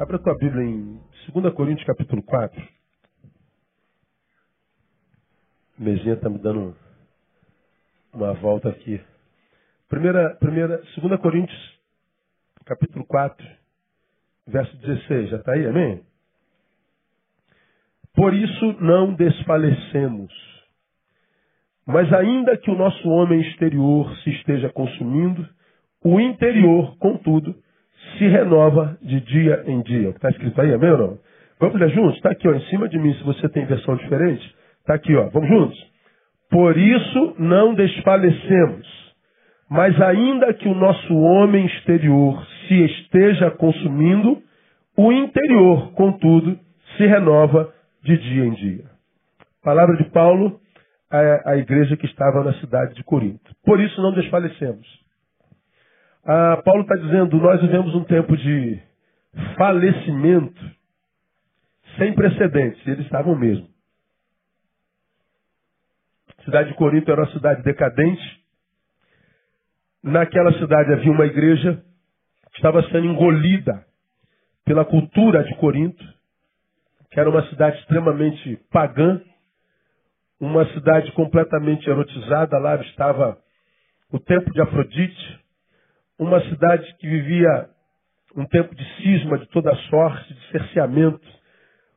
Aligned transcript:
Abra 0.00 0.16
a 0.16 0.18
tua 0.18 0.34
Bíblia 0.34 0.64
em 0.64 0.98
2 1.30 1.52
Coríntios 1.52 1.86
capítulo 1.86 2.22
4. 2.22 2.68
Mesinha 5.78 6.14
está 6.14 6.30
me 6.30 6.38
dando 6.38 6.74
uma 8.10 8.32
volta 8.32 8.70
aqui. 8.70 8.98
Primeira, 9.90 10.36
primeira, 10.36 10.82
2 10.96 11.20
Coríntios 11.20 11.78
capítulo 12.64 13.04
4, 13.04 13.46
verso 14.46 14.74
16. 14.78 15.28
Já 15.28 15.36
está 15.36 15.52
aí, 15.52 15.66
amém? 15.66 16.02
Por 18.14 18.32
isso 18.32 18.72
não 18.80 19.12
desfalecemos. 19.12 20.32
Mas 21.84 22.10
ainda 22.10 22.56
que 22.56 22.70
o 22.70 22.74
nosso 22.74 23.06
homem 23.06 23.42
exterior 23.42 24.16
se 24.20 24.30
esteja 24.30 24.70
consumindo, 24.70 25.46
o 26.02 26.18
interior, 26.18 26.96
contudo, 26.96 27.54
se 28.18 28.26
renova 28.28 28.98
de 29.02 29.20
dia 29.20 29.64
em 29.66 29.82
dia. 29.82 30.10
Está 30.10 30.30
escrito 30.30 30.60
aí, 30.60 30.72
amém 30.72 30.90
ou 30.90 30.98
não? 30.98 31.18
Vamos 31.58 31.78
ler 31.78 31.90
juntos? 31.90 32.16
Está 32.16 32.30
aqui 32.30 32.48
ó, 32.48 32.54
em 32.54 32.60
cima 32.66 32.88
de 32.88 32.98
mim, 32.98 33.12
se 33.14 33.22
você 33.22 33.48
tem 33.48 33.66
versão 33.66 33.96
diferente. 33.96 34.54
Está 34.80 34.94
aqui, 34.94 35.14
ó. 35.14 35.28
Vamos 35.28 35.48
juntos? 35.48 35.90
Por 36.50 36.76
isso 36.76 37.36
não 37.38 37.74
desfalecemos. 37.74 39.00
Mas 39.68 40.00
ainda 40.00 40.52
que 40.52 40.68
o 40.68 40.74
nosso 40.74 41.14
homem 41.16 41.66
exterior 41.66 42.44
se 42.66 42.84
esteja 42.86 43.50
consumindo, 43.52 44.42
o 44.96 45.12
interior, 45.12 45.92
contudo, 45.92 46.58
se 46.96 47.06
renova 47.06 47.72
de 48.02 48.16
dia 48.16 48.44
em 48.44 48.54
dia. 48.54 48.84
Palavra 49.62 49.96
de 49.96 50.04
Paulo 50.10 50.58
à, 51.10 51.56
igreja 51.56 51.96
que 51.96 52.06
estava 52.06 52.42
na 52.42 52.54
cidade 52.54 52.94
de 52.94 53.04
Corinto. 53.04 53.54
Por 53.64 53.80
isso 53.80 54.00
não 54.00 54.12
desfalecemos. 54.12 54.86
Ah, 56.24 56.60
Paulo 56.64 56.82
está 56.82 56.96
dizendo, 56.96 57.36
nós 57.38 57.60
vivemos 57.60 57.94
um 57.94 58.04
tempo 58.04 58.36
de 58.36 58.80
falecimento 59.56 60.60
sem 61.96 62.14
precedentes. 62.14 62.86
Eles 62.86 63.04
estavam 63.04 63.34
mesmo. 63.36 63.68
A 66.38 66.42
cidade 66.44 66.70
de 66.70 66.76
Corinto 66.76 67.10
era 67.10 67.22
uma 67.22 67.32
cidade 67.32 67.62
decadente. 67.62 68.40
Naquela 70.02 70.52
cidade 70.58 70.92
havia 70.92 71.12
uma 71.12 71.26
igreja 71.26 71.82
que 72.50 72.56
estava 72.56 72.82
sendo 72.84 73.06
engolida 73.06 73.84
pela 74.64 74.84
cultura 74.84 75.44
de 75.44 75.54
Corinto, 75.56 76.02
que 77.10 77.20
era 77.20 77.28
uma 77.28 77.46
cidade 77.48 77.78
extremamente 77.80 78.56
pagã, 78.70 79.20
uma 80.38 80.64
cidade 80.72 81.12
completamente 81.12 81.88
erotizada. 81.88 82.58
Lá 82.58 82.76
estava 82.76 83.38
o 84.10 84.18
templo 84.18 84.52
de 84.52 84.60
Afrodite, 84.62 85.40
uma 86.20 86.40
cidade 86.42 86.94
que 86.98 87.08
vivia 87.08 87.66
um 88.36 88.44
tempo 88.44 88.74
de 88.74 88.84
cisma 88.96 89.38
de 89.38 89.48
toda 89.48 89.74
sorte, 89.88 90.34
de 90.34 90.50
cerceamento, 90.52 91.26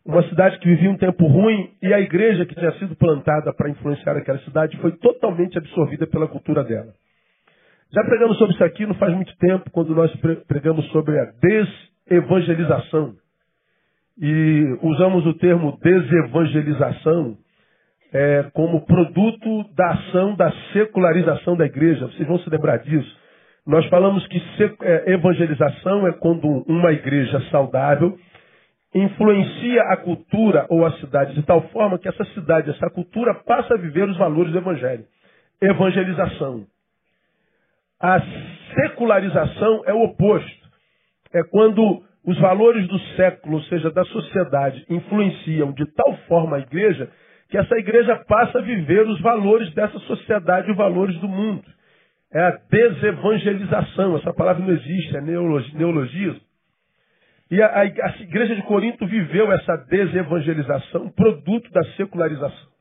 uma 0.06 0.24
cidade 0.30 0.58
que 0.60 0.68
vivia 0.68 0.90
um 0.90 0.98
tempo 0.98 1.28
ruim 1.28 1.72
e 1.82 1.94
a 1.94 2.00
igreja 2.00 2.46
que 2.46 2.56
tinha 2.56 2.72
sido 2.80 2.96
plantada 2.96 3.54
para 3.54 3.70
influenciar 3.70 4.16
aquela 4.16 4.40
cidade 4.40 4.78
foi 4.78 4.94
totalmente 4.94 5.58
absorvida 5.58 6.08
pela 6.08 6.28
cultura 6.28 6.64
dela. 6.64 6.94
Já 7.94 8.04
pregamos 8.04 8.38
sobre 8.38 8.56
isso 8.56 8.64
aqui 8.64 8.86
não 8.86 8.96
faz 8.96 9.14
muito 9.14 9.36
tempo, 9.38 9.70
quando 9.72 9.94
nós 9.94 10.12
pregamos 10.48 10.86
sobre 10.88 11.20
a 11.20 11.32
desevangelização. 12.10 13.14
E 14.20 14.78
usamos 14.82 15.26
o 15.26 15.34
termo 15.36 15.78
desevangelização 15.82 17.38
é, 18.14 18.44
como 18.54 18.86
produto 18.86 19.64
da 19.76 19.92
ação 19.92 20.36
da 20.36 20.52
secularização 20.72 21.58
da 21.58 21.66
igreja. 21.66 22.08
Vocês 22.08 22.28
vão 22.28 22.40
se 22.40 22.50
lembrar 22.50 22.78
disso. 22.78 23.23
Nós 23.66 23.86
falamos 23.88 24.26
que 24.28 24.42
é, 24.82 25.14
evangelização 25.14 26.08
é 26.08 26.14
quando 26.14 26.48
uma 26.68 26.92
igreja 26.92 27.40
saudável 27.50 28.18
influencia 28.94 29.82
a 29.84 29.98
cultura 29.98 30.66
ou 30.70 30.86
a 30.86 30.92
cidade 31.00 31.34
de 31.34 31.44
tal 31.44 31.62
forma 31.70 31.98
que 31.98 32.08
essa 32.08 32.26
cidade, 32.34 32.70
essa 32.70 32.90
cultura 32.90 33.34
passa 33.46 33.74
a 33.74 33.78
viver 33.78 34.08
os 34.08 34.18
valores 34.18 34.52
do 34.52 34.58
evangelho. 34.58 35.06
Evangelização. 35.62 36.66
A 38.00 38.22
secularização 38.76 39.84
é 39.86 39.94
o 39.94 40.04
oposto. 40.04 40.64
É 41.34 41.42
quando 41.44 42.04
os 42.26 42.38
valores 42.40 42.88
do 42.88 43.00
século, 43.16 43.56
ou 43.56 43.64
seja, 43.64 43.90
da 43.92 44.04
sociedade, 44.06 44.86
influenciam 44.90 45.72
de 45.72 45.86
tal 45.94 46.16
forma 46.28 46.58
a 46.58 46.60
igreja 46.60 47.10
que 47.50 47.58
essa 47.58 47.76
igreja 47.78 48.16
passa 48.28 48.60
a 48.60 48.62
viver 48.62 49.08
os 49.08 49.22
valores 49.22 49.74
dessa 49.74 50.00
sociedade, 50.00 50.72
os 50.72 50.78
valores 50.78 51.18
do 51.20 51.28
mundo. 51.28 51.64
É 52.34 52.42
a 52.42 52.60
desevangelização. 52.70 54.18
Essa 54.18 54.34
palavra 54.34 54.64
não 54.66 54.74
existe, 54.74 55.16
é 55.16 55.22
neologismo. 55.22 56.42
E 57.52 57.62
a, 57.62 57.68
a, 57.68 57.82
a 57.82 58.22
igreja 58.22 58.56
de 58.56 58.64
Corinto 58.64 59.06
viveu 59.06 59.52
essa 59.52 59.78
desevangelização, 59.90 61.10
produto 61.10 61.72
da 61.72 61.84
secularização. 61.96 62.74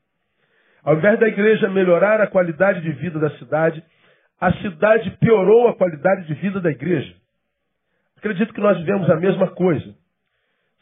Ao 0.83 0.95
invés 0.97 1.19
da 1.19 1.27
igreja 1.27 1.69
melhorar 1.69 2.19
a 2.19 2.27
qualidade 2.27 2.81
de 2.81 2.91
vida 2.93 3.19
da 3.19 3.29
cidade, 3.37 3.83
a 4.41 4.51
cidade 4.53 5.11
piorou 5.19 5.67
a 5.67 5.75
qualidade 5.75 6.25
de 6.25 6.33
vida 6.33 6.59
da 6.59 6.71
igreja. 6.71 7.13
Acredito 8.17 8.53
que 8.53 8.59
nós 8.59 8.77
vivemos 8.79 9.09
a 9.09 9.15
mesma 9.15 9.47
coisa. 9.47 9.95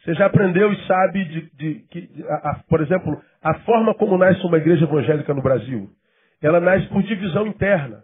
Você 0.04 0.16
já 0.16 0.26
aprendeu 0.26 0.72
e 0.72 0.88
sabe 0.88 1.26
de, 1.26 1.42
de, 1.56 1.76
que, 1.90 2.10
a, 2.28 2.52
a, 2.52 2.64
por 2.68 2.82
exemplo, 2.82 3.22
a 3.44 3.54
forma 3.60 3.94
como 3.94 4.18
nasce 4.18 4.42
uma 4.46 4.58
igreja 4.58 4.86
evangélica 4.86 5.34
no 5.34 5.42
Brasil. 5.42 5.90
Ela 6.42 6.60
nasce 6.60 6.88
por 6.88 7.04
divisão 7.04 7.46
interna. 7.46 8.04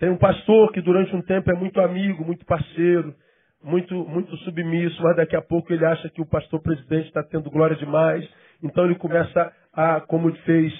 Tem 0.00 0.08
um 0.08 0.16
pastor 0.16 0.72
que 0.72 0.80
durante 0.80 1.14
um 1.14 1.20
tempo 1.20 1.50
é 1.50 1.54
muito 1.54 1.78
amigo, 1.78 2.24
muito 2.24 2.46
parceiro, 2.46 3.14
muito, 3.62 3.94
muito 3.94 4.34
submisso, 4.38 5.00
mas 5.02 5.14
daqui 5.14 5.36
a 5.36 5.42
pouco 5.42 5.70
ele 5.74 5.84
acha 5.84 6.08
que 6.08 6.22
o 6.22 6.26
pastor 6.26 6.58
presidente 6.62 7.08
está 7.08 7.22
tendo 7.22 7.50
glória 7.50 7.76
demais. 7.76 8.26
Então 8.62 8.86
ele 8.86 8.94
começa 8.94 9.52
a, 9.74 10.00
como 10.00 10.34
fez, 10.38 10.72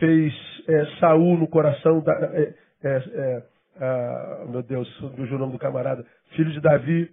fez 0.00 0.34
é, 0.66 0.86
Saul 0.98 1.38
no 1.38 1.46
coração 1.46 2.02
da. 2.02 2.12
É, 2.12 2.54
é, 2.82 3.02
é 3.16 3.42
a, 3.80 4.44
meu 4.48 4.62
Deus, 4.64 4.88
o 5.00 5.38
nome 5.38 5.52
do 5.52 5.58
camarada, 5.58 6.04
filho 6.34 6.50
de 6.50 6.60
Davi. 6.60 7.08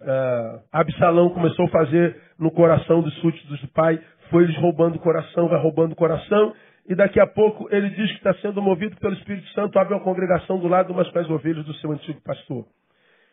Uh, 0.00 0.60
Absalão 0.72 1.28
começou 1.28 1.66
a 1.66 1.70
fazer 1.70 2.16
no 2.38 2.50
coração 2.50 3.02
dos 3.02 3.14
súditos 3.20 3.60
do 3.60 3.68
pai, 3.68 4.00
foi 4.30 4.44
eles 4.44 4.56
roubando 4.56 4.96
o 4.96 5.00
coração, 5.00 5.46
vai 5.46 5.60
roubando 5.60 5.92
o 5.92 5.96
coração, 5.96 6.54
e 6.90 6.94
daqui 6.96 7.20
a 7.20 7.26
pouco 7.26 7.72
ele 7.72 7.88
diz 7.90 8.10
que 8.10 8.16
está 8.16 8.34
sendo 8.42 8.60
movido 8.60 8.96
pelo 8.96 9.14
Espírito 9.14 9.46
Santo, 9.50 9.78
abre 9.78 9.94
uma 9.94 10.02
congregação 10.02 10.58
do 10.58 10.66
lado 10.66 10.92
umas 10.92 11.08
com 11.08 11.20
as 11.20 11.30
ovelhas 11.30 11.64
do 11.64 11.72
seu 11.74 11.92
antigo 11.92 12.20
pastor. 12.20 12.66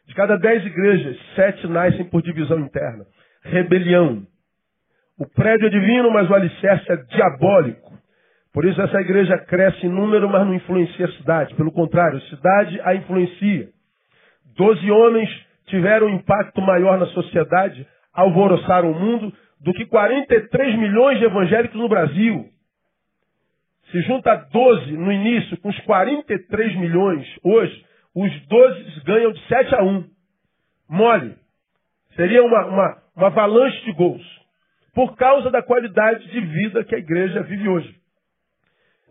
De 0.05 0.13
cada 0.13 0.37
dez 0.37 0.63
igrejas, 0.63 1.17
sete 1.35 1.65
nascem 1.65 2.05
por 2.05 2.21
divisão 2.21 2.59
interna. 2.59 3.03
Rebelião. 3.41 4.27
O 5.17 5.25
prédio 5.25 5.65
é 5.65 5.69
divino, 5.71 6.11
mas 6.11 6.29
o 6.29 6.35
alicerce 6.35 6.91
é 6.91 6.97
diabólico. 6.97 7.97
Por 8.53 8.63
isso 8.63 8.79
essa 8.79 9.01
igreja 9.01 9.35
cresce 9.39 9.87
em 9.87 9.89
número, 9.89 10.29
mas 10.29 10.45
não 10.45 10.53
influencia 10.53 11.07
a 11.07 11.11
cidade. 11.13 11.55
Pelo 11.55 11.71
contrário, 11.71 12.19
a 12.19 12.29
cidade 12.29 12.79
a 12.81 12.93
influencia. 12.93 13.69
Doze 14.55 14.91
homens 14.91 15.29
tiveram 15.65 16.05
um 16.05 16.11
impacto 16.11 16.61
maior 16.61 16.99
na 16.99 17.07
sociedade, 17.07 17.87
alvoroçaram 18.13 18.91
o 18.91 18.99
mundo, 18.99 19.33
do 19.59 19.73
que 19.73 19.87
43 19.87 20.77
milhões 20.77 21.17
de 21.17 21.25
evangélicos 21.25 21.79
no 21.79 21.89
Brasil. 21.89 22.55
Se 23.91 24.01
junta 24.01 24.35
12 24.35 24.91
no 24.93 25.11
início 25.11 25.57
com 25.57 25.69
os 25.69 25.79
43 25.81 26.75
milhões 26.75 27.25
hoje, 27.43 27.85
os 28.13 28.47
12 28.47 29.03
ganham 29.05 29.31
de 29.31 29.47
7 29.47 29.75
a 29.75 29.83
1. 29.83 30.09
Mole. 30.89 31.35
Seria 32.15 32.43
uma, 32.43 32.65
uma, 32.65 33.03
uma 33.15 33.27
avalanche 33.27 33.85
de 33.85 33.93
gols. 33.93 34.25
Por 34.93 35.15
causa 35.15 35.51
da 35.51 35.61
qualidade 35.61 36.27
de 36.29 36.39
vida 36.41 36.83
que 36.83 36.95
a 36.95 36.97
igreja 36.97 37.43
vive 37.43 37.69
hoje. 37.69 37.95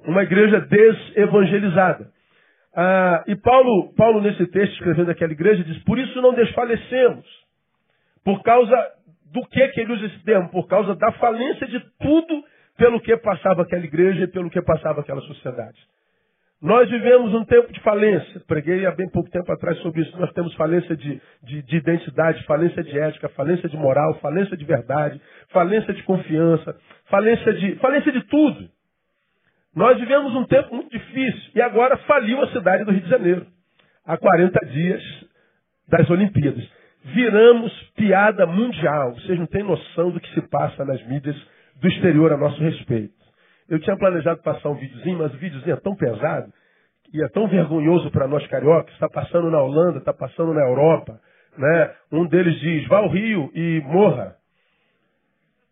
Uma 0.05 0.25
igreja 0.25 0.61
desevangelizada. 0.61 2.11
Ah, 2.75 3.25
e 3.27 3.37
Paulo, 3.37 3.95
Paulo, 3.95 4.21
nesse 4.21 4.47
texto, 4.49 4.73
escrevendo 4.75 5.11
aquela 5.11 5.33
igreja, 5.33 5.65
diz: 5.65 5.83
Por 5.85 5.99
isso 5.99 6.21
não 6.21 6.35
desfalecemos. 6.35 7.25
Por 8.25 8.43
causa 8.43 8.77
do 9.33 9.47
que, 9.47 9.69
que 9.69 9.81
ele 9.81 9.93
usa 9.93 10.07
esse 10.07 10.19
termo? 10.25 10.51
Por 10.51 10.67
causa 10.67 10.95
da 10.97 11.13
falência 11.13 11.67
de 11.67 11.81
tudo 11.99 12.45
pelo 12.77 13.01
que 13.01 13.17
passava 13.17 13.63
aquela 13.63 13.85
igreja 13.85 14.25
e 14.25 14.27
pelo 14.27 14.51
que 14.51 14.61
passava 14.63 15.01
aquela 15.01 15.21
sociedade. 15.23 15.79
Nós 16.61 16.89
vivemos 16.89 17.35
um 17.35 17.45
tempo 17.45 17.71
de 17.71 17.81
falência. 17.81 18.41
Preguei 18.47 18.87
há 18.87 18.91
bem 18.91 19.09
pouco 19.11 19.31
tempo 19.31 19.51
atrás 19.53 19.79
sobre 19.79 20.01
isso. 20.03 20.19
Nós 20.19 20.33
temos 20.33 20.55
falência 20.55 20.97
de, 20.97 21.21
de, 21.43 21.63
de, 21.63 21.77
identidade, 21.77 22.43
falência 22.45 22.83
de 22.83 22.99
ética, 22.99 23.29
falência 23.31 23.69
de 23.69 23.77
moral, 23.77 24.15
falência 24.21 24.57
de 24.57 24.65
verdade, 24.65 25.21
falência 25.51 25.93
de 25.93 26.03
confiança, 26.05 26.75
falência 27.11 27.53
de, 27.53 27.77
falência 27.77 28.11
de 28.11 28.23
tudo. 28.23 28.71
Nós 29.75 29.99
vivemos 30.01 30.35
um 30.35 30.45
tempo 30.45 30.75
muito 30.75 30.91
difícil 30.91 31.51
e 31.55 31.61
agora 31.61 31.99
faliu 31.99 32.41
a 32.43 32.51
cidade 32.51 32.85
do 32.85 32.93
Rio 32.93 33.03
de 33.03 33.11
Janeiro. 33.11 33.47
Há 34.07 34.17
40 34.17 34.67
dias 34.67 35.03
das 35.87 36.09
Olimpíadas. 36.09 36.67
Viramos 37.05 37.73
piada 37.95 38.47
mundial. 38.47 39.13
Vocês 39.15 39.39
não 39.39 39.47
têm 39.47 39.63
noção 39.63 40.11
do 40.11 40.21
que 40.21 40.33
se 40.33 40.41
passa 40.49 40.85
nas 40.87 41.07
mídias 41.07 41.37
do 41.81 41.89
exterior 41.89 42.33
a 42.33 42.37
nosso 42.37 42.61
respeito. 42.61 43.15
Eu 43.69 43.81
tinha 43.81 43.97
planejado 43.97 44.43
passar 44.43 44.69
um 44.69 44.77
videozinho, 44.77 45.19
mas 45.19 45.35
o 45.35 45.39
videozinho 45.39 45.75
é 45.75 45.81
tão 45.81 45.95
pesado 45.95 46.53
e 47.13 47.23
é 47.23 47.29
tão 47.29 47.49
vergonhoso 47.49 48.11
para 48.11 48.29
nós 48.29 48.47
cariocas. 48.47 48.93
Está 48.95 49.09
passando 49.09 49.51
na 49.51 49.61
Holanda, 49.61 49.99
está 49.99 50.13
passando 50.13 50.53
na 50.55 50.63
Europa, 50.63 51.21
Né? 51.59 51.95
Um 52.13 52.27
deles 52.27 52.55
diz, 52.61 52.87
vá 52.87 52.99
ao 52.99 53.09
rio 53.09 53.51
e 53.55 53.81
morra. 53.87 54.37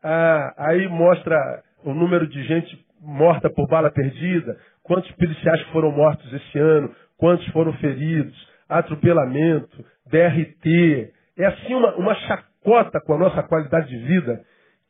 Ah, 0.02 0.54
aí 0.56 0.88
mostra 0.88 1.62
o 1.84 1.92
número 1.92 2.26
de 2.26 2.42
gente 2.44 2.84
morta 3.00 3.50
por 3.50 3.68
bala 3.68 3.90
perdida, 3.90 4.56
quantos 4.82 5.10
policiais 5.12 5.60
foram 5.72 5.92
mortos 5.92 6.32
esse 6.32 6.58
ano, 6.58 6.90
quantos 7.18 7.46
foram 7.48 7.72
feridos, 7.74 8.34
atropelamento, 8.68 9.84
DRT. 10.06 11.12
É 11.38 11.46
assim 11.46 11.74
uma, 11.74 11.94
uma 11.96 12.14
chacota 12.14 13.00
com 13.00 13.14
a 13.14 13.18
nossa 13.18 13.42
qualidade 13.42 13.88
de 13.88 13.98
vida 13.98 14.42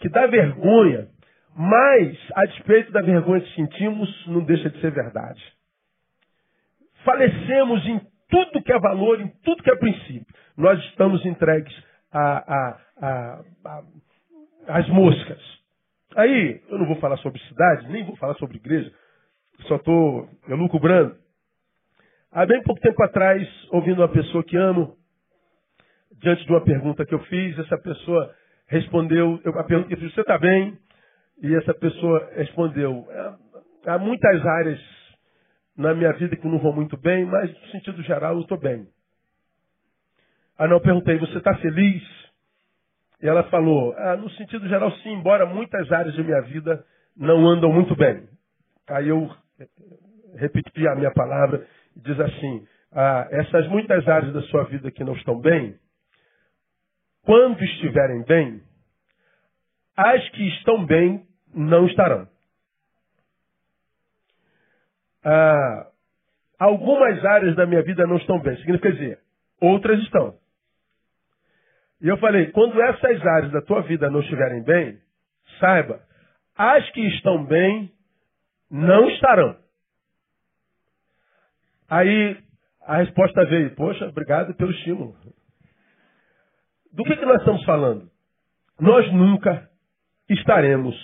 que 0.04 0.08
dá 0.10 0.26
vergonha, 0.26 1.08
mas, 1.56 2.18
a 2.34 2.44
despeito 2.44 2.92
da 2.92 3.00
vergonha 3.00 3.40
que 3.40 3.54
sentimos, 3.54 4.26
não 4.26 4.44
deixa 4.44 4.68
de 4.68 4.78
ser 4.82 4.90
verdade. 4.90 5.42
Falecemos 7.06 7.86
em 7.86 8.02
tudo 8.28 8.62
que 8.62 8.70
é 8.70 8.78
valor, 8.78 9.18
em 9.18 9.28
tudo 9.42 9.62
que 9.62 9.70
é 9.70 9.76
princípio. 9.76 10.26
Nós 10.58 10.78
estamos 10.90 11.24
entregues 11.24 11.74
às 14.68 14.88
moscas. 14.90 15.40
Aí, 16.16 16.60
eu 16.68 16.76
não 16.76 16.86
vou 16.86 16.96
falar 16.96 17.16
sobre 17.16 17.40
cidade, 17.48 17.88
nem 17.88 18.04
vou 18.04 18.16
falar 18.16 18.34
sobre 18.34 18.58
igreja, 18.58 18.92
só 19.68 19.76
estou 19.76 20.28
elucubrando. 20.50 21.16
Há 22.30 22.44
bem 22.44 22.62
pouco 22.62 22.78
tempo 22.82 23.02
atrás, 23.02 23.48
ouvindo 23.70 24.02
uma 24.02 24.08
pessoa 24.08 24.44
que 24.44 24.54
amo, 24.54 24.98
diante 26.20 26.44
de 26.44 26.50
uma 26.50 26.62
pergunta 26.62 27.06
que 27.06 27.14
eu 27.14 27.20
fiz, 27.20 27.58
essa 27.58 27.78
pessoa 27.78 28.34
respondeu, 28.68 29.40
eu, 29.44 29.52
fiz, 29.88 30.14
você 30.14 30.20
está 30.20 30.38
bem? 30.38 30.78
E 31.42 31.54
essa 31.54 31.74
pessoa 31.74 32.30
respondeu, 32.34 33.06
é, 33.10 33.90
há 33.90 33.98
muitas 33.98 34.44
áreas 34.46 34.80
na 35.76 35.94
minha 35.94 36.12
vida 36.12 36.36
que 36.36 36.46
não 36.46 36.58
vão 36.58 36.72
muito 36.72 36.96
bem, 36.96 37.24
mas 37.24 37.50
no 37.50 37.66
sentido 37.68 38.02
geral 38.02 38.34
eu 38.34 38.42
estou 38.42 38.58
bem. 38.58 38.86
Ah, 40.56 40.68
não, 40.68 40.80
perguntei, 40.80 41.18
você 41.18 41.38
está 41.38 41.54
feliz? 41.56 42.02
E 43.20 43.28
ela 43.28 43.42
falou, 43.44 43.94
ah, 43.96 44.16
no 44.16 44.30
sentido 44.30 44.68
geral 44.68 44.90
sim, 44.98 45.12
embora 45.12 45.46
muitas 45.46 45.90
áreas 45.90 46.14
de 46.14 46.22
minha 46.22 46.40
vida 46.42 46.84
não 47.16 47.46
andam 47.46 47.72
muito 47.72 47.96
bem. 47.96 48.28
Aí 48.88 49.08
eu 49.08 49.30
repeti 50.36 50.86
a 50.86 50.94
minha 50.94 51.12
palavra 51.12 51.66
diz 51.96 52.18
assim, 52.18 52.66
ah, 52.92 53.28
essas 53.30 53.68
muitas 53.68 54.06
áreas 54.08 54.32
da 54.32 54.42
sua 54.42 54.64
vida 54.64 54.90
que 54.90 55.04
não 55.04 55.14
estão 55.14 55.40
bem, 55.40 55.76
quando 57.24 57.62
estiverem 57.62 58.22
bem, 58.24 58.62
as 59.96 60.28
que 60.30 60.48
estão 60.48 60.84
bem 60.84 61.26
não 61.54 61.86
estarão. 61.86 62.28
Ah, 65.24 65.86
algumas 66.58 67.24
áreas 67.24 67.56
da 67.56 67.66
minha 67.66 67.82
vida 67.82 68.06
não 68.06 68.16
estão 68.16 68.38
bem. 68.40 68.56
Significa 68.58 68.92
dizer, 68.92 69.20
outras 69.60 70.00
estão. 70.02 70.38
E 72.00 72.08
eu 72.08 72.18
falei, 72.18 72.50
quando 72.50 72.80
essas 72.82 73.24
áreas 73.24 73.52
da 73.52 73.62
tua 73.62 73.80
vida 73.82 74.10
não 74.10 74.20
estiverem 74.20 74.62
bem, 74.62 74.98
saiba, 75.58 76.02
as 76.56 76.88
que 76.90 77.00
estão 77.08 77.44
bem 77.44 77.90
não 78.70 79.08
estarão. 79.08 79.56
Aí 81.88 82.36
a 82.82 82.98
resposta 82.98 83.44
veio, 83.46 83.74
poxa, 83.74 84.06
obrigado 84.06 84.54
pelo 84.54 84.72
estímulo. 84.72 85.16
Do 86.94 87.04
que, 87.04 87.16
que 87.16 87.26
nós 87.26 87.38
estamos 87.38 87.64
falando? 87.64 88.08
Nós 88.80 89.12
nunca 89.12 89.68
estaremos 90.28 90.94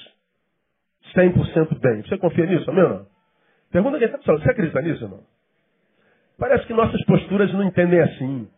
100% 1.14 1.78
bem. 1.80 2.02
Você 2.02 2.16
confia 2.18 2.46
nisso, 2.46 2.70
amém 2.70 2.84
ou 2.84 2.88
não? 2.90 3.06
Pergunta 3.70 3.98
quem 3.98 4.06
está 4.06 4.18
falando. 4.18 4.42
Você 4.42 4.50
acredita 4.50 4.82
nisso, 4.82 5.04
irmão? 5.04 5.24
Parece 6.38 6.66
que 6.66 6.72
nossas 6.72 7.04
posturas 7.04 7.52
não 7.52 7.64
entendem 7.64 8.00
assim. 8.00 8.48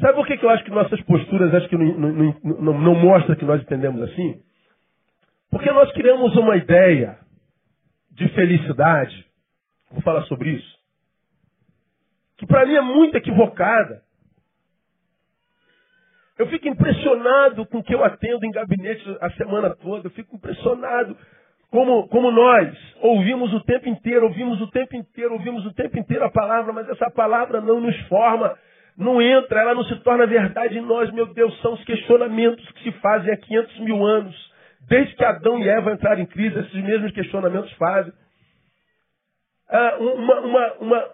Sabe 0.00 0.14
por 0.14 0.26
que, 0.26 0.36
que 0.36 0.44
eu 0.44 0.50
acho 0.50 0.62
que 0.62 0.70
nossas 0.70 1.00
posturas 1.02 1.54
acho 1.54 1.68
que 1.68 1.76
não, 1.76 2.12
não, 2.12 2.40
não, 2.44 2.80
não 2.80 2.94
mostra 2.94 3.34
que 3.34 3.44
nós 3.44 3.62
entendemos 3.62 4.02
assim? 4.02 4.42
Porque 5.50 5.70
nós 5.72 5.90
criamos 5.92 6.36
uma 6.36 6.56
ideia 6.56 7.18
de 8.10 8.28
felicidade, 8.28 9.26
vou 9.90 10.02
falar 10.02 10.22
sobre 10.24 10.50
isso, 10.50 10.76
que 12.36 12.46
para 12.46 12.66
mim 12.66 12.74
é 12.74 12.80
muito 12.82 13.16
equivocada. 13.16 14.02
Eu 16.38 16.46
fico 16.48 16.68
impressionado 16.68 17.64
com 17.66 17.78
o 17.78 17.82
que 17.82 17.94
eu 17.94 18.04
atendo 18.04 18.44
em 18.44 18.50
gabinete 18.50 19.02
a 19.20 19.30
semana 19.30 19.74
toda. 19.74 20.06
Eu 20.06 20.10
fico 20.10 20.36
impressionado 20.36 21.16
como, 21.70 22.08
como 22.08 22.30
nós 22.30 22.76
ouvimos 23.00 23.52
o 23.54 23.60
tempo 23.60 23.88
inteiro, 23.88 24.26
ouvimos 24.26 24.60
o 24.60 24.70
tempo 24.70 24.94
inteiro, 24.96 25.32
ouvimos 25.32 25.64
o 25.64 25.72
tempo 25.72 25.98
inteiro 25.98 26.24
a 26.24 26.30
palavra, 26.30 26.72
mas 26.72 26.88
essa 26.88 27.10
palavra 27.10 27.60
não 27.60 27.80
nos 27.80 27.96
forma, 28.02 28.56
não 28.96 29.20
entra, 29.20 29.60
ela 29.60 29.74
não 29.74 29.84
se 29.84 29.96
torna 30.00 30.26
verdade 30.26 30.78
em 30.78 30.82
nós. 30.82 31.10
Meu 31.12 31.26
Deus, 31.26 31.58
são 31.62 31.72
os 31.72 31.84
questionamentos 31.84 32.70
que 32.72 32.84
se 32.84 32.92
fazem 33.00 33.32
há 33.32 33.36
500 33.36 33.80
mil 33.80 34.04
anos. 34.04 34.34
Desde 34.88 35.16
que 35.16 35.24
Adão 35.24 35.58
e 35.58 35.68
Eva 35.68 35.92
entraram 35.92 36.20
em 36.20 36.26
crise, 36.26 36.58
esses 36.58 36.84
mesmos 36.84 37.12
questionamentos 37.12 37.72
fazem. 37.72 38.12
Ah, 39.68 39.96
uma, 39.98 40.40
uma, 40.40 40.72
uma, 40.74 41.08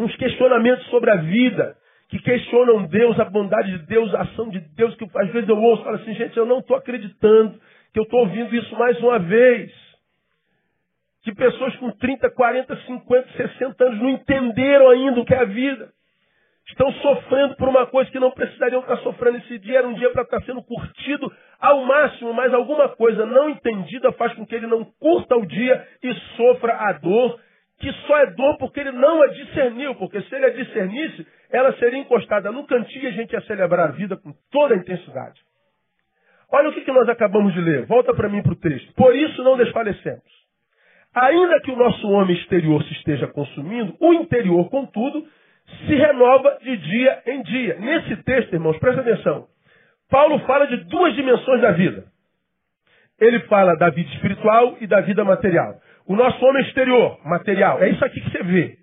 uns 0.00 0.16
questionamentos 0.16 0.84
sobre 0.86 1.10
a 1.10 1.16
vida 1.16 1.76
que 2.08 2.18
questionam 2.18 2.86
Deus, 2.86 3.18
a 3.18 3.24
bondade 3.24 3.70
de 3.72 3.86
Deus, 3.86 4.14
a 4.14 4.22
ação 4.22 4.48
de 4.48 4.60
Deus, 4.60 4.94
que 4.96 5.04
às 5.16 5.30
vezes 5.30 5.48
eu 5.48 5.58
ouço 5.58 5.82
e 5.82 5.84
falo 5.84 5.96
assim, 5.96 6.14
gente, 6.14 6.36
eu 6.36 6.46
não 6.46 6.58
estou 6.58 6.76
acreditando 6.76 7.58
que 7.92 7.98
eu 7.98 8.04
estou 8.04 8.20
ouvindo 8.20 8.54
isso 8.54 8.76
mais 8.76 8.98
uma 9.00 9.18
vez. 9.18 9.72
Que 11.22 11.34
pessoas 11.34 11.74
com 11.76 11.90
30, 11.92 12.28
40, 12.30 12.76
50, 12.76 13.28
60 13.36 13.84
anos 13.84 14.00
não 14.00 14.10
entenderam 14.10 14.90
ainda 14.90 15.20
o 15.20 15.24
que 15.24 15.32
é 15.32 15.38
a 15.38 15.44
vida. 15.44 15.88
Estão 16.66 16.90
sofrendo 16.92 17.56
por 17.56 17.68
uma 17.68 17.86
coisa 17.86 18.10
que 18.10 18.18
não 18.18 18.30
precisariam 18.30 18.80
estar 18.80 18.96
sofrendo. 18.98 19.38
Esse 19.38 19.58
dia 19.58 19.78
era 19.78 19.88
um 19.88 19.94
dia 19.94 20.10
para 20.10 20.22
estar 20.22 20.42
sendo 20.42 20.62
curtido 20.62 21.32
ao 21.60 21.84
máximo, 21.84 22.32
mas 22.34 22.52
alguma 22.52 22.88
coisa 22.88 23.24
não 23.24 23.48
entendida 23.48 24.12
faz 24.12 24.34
com 24.34 24.44
que 24.44 24.54
ele 24.54 24.66
não 24.66 24.84
curta 24.84 25.36
o 25.36 25.46
dia 25.46 25.86
e 26.02 26.12
sofra 26.36 26.74
a 26.74 26.92
dor 26.92 27.38
que 27.78 27.92
só 28.06 28.18
é 28.18 28.26
dor 28.32 28.56
porque 28.58 28.80
ele 28.80 28.92
não 28.92 29.22
a 29.22 29.26
discerniu, 29.28 29.94
porque 29.96 30.20
se 30.22 30.34
ele 30.34 30.46
a 30.46 30.50
discernisse, 30.50 31.26
ela 31.50 31.72
seria 31.74 31.98
encostada 31.98 32.50
no 32.50 32.66
cantinho 32.66 33.04
e 33.04 33.08
a 33.08 33.12
gente 33.12 33.32
ia 33.32 33.40
celebrar 33.42 33.88
a 33.88 33.92
vida 33.92 34.16
com 34.16 34.32
toda 34.50 34.74
a 34.74 34.76
intensidade. 34.76 35.40
Olha 36.50 36.68
o 36.68 36.72
que, 36.72 36.82
que 36.82 36.92
nós 36.92 37.08
acabamos 37.08 37.52
de 37.52 37.60
ler. 37.60 37.86
Volta 37.86 38.14
para 38.14 38.28
mim 38.28 38.42
para 38.42 38.52
o 38.52 38.56
texto. 38.56 38.92
Por 38.94 39.14
isso 39.14 39.42
não 39.42 39.56
desfalecemos. 39.56 40.22
Ainda 41.14 41.60
que 41.60 41.70
o 41.70 41.76
nosso 41.76 42.08
homem 42.08 42.36
exterior 42.36 42.82
se 42.84 42.92
esteja 42.92 43.26
consumindo, 43.28 43.96
o 44.00 44.14
interior, 44.14 44.68
contudo, 44.68 45.26
se 45.86 45.94
renova 45.94 46.58
de 46.62 46.76
dia 46.76 47.22
em 47.26 47.42
dia. 47.42 47.76
Nesse 47.78 48.16
texto, 48.24 48.52
irmãos, 48.52 48.78
presta 48.78 49.00
atenção. 49.00 49.46
Paulo 50.10 50.38
fala 50.40 50.66
de 50.66 50.76
duas 50.84 51.14
dimensões 51.14 51.60
da 51.60 51.72
vida. 51.72 52.04
Ele 53.20 53.40
fala 53.40 53.76
da 53.76 53.90
vida 53.90 54.10
espiritual 54.10 54.76
e 54.80 54.86
da 54.86 55.00
vida 55.00 55.24
material. 55.24 55.80
O 56.06 56.16
nosso 56.16 56.44
homem 56.44 56.62
exterior, 56.64 57.18
material, 57.24 57.82
é 57.82 57.88
isso 57.90 58.04
aqui 58.04 58.20
que 58.20 58.30
você 58.30 58.42
vê. 58.42 58.76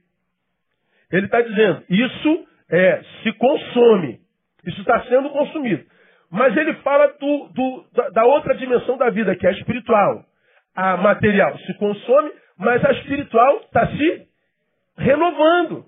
Ele 1.11 1.25
está 1.25 1.41
dizendo, 1.41 1.83
isso 1.89 2.47
é, 2.69 3.01
se 3.21 3.31
consome. 3.33 4.19
Isso 4.65 4.79
está 4.81 5.03
sendo 5.03 5.29
consumido. 5.29 5.83
Mas 6.31 6.55
ele 6.55 6.73
fala 6.75 7.07
do, 7.19 7.50
do, 7.50 7.85
da, 7.93 8.09
da 8.09 8.25
outra 8.25 8.55
dimensão 8.55 8.97
da 8.97 9.09
vida, 9.09 9.35
que 9.35 9.45
é 9.45 9.50
a 9.50 9.53
espiritual. 9.53 10.23
A 10.73 10.95
material 10.97 11.57
se 11.59 11.73
consome, 11.77 12.31
mas 12.57 12.83
a 12.85 12.91
espiritual 12.93 13.57
está 13.57 13.88
se 13.88 14.27
renovando. 14.97 15.85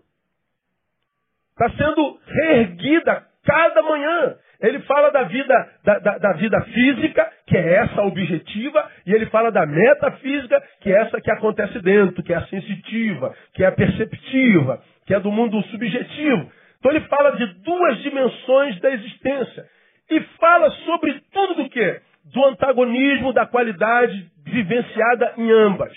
Está 1.51 1.69
sendo 1.77 2.19
reerguida 2.25 3.25
cada 3.45 3.81
manhã. 3.83 4.35
Ele 4.63 4.79
fala 4.83 5.11
da 5.11 5.23
vida, 5.23 5.69
da, 5.83 5.99
da, 5.99 6.17
da, 6.19 6.33
vida 6.33 6.61
física, 6.61 7.29
que 7.45 7.57
é 7.57 7.73
essa 7.75 8.01
objetiva, 8.03 8.89
e 9.05 9.13
ele 9.13 9.25
fala 9.25 9.51
da 9.51 9.65
metafísica, 9.65 10.63
que 10.79 10.89
é 10.89 11.01
essa 11.01 11.19
que 11.19 11.29
acontece 11.29 11.79
dentro, 11.81 12.23
que 12.23 12.31
é 12.31 12.37
a 12.37 12.47
sensitiva, 12.47 13.35
que 13.53 13.61
é 13.61 13.67
a 13.67 13.73
perceptiva, 13.73 14.81
que 15.05 15.13
é 15.13 15.19
do 15.19 15.29
mundo 15.29 15.61
subjetivo. 15.63 16.49
Então 16.79 16.91
ele 16.91 17.01
fala 17.01 17.31
de 17.31 17.45
duas 17.61 17.97
dimensões 18.03 18.79
da 18.79 18.89
existência. 18.91 19.65
E 20.09 20.21
fala 20.39 20.69
sobre 20.85 21.21
tudo 21.33 21.63
do 21.63 21.69
que? 21.69 22.01
Do 22.33 22.45
antagonismo 22.45 23.33
da 23.33 23.45
qualidade 23.45 24.31
vivenciada 24.45 25.33
em 25.37 25.51
ambas. 25.51 25.93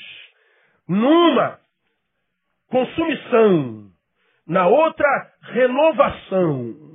Numa, 0.88 1.58
consumição. 2.68 3.86
Na 4.44 4.66
outra, 4.66 5.30
renovação. 5.52 6.85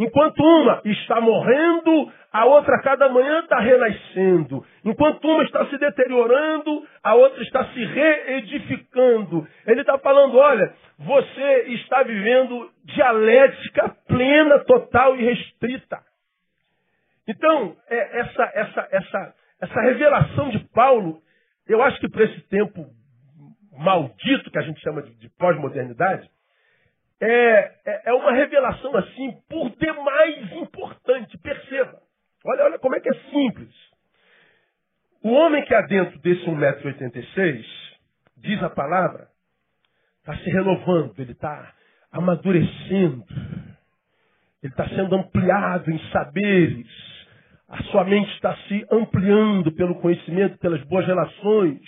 Enquanto 0.00 0.42
uma 0.42 0.80
está 0.82 1.20
morrendo, 1.20 2.10
a 2.32 2.46
outra 2.46 2.80
cada 2.80 3.10
manhã 3.10 3.40
está 3.40 3.60
renascendo. 3.60 4.64
Enquanto 4.82 5.22
uma 5.28 5.44
está 5.44 5.66
se 5.66 5.76
deteriorando, 5.76 6.88
a 7.04 7.14
outra 7.14 7.42
está 7.42 7.66
se 7.66 7.84
reedificando. 7.84 9.46
Ele 9.66 9.82
está 9.82 9.98
falando, 9.98 10.38
olha, 10.38 10.72
você 10.98 11.64
está 11.74 12.02
vivendo 12.02 12.70
dialética 12.82 13.94
plena, 14.08 14.60
total 14.60 15.16
e 15.16 15.22
restrita. 15.22 15.98
Então, 17.28 17.76
é, 17.90 18.20
essa, 18.20 18.52
essa, 18.54 18.88
essa, 18.90 19.34
essa 19.60 19.80
revelação 19.82 20.48
de 20.48 20.60
Paulo, 20.72 21.20
eu 21.68 21.82
acho 21.82 22.00
que 22.00 22.08
para 22.08 22.24
esse 22.24 22.40
tempo 22.48 22.86
maldito 23.76 24.50
que 24.50 24.58
a 24.58 24.62
gente 24.62 24.80
chama 24.80 25.02
de, 25.02 25.14
de 25.16 25.28
pós-modernidade, 25.36 26.26
é, 27.20 27.72
é, 27.84 28.02
é 28.06 28.14
uma 28.14 28.32
revelação 28.32 28.96
assim, 28.96 29.36
por 29.48 29.70
demais 29.76 30.52
importante. 30.52 31.36
Perceba. 31.38 32.00
Olha, 32.44 32.64
olha 32.64 32.78
como 32.78 32.96
é 32.96 33.00
que 33.00 33.10
é 33.10 33.14
simples. 33.30 33.74
O 35.22 35.32
homem 35.32 35.62
que 35.64 35.74
há 35.74 35.82
dentro 35.82 36.18
desse 36.20 36.46
1,86m, 36.46 37.64
diz 38.38 38.62
a 38.62 38.70
palavra, 38.70 39.28
está 40.20 40.34
se 40.38 40.50
renovando, 40.50 41.14
ele 41.18 41.32
está 41.32 41.74
amadurecendo, 42.10 43.24
ele 44.62 44.72
está 44.72 44.88
sendo 44.88 45.14
ampliado 45.14 45.90
em 45.90 45.98
saberes, 46.10 46.86
a 47.68 47.82
sua 47.84 48.04
mente 48.04 48.32
está 48.32 48.56
se 48.66 48.86
ampliando 48.90 49.70
pelo 49.72 50.00
conhecimento, 50.00 50.58
pelas 50.58 50.82
boas 50.84 51.06
relações, 51.06 51.80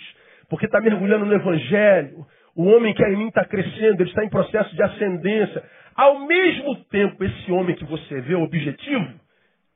porque 0.47 0.65
está 0.67 0.79
mergulhando 0.79 1.25
no 1.25 1.33
Evangelho. 1.33 2.25
O 2.55 2.65
homem 2.65 2.93
que 2.93 3.03
é 3.03 3.11
em 3.11 3.17
mim 3.17 3.27
está 3.27 3.45
crescendo, 3.45 4.01
ele 4.01 4.09
está 4.09 4.23
em 4.23 4.29
processo 4.29 4.75
de 4.75 4.83
ascendência. 4.83 5.63
Ao 5.95 6.19
mesmo 6.27 6.83
tempo, 6.85 7.23
esse 7.23 7.51
homem 7.51 7.75
que 7.75 7.85
você 7.85 8.21
vê, 8.21 8.35
o 8.35 8.43
objetivo, 8.43 9.19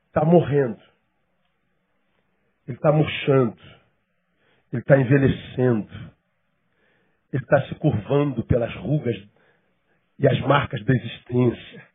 está 0.08 0.24
morrendo. 0.24 0.80
Ele 2.68 2.78
está 2.78 2.92
murchando. 2.92 3.58
Ele 4.72 4.82
está 4.82 4.98
envelhecendo. 4.98 5.90
Ele 7.34 7.44
está 7.44 7.62
se 7.64 7.76
curvando 7.76 8.44
pelas 8.44 8.74
rugas 8.76 9.16
e 10.20 10.28
as 10.28 10.40
marcas 10.42 10.84
da 10.84 10.94
existência. 10.94 11.88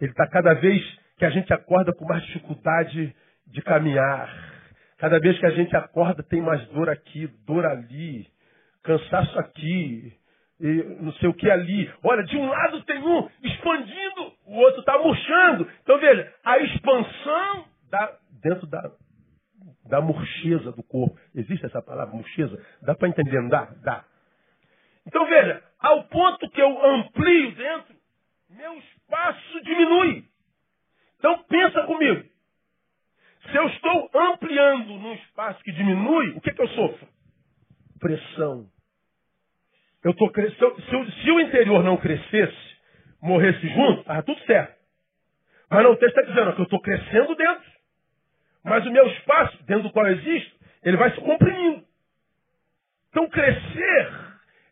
Ele 0.00 0.10
está 0.10 0.26
cada 0.28 0.54
vez 0.54 0.82
que 1.16 1.24
a 1.24 1.30
gente 1.30 1.52
acorda 1.52 1.92
com 1.92 2.04
mais 2.06 2.22
dificuldade 2.24 3.14
de 3.46 3.62
caminhar. 3.62 4.50
Cada 4.98 5.18
vez 5.18 5.38
que 5.38 5.46
a 5.46 5.50
gente 5.50 5.74
acorda 5.76 6.22
tem 6.22 6.40
mais 6.40 6.64
dor 6.68 6.88
aqui, 6.88 7.26
dor 7.46 7.66
ali, 7.66 8.29
cansaço 8.82 9.38
aqui, 9.38 10.12
não 11.00 11.12
sei 11.14 11.28
o 11.28 11.34
que 11.34 11.50
ali. 11.50 11.92
Olha, 12.02 12.22
de 12.24 12.36
um 12.36 12.48
lado 12.48 12.82
tem 12.84 12.98
um 12.98 13.28
expandindo, 13.42 14.32
o 14.46 14.56
outro 14.58 14.80
está 14.80 14.98
murchando. 14.98 15.68
Então 15.82 15.98
veja, 15.98 16.34
a 16.44 16.58
expansão 16.58 17.64
da, 17.90 18.18
dentro 18.42 18.66
da, 18.66 18.90
da 19.88 20.00
murcheza 20.00 20.72
do 20.72 20.82
corpo. 20.82 21.18
Existe 21.34 21.66
essa 21.66 21.82
palavra, 21.82 22.14
murcheza? 22.14 22.62
Dá 22.82 22.94
para 22.94 23.08
entender, 23.08 23.40
não 23.40 23.48
dá? 23.48 23.64
Dá. 23.82 24.04
Então 25.06 25.26
veja, 25.26 25.62
ao 25.78 26.04
ponto 26.04 26.48
que 26.50 26.60
eu 26.60 26.84
amplio 26.84 27.54
dentro, 27.54 27.94
meu 28.50 28.74
espaço 28.74 29.62
diminui. 29.62 30.24
Então 31.18 31.42
pensa 31.44 31.82
comigo. 31.84 32.28
Se 33.50 33.56
eu 33.56 33.66
estou 33.68 34.10
ampliando 34.14 34.88
num 34.88 35.14
espaço 35.14 35.62
que 35.62 35.72
diminui, 35.72 36.30
o 36.30 36.40
que, 36.40 36.52
que 36.52 36.62
eu 36.62 36.68
sofro? 36.68 37.08
Pressão. 38.00 38.66
Eu 40.02 40.14
tô 40.14 40.30
cre... 40.30 40.50
se, 40.50 41.22
se, 41.22 41.30
o 41.30 41.40
interior 41.40 41.84
não 41.84 41.96
crescesse, 41.96 42.76
morresse 43.22 43.68
junto, 43.68 44.00
estava 44.00 44.22
tudo 44.22 44.40
certo. 44.46 44.80
Mas 45.68 45.84
não, 45.84 45.92
o 45.92 45.96
texto 45.96 46.18
está 46.18 46.32
dizendo 46.32 46.54
que 46.54 46.60
eu 46.60 46.64
estou 46.64 46.80
crescendo 46.80 47.34
dentro. 47.36 47.70
Mas 48.64 48.86
o 48.86 48.90
meu 48.90 49.06
espaço, 49.06 49.62
dentro 49.64 49.84
do 49.84 49.92
qual 49.92 50.06
eu 50.06 50.14
existo, 50.14 50.56
ele 50.82 50.96
vai 50.96 51.14
se 51.14 51.20
comprimindo. 51.20 51.84
Então 53.10 53.28
crescer 53.28 54.10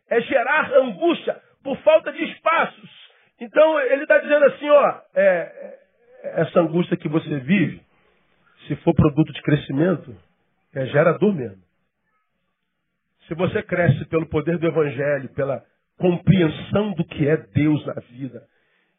é 0.09 0.21
gerar 0.23 0.73
angústia 0.75 1.41
por 1.63 1.77
falta 1.79 2.13
de 2.13 2.25
espaços. 2.25 2.91
Então 3.41 3.81
ele 3.81 4.03
está 4.03 4.19
dizendo 4.19 4.45
assim, 4.47 4.69
ó, 4.69 5.01
é, 5.15 5.23
é, 5.23 5.79
essa 6.43 6.61
angústia 6.61 6.97
que 6.97 7.09
você 7.09 7.39
vive, 7.41 7.83
se 8.67 8.77
for 8.77 8.95
produto 8.95 9.33
de 9.33 9.43
crescimento, 9.43 10.17
é 10.75 10.87
gerador 10.87 11.35
mesmo. 11.35 11.68
Se 13.29 13.35
você 13.35 13.63
cresce 13.63 14.07
pelo 14.07 14.27
poder 14.27 14.57
do 14.57 14.67
Evangelho, 14.67 15.29
pela 15.35 15.63
compreensão 15.99 16.93
do 16.93 17.05
que 17.05 17.29
é 17.29 17.37
Deus 17.37 17.85
na 17.85 18.01
vida 18.11 18.43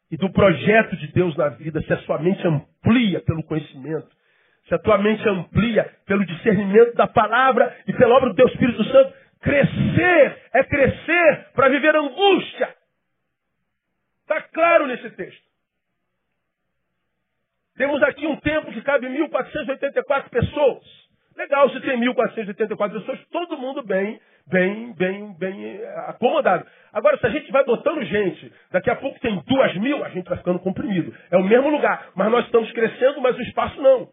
e 0.08 0.16
do 0.16 0.30
projeto 0.30 0.96
de 0.96 1.08
Deus 1.08 1.36
na 1.36 1.48
vida, 1.48 1.82
se 1.82 1.92
a 1.92 1.98
sua 2.02 2.18
mente 2.20 2.46
amplia 2.46 3.20
pelo 3.20 3.42
conhecimento, 3.42 4.08
se 4.68 4.74
a 4.74 4.78
tua 4.78 4.98
mente 4.98 5.28
amplia 5.28 5.84
pelo 6.06 6.24
discernimento 6.24 6.94
da 6.94 7.08
palavra 7.08 7.76
e 7.88 7.92
pela 7.92 8.14
obra 8.14 8.30
do 8.30 8.36
Deus 8.36 8.52
Espírito 8.52 8.84
Santo, 8.84 9.12
crescer 9.40 10.42
é 10.54 10.62
crescer 10.62 11.48
para 11.52 11.68
viver 11.68 11.96
angústia. 11.96 12.72
Está 14.22 14.42
claro 14.42 14.86
nesse 14.86 15.10
texto. 15.10 15.42
Temos 17.76 18.00
aqui 18.04 18.26
um 18.26 18.36
templo 18.36 18.72
que 18.72 18.82
cabe 18.82 19.08
1.484 19.08 20.28
pessoas. 20.28 20.99
Legal 21.36 21.70
se 21.70 21.80
tem 21.80 21.98
1.484 21.98 22.92
pessoas, 22.92 23.20
todo 23.30 23.56
mundo 23.56 23.82
bem, 23.82 24.20
bem, 24.46 24.92
bem, 24.94 25.34
bem 25.38 25.76
eh, 25.76 26.04
acomodado. 26.08 26.66
Agora, 26.92 27.16
se 27.18 27.26
a 27.26 27.30
gente 27.30 27.50
vai 27.52 27.64
botando 27.64 28.02
gente, 28.04 28.52
daqui 28.72 28.90
a 28.90 28.96
pouco 28.96 29.18
tem 29.20 29.40
duas 29.46 29.74
mil, 29.76 30.04
a 30.04 30.08
gente 30.10 30.28
vai 30.28 30.38
ficando 30.38 30.58
comprimido. 30.58 31.14
É 31.30 31.36
o 31.36 31.44
mesmo 31.44 31.70
lugar, 31.70 32.08
mas 32.14 32.30
nós 32.30 32.44
estamos 32.46 32.70
crescendo, 32.72 33.20
mas 33.20 33.36
o 33.36 33.42
espaço 33.42 33.80
não. 33.80 34.08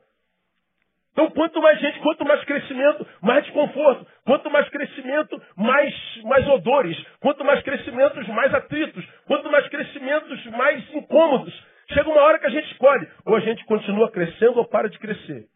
Então, 1.17 1.31
quanto 1.31 1.59
mais 1.59 1.79
gente, 1.79 1.99
quanto 2.01 2.23
mais 2.23 2.43
crescimento, 2.43 3.07
mais 3.23 3.43
desconforto. 3.43 4.05
Quanto 4.23 4.51
mais 4.51 4.69
crescimento, 4.69 5.41
mais, 5.55 5.91
mais 6.23 6.47
odores. 6.47 6.95
Quanto 7.19 7.43
mais 7.43 7.59
crescimentos, 7.63 8.27
mais 8.27 8.53
atritos. 8.53 9.03
Quanto 9.25 9.49
mais 9.49 9.67
crescimentos, 9.67 10.45
mais 10.51 10.93
incômodos. 10.93 11.51
Chega 11.91 12.07
uma 12.07 12.21
hora 12.21 12.37
que 12.37 12.45
a 12.45 12.51
gente 12.51 12.71
escolhe. 12.71 13.07
Ou 13.25 13.35
a 13.35 13.39
gente 13.39 13.65
continua 13.65 14.11
crescendo 14.11 14.59
ou 14.59 14.65
para 14.65 14.87
de 14.89 14.99
crescer. 14.99 15.47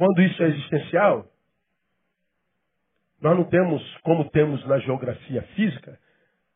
Quando 0.00 0.22
isso 0.22 0.42
é 0.42 0.46
existencial, 0.46 1.26
nós 3.20 3.36
não 3.36 3.44
temos, 3.44 3.82
como 3.98 4.30
temos 4.30 4.66
na 4.66 4.78
geografia 4.78 5.42
física, 5.54 5.98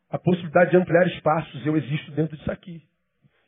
a 0.09 0.17
possibilidade 0.17 0.71
de 0.71 0.77
ampliar 0.77 1.05
espaços. 1.05 1.63
Eu 1.63 1.77
existo 1.77 2.09
dentro 2.13 2.35
disso 2.35 2.51
aqui. 2.51 2.81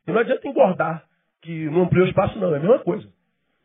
E 0.06 0.12
não 0.12 0.20
adianta 0.20 0.48
engordar, 0.48 1.04
que 1.42 1.66
não 1.72 1.82
ampliou 1.82 2.06
espaço, 2.06 2.38
não. 2.38 2.54
É 2.54 2.58
a 2.58 2.60
mesma 2.60 2.77
coisa. 2.77 3.12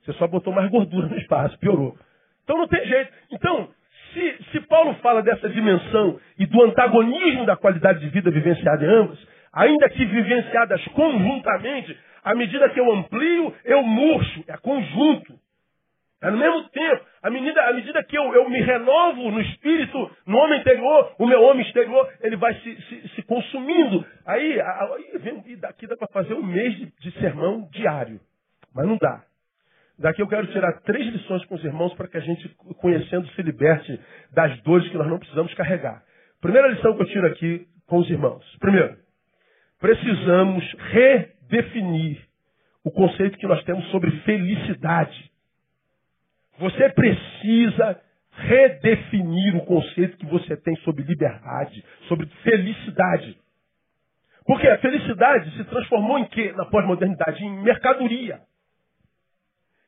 Você 0.03 0.15
só 0.15 0.27
botou 0.27 0.55
mais 0.55 0.71
gordura 0.71 1.07
no 1.07 1.19
espaço, 1.19 1.59
piorou. 1.59 1.99
Então 2.45 2.57
não 2.57 2.67
tem 2.67 2.83
jeito. 2.87 3.13
Então, 3.31 3.69
se, 4.15 4.45
se 4.53 4.61
Paulo 4.63 4.95
fala 5.03 5.23
dessa 5.23 5.51
dimensão 5.51 6.19
e 6.39 6.47
do 6.47 6.63
antagonismo 6.63 7.45
da 7.45 7.59
qualidade 7.59 8.01
de 8.01 8.09
vida 8.09 8.31
vivenciada 8.31 8.83
em 8.83 8.89
ambas, 8.89 9.19
ainda 9.53 9.87
que 9.91 10.03
vivenciadas 10.07 10.83
conjuntamente, 10.95 11.95
à 12.25 12.35
medida 12.35 12.71
que 12.71 12.81
eu 12.81 12.91
amplio, 12.91 13.55
eu 13.67 13.83
murcho, 13.83 14.45
é 14.49 14.57
conjunto. 14.57 15.43
É 16.23 16.31
no 16.31 16.39
mesmo 16.39 16.69
tempo, 16.69 17.05
à 17.21 17.29
medida, 17.29 17.61
à 17.63 17.73
medida 17.73 18.05
que 18.05 18.17
eu, 18.17 18.33
eu 18.33 18.49
me 18.49 18.61
renovo 18.61 19.29
no 19.29 19.41
espírito, 19.41 20.11
no 20.25 20.39
homem 20.39 20.61
interior, 20.61 21.17
o 21.19 21.27
meu 21.27 21.43
homem 21.43 21.67
exterior, 21.67 22.09
ele 22.21 22.37
vai 22.37 22.55
se, 22.61 22.81
se, 22.83 23.09
se 23.09 23.23
consumindo. 23.23 24.07
Aí, 24.25 24.61
aí 24.61 25.19
vem, 25.19 25.43
daqui 25.59 25.85
dá 25.89 25.97
para 25.97 26.07
fazer 26.07 26.35
um 26.35 26.43
mês 26.45 26.77
de, 26.77 26.93
de 27.01 27.11
sermão 27.19 27.69
diário. 27.73 28.21
Mas 28.73 28.87
não 28.87 28.97
dá. 28.99 29.25
Daqui 29.99 30.23
eu 30.23 30.29
quero 30.29 30.47
tirar 30.47 30.81
três 30.83 31.13
lições 31.13 31.45
com 31.47 31.57
os 31.57 31.65
irmãos 31.65 31.93
para 31.95 32.07
que 32.07 32.17
a 32.17 32.21
gente, 32.21 32.49
conhecendo, 32.81 33.27
se 33.33 33.43
liberte 33.43 34.01
das 34.33 34.57
dores 34.63 34.89
que 34.89 34.97
nós 34.97 35.09
não 35.09 35.19
precisamos 35.19 35.53
carregar. 35.55 36.05
Primeira 36.41 36.69
lição 36.69 36.97
que 36.97 37.03
eu 37.03 37.07
tiro 37.07 37.27
aqui 37.27 37.67
com 37.87 37.99
os 37.99 38.09
irmãos. 38.09 38.45
Primeiro, 38.61 38.97
precisamos 39.81 40.65
redefinir 40.93 42.21
o 42.85 42.93
conceito 42.93 43.39
que 43.39 43.47
nós 43.47 43.63
temos 43.65 43.85
sobre 43.91 44.11
felicidade. 44.21 45.32
Você 46.63 46.89
precisa 46.91 48.01
redefinir 48.31 49.57
o 49.57 49.65
conceito 49.65 50.17
que 50.17 50.27
você 50.27 50.57
tem 50.57 50.77
sobre 50.77 51.03
liberdade, 51.03 51.85
sobre 52.07 52.27
felicidade. 52.45 53.37
Porque 54.47 54.69
a 54.69 54.79
felicidade 54.79 55.57
se 55.57 55.65
transformou 55.65 56.21
em 56.21 56.25
quê 56.27 56.53
na 56.53 56.65
pós-modernidade? 56.67 57.45
Em 57.45 57.63
mercadoria. 57.63 58.41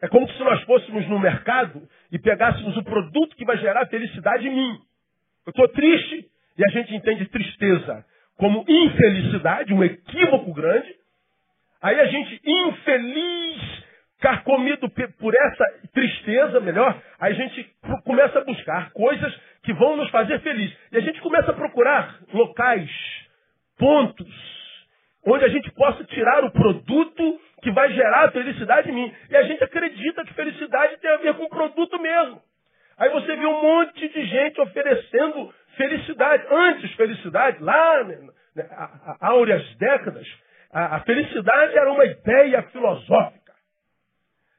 É 0.02 0.08
como 0.08 0.28
se 0.28 0.42
nós 0.42 0.62
fôssemos 0.64 1.06
no 1.08 1.20
mercado 1.20 1.88
e 2.10 2.18
pegássemos 2.18 2.76
o 2.76 2.82
produto 2.82 3.36
que 3.36 3.44
vai 3.44 3.56
gerar 3.58 3.86
felicidade 3.86 4.48
em 4.48 4.54
mim. 4.54 4.80
Eu 5.46 5.50
estou 5.50 5.68
triste 5.68 6.28
e 6.58 6.64
a 6.64 6.68
gente 6.72 6.92
entende 6.92 7.26
tristeza 7.26 8.04
como 8.36 8.64
infelicidade, 8.66 9.72
um 9.72 9.84
equívoco 9.84 10.52
grande. 10.52 10.92
Aí 11.80 12.00
a 12.00 12.06
gente, 12.06 12.40
infeliz, 12.44 13.73
carcomido 14.24 14.88
por 14.88 15.34
essa 15.34 15.64
tristeza, 15.92 16.58
melhor, 16.58 16.98
a 17.20 17.30
gente 17.32 17.70
começa 18.04 18.38
a 18.38 18.44
buscar 18.44 18.90
coisas 18.92 19.38
que 19.62 19.74
vão 19.74 19.98
nos 19.98 20.08
fazer 20.08 20.40
felizes. 20.40 20.74
E 20.92 20.96
a 20.96 21.00
gente 21.00 21.20
começa 21.20 21.50
a 21.50 21.54
procurar 21.54 22.20
locais, 22.32 22.88
pontos, 23.78 24.26
onde 25.26 25.44
a 25.44 25.48
gente 25.48 25.70
possa 25.72 26.02
tirar 26.04 26.42
o 26.42 26.50
produto 26.50 27.38
que 27.62 27.70
vai 27.70 27.92
gerar 27.92 28.32
felicidade 28.32 28.90
em 28.90 28.94
mim. 28.94 29.14
E 29.28 29.36
a 29.36 29.42
gente 29.42 29.62
acredita 29.62 30.24
que 30.24 30.32
felicidade 30.32 30.96
tem 31.02 31.10
a 31.10 31.18
ver 31.18 31.34
com 31.34 31.46
produto 31.46 32.00
mesmo. 32.00 32.40
Aí 32.96 33.10
você 33.10 33.36
vê 33.36 33.44
um 33.44 33.62
monte 33.62 34.08
de 34.08 34.24
gente 34.24 34.58
oferecendo 34.58 35.52
felicidade. 35.76 36.46
Antes, 36.50 36.90
felicidade, 36.94 37.62
lá 37.62 38.04
né, 38.04 38.18
né 38.56 38.66
há 38.70 39.28
áureas 39.28 39.62
décadas, 39.76 40.26
a, 40.72 40.96
a, 40.96 41.00
felicidade 41.00 41.76
era 41.76 41.92
uma 41.92 42.06
ideia 42.06 42.62
filosófica. 42.72 43.43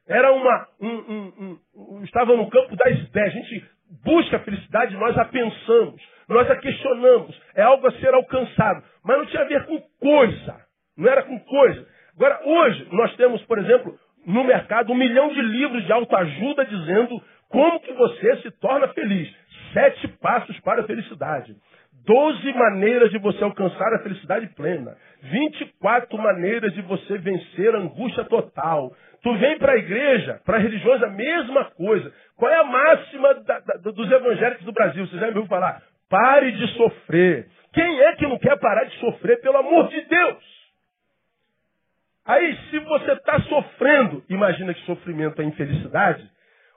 Era 0.08 0.32
uma. 0.32 0.68
Um, 0.80 0.88
um, 0.88 1.58
um, 1.74 2.04
estava 2.04 2.36
no 2.36 2.48
campo 2.48 2.76
das 2.76 2.98
ideias. 2.98 3.34
A 3.34 3.38
gente 3.38 3.64
busca 4.04 4.36
a 4.36 4.40
felicidade, 4.40 4.96
nós 4.96 5.16
a 5.18 5.24
pensamos. 5.24 6.00
nós 6.28 6.50
a 6.50 6.56
questionamos. 6.56 7.40
É 7.54 7.62
algo 7.62 7.86
a 7.86 7.92
ser 7.92 8.12
alcançado. 8.14 8.82
Mas 9.04 9.18
não 9.18 9.26
tinha 9.26 9.42
a 9.42 9.48
ver 9.48 9.66
com 9.66 9.80
coisa. 10.00 10.56
Não 10.96 11.08
era 11.08 11.22
com 11.22 11.38
coisa. 11.40 11.86
Agora, 12.14 12.40
hoje, 12.44 12.88
nós 12.92 13.14
temos, 13.16 13.42
por 13.44 13.58
exemplo, 13.58 13.98
no 14.26 14.42
mercado 14.44 14.92
um 14.92 14.96
milhão 14.96 15.28
de 15.28 15.40
livros 15.42 15.84
de 15.84 15.92
autoajuda 15.92 16.64
dizendo 16.64 17.22
como 17.48 17.80
que 17.80 17.92
você 17.92 18.36
se 18.38 18.50
torna 18.52 18.88
feliz. 18.88 19.32
Sete 19.72 20.08
passos 20.08 20.58
para 20.60 20.82
a 20.82 20.86
felicidade. 20.86 21.54
Doze 22.06 22.52
maneiras 22.52 23.10
de 23.10 23.18
você 23.18 23.42
alcançar 23.42 23.92
a 23.94 23.98
felicidade 23.98 24.46
plena. 24.54 24.96
Vinte 25.22 25.60
e 25.62 25.72
quatro 25.80 26.16
maneiras 26.16 26.72
de 26.72 26.82
você 26.82 27.18
vencer 27.18 27.74
a 27.74 27.78
angústia 27.78 28.24
total. 28.24 28.92
Tu 29.26 29.34
vem 29.38 29.58
para 29.58 29.72
a 29.72 29.76
igreja, 29.76 30.40
para 30.44 30.58
religiões, 30.58 31.02
a 31.02 31.08
mesma 31.08 31.64
coisa. 31.64 32.12
Qual 32.36 32.48
é 32.48 32.58
a 32.58 32.62
máxima 32.62 33.34
da, 33.34 33.58
da, 33.58 33.90
dos 33.90 34.08
evangélicos 34.08 34.64
do 34.64 34.70
Brasil? 34.70 35.04
Você 35.04 35.16
já 35.16 35.22
me 35.22 35.38
ouviu 35.38 35.46
falar? 35.46 35.82
Pare 36.08 36.52
de 36.52 36.64
sofrer. 36.74 37.48
Quem 37.72 38.02
é 38.02 38.14
que 38.14 38.24
não 38.24 38.38
quer 38.38 38.56
parar 38.60 38.84
de 38.84 38.96
sofrer, 39.00 39.40
pelo 39.40 39.56
amor 39.56 39.88
de 39.88 40.00
Deus? 40.02 40.44
Aí, 42.24 42.56
se 42.70 42.78
você 42.78 43.14
está 43.14 43.40
sofrendo, 43.40 44.22
imagina 44.28 44.72
que 44.72 44.86
sofrimento 44.86 45.42
é 45.42 45.44
infelicidade, 45.44 46.30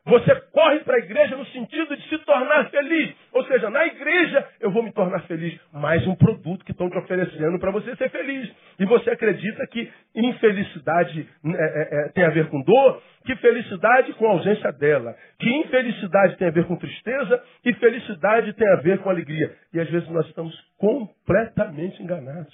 você 0.09 0.35
corre 0.51 0.79
para 0.79 0.95
a 0.95 0.99
igreja 0.99 1.37
no 1.37 1.45
sentido 1.47 1.95
de 1.95 2.09
se 2.09 2.17
tornar 2.19 2.69
feliz. 2.69 3.15
Ou 3.31 3.45
seja, 3.45 3.69
na 3.69 3.85
igreja 3.85 4.47
eu 4.59 4.71
vou 4.71 4.83
me 4.83 4.91
tornar 4.91 5.21
feliz. 5.21 5.59
Mais 5.71 6.05
um 6.07 6.15
produto 6.15 6.65
que 6.65 6.71
estão 6.71 6.89
te 6.89 6.97
oferecendo 6.97 7.59
para 7.59 7.71
você 7.71 7.95
ser 7.95 8.09
feliz. 8.09 8.51
E 8.79 8.85
você 8.85 9.11
acredita 9.11 9.65
que 9.67 9.91
infelicidade 10.15 11.29
é, 11.45 11.49
é, 11.49 12.05
é, 12.05 12.09
tem 12.09 12.25
a 12.25 12.29
ver 12.29 12.49
com 12.49 12.61
dor, 12.61 13.01
que 13.25 13.35
felicidade 13.37 14.13
com 14.13 14.27
a 14.27 14.31
ausência 14.31 14.71
dela, 14.71 15.15
que 15.37 15.49
infelicidade 15.49 16.37
tem 16.37 16.47
a 16.47 16.51
ver 16.51 16.65
com 16.65 16.75
tristeza 16.75 17.43
e 17.63 17.73
felicidade 17.75 18.53
tem 18.53 18.67
a 18.69 18.77
ver 18.77 18.99
com 18.99 19.09
alegria. 19.09 19.55
E 19.73 19.79
às 19.79 19.89
vezes 19.89 20.09
nós 20.09 20.25
estamos 20.27 20.55
completamente 20.77 22.01
enganados. 22.01 22.53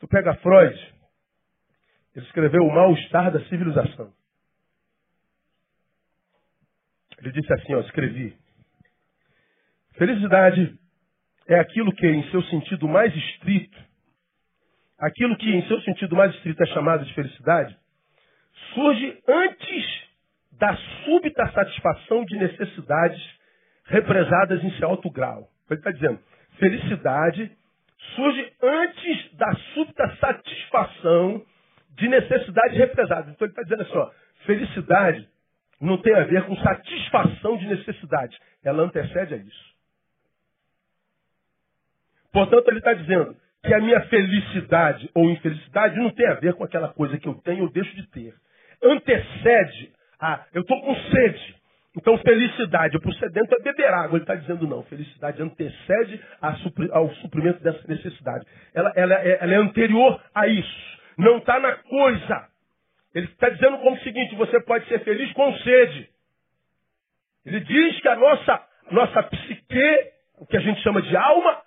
Tu 0.00 0.06
pega 0.06 0.34
Freud, 0.34 0.94
ele 2.14 2.26
escreveu 2.26 2.62
O 2.62 2.72
Mal-Estar 2.72 3.32
da 3.32 3.40
Civilização. 3.46 4.17
Ele 7.18 7.32
disse 7.32 7.52
assim, 7.52 7.74
ó, 7.74 7.80
escrevi. 7.80 8.36
Felicidade 9.96 10.78
é 11.48 11.58
aquilo 11.58 11.92
que, 11.92 12.06
em 12.06 12.22
seu 12.30 12.42
sentido 12.44 12.86
mais 12.86 13.14
estrito, 13.14 13.78
aquilo 14.98 15.36
que, 15.36 15.50
em 15.50 15.66
seu 15.66 15.80
sentido 15.82 16.14
mais 16.14 16.34
estrito, 16.34 16.62
é 16.62 16.66
chamado 16.66 17.04
de 17.04 17.12
felicidade, 17.14 17.76
surge 18.74 19.22
antes 19.26 20.08
da 20.52 20.76
súbita 21.04 21.50
satisfação 21.52 22.24
de 22.24 22.36
necessidades 22.36 23.22
represadas 23.86 24.62
em 24.62 24.70
seu 24.78 24.88
alto 24.88 25.10
grau. 25.10 25.48
Ele 25.70 25.80
está 25.80 25.90
dizendo, 25.90 26.20
felicidade 26.58 27.50
surge 28.14 28.52
antes 28.62 29.34
da 29.34 29.52
súbita 29.74 30.16
satisfação 30.16 31.44
de 31.96 32.08
necessidades 32.08 32.76
represadas. 32.76 33.28
Então 33.30 33.46
ele 33.46 33.52
está 33.52 33.62
dizendo 33.62 33.82
assim, 33.82 33.96
ó, 33.96 34.10
felicidade 34.46 35.28
não 35.80 35.98
tem 35.98 36.14
a 36.14 36.24
ver 36.24 36.44
com 36.44 36.56
satisfação 36.56 37.56
de 37.56 37.66
necessidade. 37.66 38.36
Ela 38.64 38.82
antecede 38.82 39.34
a 39.34 39.36
isso. 39.36 39.68
Portanto, 42.32 42.68
ele 42.68 42.78
está 42.78 42.92
dizendo 42.94 43.36
que 43.62 43.74
a 43.74 43.80
minha 43.80 44.00
felicidade 44.02 45.10
ou 45.14 45.30
infelicidade 45.30 45.96
não 45.98 46.10
tem 46.10 46.26
a 46.26 46.34
ver 46.34 46.54
com 46.54 46.64
aquela 46.64 46.88
coisa 46.88 47.18
que 47.18 47.28
eu 47.28 47.34
tenho 47.42 47.64
ou 47.64 47.70
deixo 47.70 47.94
de 47.96 48.06
ter. 48.10 48.34
Antecede 48.82 49.92
a. 50.20 50.44
Eu 50.52 50.62
estou 50.62 50.80
com 50.80 50.94
sede. 51.10 51.56
Então, 51.96 52.16
felicidade 52.18 52.98
para 53.00 53.10
o 53.10 53.14
sedento 53.14 53.54
é 53.54 53.62
beber 53.62 53.92
água. 53.92 54.16
Ele 54.16 54.22
está 54.22 54.36
dizendo 54.36 54.68
não. 54.68 54.84
Felicidade 54.84 55.42
antecede 55.42 56.20
ao 56.92 57.10
suprimento 57.16 57.62
dessa 57.62 57.82
necessidade. 57.88 58.46
Ela, 58.72 58.92
ela, 58.94 59.14
é, 59.14 59.38
ela 59.40 59.54
é 59.54 59.56
anterior 59.56 60.20
a 60.34 60.46
isso. 60.46 60.98
Não 61.16 61.38
está 61.38 61.58
na 61.58 61.72
coisa. 61.74 62.48
Ele 63.14 63.26
está 63.26 63.48
dizendo 63.48 63.78
como 63.78 63.96
o 63.96 64.00
seguinte: 64.00 64.34
você 64.34 64.60
pode 64.60 64.86
ser 64.88 65.00
feliz 65.00 65.32
com 65.32 65.56
sede. 65.58 66.08
Ele 67.46 67.60
diz 67.60 68.00
que 68.00 68.08
a 68.08 68.16
nossa, 68.16 68.66
nossa 68.90 69.22
psique, 69.22 70.12
o 70.38 70.46
que 70.46 70.56
a 70.56 70.60
gente 70.60 70.82
chama 70.82 71.00
de 71.00 71.16
alma, 71.16 71.62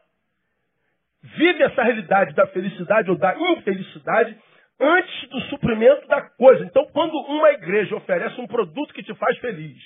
vive 1.24 1.64
essa 1.64 1.84
realidade 1.84 2.34
da 2.36 2.48
felicidade 2.48 3.10
ou 3.10 3.18
da 3.18 3.36
infelicidade 3.36 4.38
antes 4.80 5.30
do 5.30 5.42
suprimento 5.42 6.08
da 6.08 6.22
coisa. 6.22 6.64
Então, 6.66 6.86
quando 6.88 7.14
uma 7.14 7.52
igreja 7.52 7.96
oferece 7.96 8.40
um 8.40 8.48
produto 8.48 8.94
que 8.94 9.04
te 9.04 9.14
faz 9.16 9.38
feliz, 9.38 9.78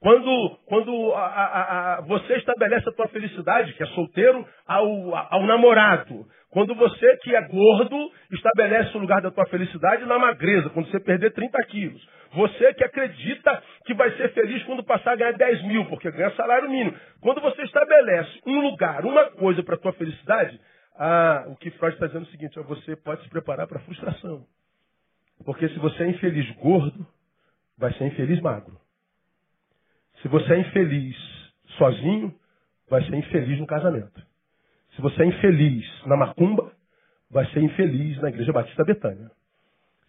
quando, 0.00 0.58
quando 0.66 1.12
a, 1.12 1.26
a, 1.26 1.94
a, 1.94 2.00
você 2.02 2.36
estabelece 2.36 2.88
a 2.88 2.92
tua 2.92 3.08
felicidade, 3.08 3.72
que 3.72 3.82
é 3.82 3.86
solteiro, 3.86 4.46
ao, 4.64 5.14
ao 5.14 5.42
namorado. 5.44 6.24
Quando 6.50 6.74
você 6.76 7.16
que 7.18 7.34
é 7.34 7.42
gordo, 7.48 8.10
estabelece 8.30 8.96
o 8.96 9.00
lugar 9.00 9.20
da 9.20 9.30
tua 9.30 9.44
felicidade 9.46 10.04
na 10.06 10.18
magreza, 10.18 10.70
quando 10.70 10.88
você 10.88 11.00
perder 11.00 11.32
30 11.32 11.58
quilos. 11.64 12.08
Você 12.32 12.74
que 12.74 12.84
acredita 12.84 13.62
que 13.84 13.94
vai 13.94 14.10
ser 14.16 14.32
feliz 14.34 14.62
quando 14.64 14.84
passar 14.84 15.12
a 15.12 15.16
ganhar 15.16 15.32
10 15.32 15.62
mil, 15.64 15.84
porque 15.86 16.10
ganha 16.12 16.30
salário 16.36 16.70
mínimo. 16.70 16.96
Quando 17.20 17.40
você 17.40 17.62
estabelece 17.62 18.40
um 18.46 18.60
lugar, 18.60 19.04
uma 19.04 19.30
coisa 19.32 19.62
para 19.64 19.74
a 19.74 19.78
tua 19.78 19.92
felicidade, 19.94 20.60
ah, 20.96 21.44
o 21.48 21.56
que 21.56 21.70
Freud 21.72 21.94
está 21.94 22.06
dizendo 22.06 22.24
é 22.24 22.28
o 22.28 22.30
seguinte, 22.30 22.60
você 22.60 22.96
pode 22.96 23.22
se 23.22 23.30
preparar 23.30 23.66
para 23.66 23.78
a 23.78 23.82
frustração. 23.82 24.44
Porque 25.44 25.68
se 25.68 25.78
você 25.78 26.04
é 26.04 26.08
infeliz 26.08 26.48
gordo, 26.56 27.06
vai 27.76 27.92
ser 27.94 28.04
infeliz 28.04 28.40
magro. 28.40 28.76
Se 30.22 30.28
você 30.28 30.54
é 30.54 30.58
infeliz 30.58 31.16
sozinho, 31.76 32.34
vai 32.88 33.04
ser 33.04 33.14
infeliz 33.14 33.58
no 33.58 33.66
casamento. 33.66 34.26
Se 34.94 35.00
você 35.00 35.22
é 35.22 35.26
infeliz 35.26 35.86
na 36.06 36.16
macumba, 36.16 36.72
vai 37.30 37.46
ser 37.52 37.60
infeliz 37.60 38.20
na 38.20 38.30
Igreja 38.30 38.52
Batista 38.52 38.84
Betânia. 38.84 39.30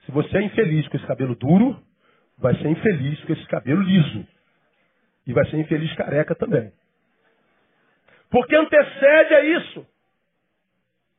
Se 0.06 0.12
você 0.12 0.38
é 0.38 0.42
infeliz 0.42 0.88
com 0.88 0.98
esse 0.98 1.06
cabelo 1.06 1.36
duro, 1.36 1.80
vai 2.38 2.56
ser 2.56 2.68
infeliz 2.70 3.24
com 3.26 3.34
esse 3.34 3.46
cabelo 3.46 3.82
liso. 3.82 4.26
E 5.28 5.34
vai 5.34 5.46
ser 5.50 5.58
infeliz 5.58 5.94
careca 5.96 6.34
também. 6.34 6.72
Porque 8.32 8.56
antecede 8.56 9.34
a 9.36 9.44
isso. 9.44 9.86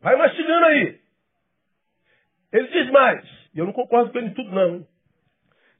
Vai 0.00 0.16
mastigando 0.16 0.66
aí. 0.66 1.00
Ele 2.52 2.68
diz 2.68 2.90
mais, 2.90 3.24
e 3.54 3.58
eu 3.58 3.66
não 3.66 3.72
concordo 3.72 4.10
com 4.10 4.18
ele 4.18 4.28
em 4.28 4.34
tudo 4.34 4.50
não. 4.50 4.86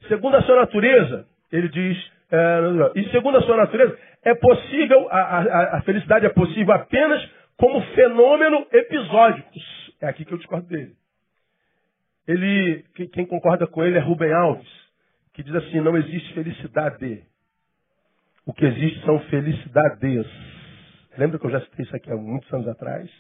Segundo 0.06 0.36
a 0.36 0.42
sua 0.42 0.56
natureza, 0.56 1.26
ele 1.50 1.68
diz, 1.68 2.12
é, 2.32 2.92
e 2.94 3.10
segundo 3.10 3.38
a 3.38 3.42
sua 3.42 3.56
natureza, 3.56 3.98
é 4.22 4.34
possível, 4.34 5.08
a, 5.10 5.18
a, 5.18 5.78
a, 5.78 5.82
felicidade 5.82 6.26
é 6.26 6.28
possível 6.28 6.72
apenas 6.72 7.28
como 7.56 7.82
fenômeno 7.94 8.66
episódicos. 8.72 9.92
É 10.00 10.06
aqui 10.06 10.24
que 10.24 10.32
eu 10.32 10.38
discordo 10.38 10.68
dele. 10.68 10.94
Ele, 12.28 12.84
quem 13.12 13.26
concorda 13.26 13.66
com 13.66 13.82
ele 13.82 13.98
é 13.98 14.00
Rubem 14.00 14.32
Alves, 14.32 14.68
que 15.34 15.42
diz 15.42 15.54
assim, 15.54 15.80
não 15.80 15.96
existe 15.96 16.32
felicidade. 16.32 17.24
O 18.46 18.52
que 18.52 18.64
existe 18.64 19.04
são 19.04 19.18
felicidades. 19.20 20.26
Lembra 21.18 21.38
que 21.38 21.46
eu 21.46 21.50
já 21.50 21.60
citei 21.62 21.84
isso 21.84 21.96
aqui 21.96 22.10
há 22.10 22.16
muitos 22.16 22.52
anos 22.52 22.68
atrás? 22.68 23.10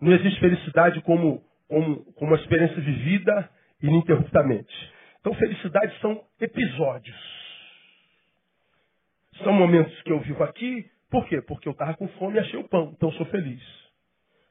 Não 0.00 0.12
existe 0.12 0.40
felicidade 0.40 1.00
como, 1.02 1.44
como, 1.68 2.04
como 2.14 2.30
uma 2.30 2.40
experiência 2.40 2.80
vivida 2.80 3.48
ininterruptamente. 3.82 4.92
Então, 5.22 5.34
felicidade 5.34 5.96
são 6.00 6.20
episódios. 6.40 7.16
São 9.44 9.52
momentos 9.52 10.02
que 10.02 10.10
eu 10.10 10.18
vivo 10.18 10.42
aqui. 10.42 10.90
Por 11.08 11.26
quê? 11.28 11.40
Porque 11.40 11.68
eu 11.68 11.72
estava 11.72 11.94
com 11.94 12.08
fome 12.08 12.36
e 12.36 12.40
achei 12.40 12.58
o 12.58 12.68
pão. 12.68 12.92
Então, 12.96 13.12
sou 13.12 13.26
feliz. 13.26 13.62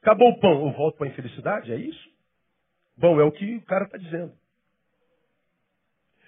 Acabou 0.00 0.30
o 0.30 0.40
pão, 0.40 0.66
eu 0.66 0.72
volto 0.72 0.96
para 0.96 1.06
a 1.06 1.10
infelicidade? 1.10 1.70
É 1.70 1.76
isso? 1.76 2.10
Bom, 2.96 3.20
é 3.20 3.24
o 3.24 3.30
que 3.30 3.56
o 3.56 3.62
cara 3.66 3.84
está 3.84 3.98
dizendo. 3.98 4.32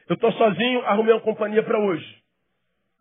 Eu 0.09 0.15
estou 0.15 0.31
sozinho, 0.33 0.83
arrumei 0.83 1.15
uma 1.15 1.23
companhia 1.23 1.63
para 1.63 1.79
hoje. 1.79 2.23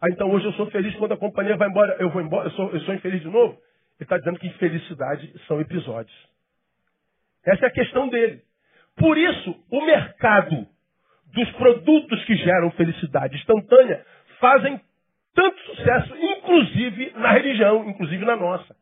Ah, 0.02 0.08
então 0.10 0.32
hoje 0.32 0.46
eu 0.46 0.54
sou 0.54 0.70
feliz 0.72 0.96
quando 0.96 1.14
a 1.14 1.18
companhia 1.18 1.58
vai 1.58 1.70
embora, 1.70 1.98
eu 2.00 2.10
vou 2.10 2.22
embora, 2.22 2.48
eu 2.48 2.52
sou, 2.52 2.72
eu 2.72 2.80
sou 2.82 2.94
infeliz 2.94 3.22
de 3.22 3.28
novo? 3.28 3.54
Ele 3.54 4.04
está 4.04 4.18
dizendo 4.18 4.40
que 4.40 4.48
infelicidade 4.48 5.34
são 5.48 5.60
episódios. 5.60 6.16
Essa 7.46 7.66
é 7.66 7.68
a 7.68 7.74
questão 7.74 8.08
dele. 8.08 8.42
Por 8.96 9.18
isso, 9.18 9.56
o 9.70 9.86
mercado 9.86 10.68
dos 11.34 11.52
produtos 11.54 12.24
que 12.26 12.36
geram 12.36 12.72
felicidade 12.72 13.36
instantânea 13.36 14.06
fazem 14.40 14.80
tanto 15.34 15.60
sucesso, 15.62 16.16
inclusive 16.16 17.12
na 17.16 17.32
religião, 17.32 17.90
inclusive 17.90 18.24
na 18.24 18.36
nossa. 18.36 18.76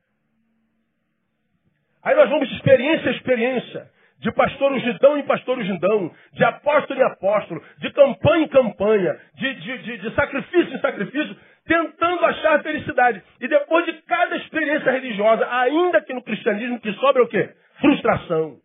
Aí 2.04 2.16
nós 2.16 2.30
vamos 2.30 2.50
de 2.50 2.56
experiência 2.56 3.10
a 3.10 3.14
experiência, 3.14 3.90
de 4.20 4.32
pastor 4.34 4.72
ungidão 4.72 5.18
em 5.18 5.24
pastor 5.24 5.58
ungidão, 5.58 6.12
de 6.34 6.44
apóstolo 6.44 7.00
em 7.00 7.04
apóstolo, 7.04 7.64
de 7.78 7.92
campanha 7.92 8.44
em 8.44 8.48
campanha, 8.48 9.20
de, 9.36 9.54
de, 9.56 9.78
de, 9.80 9.98
de 10.00 10.16
sacrifício 10.16 10.76
em 10.76 10.80
sacrifício, 10.80 11.36
tentando 11.66 12.26
achar 12.26 12.62
felicidade. 12.64 13.24
E 13.40 13.48
depois 13.48 13.86
de 13.86 13.94
cada 14.04 14.36
experiência 14.36 14.92
religiosa, 14.92 15.48
ainda 15.50 16.02
que 16.02 16.14
no 16.14 16.24
cristianismo, 16.24 16.80
que 16.82 16.92
sobra 16.94 17.24
o 17.24 17.28
quê? 17.28 17.50
Frustração. 17.80 18.58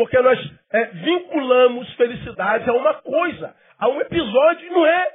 Porque 0.00 0.18
nós 0.18 0.38
é, 0.72 0.84
vinculamos 0.86 1.92
felicidade 1.92 2.70
a 2.70 2.72
uma 2.72 2.94
coisa, 2.94 3.54
a 3.78 3.86
um 3.86 4.00
episódio, 4.00 4.66
e 4.66 4.70
não 4.70 4.86
é. 4.86 5.08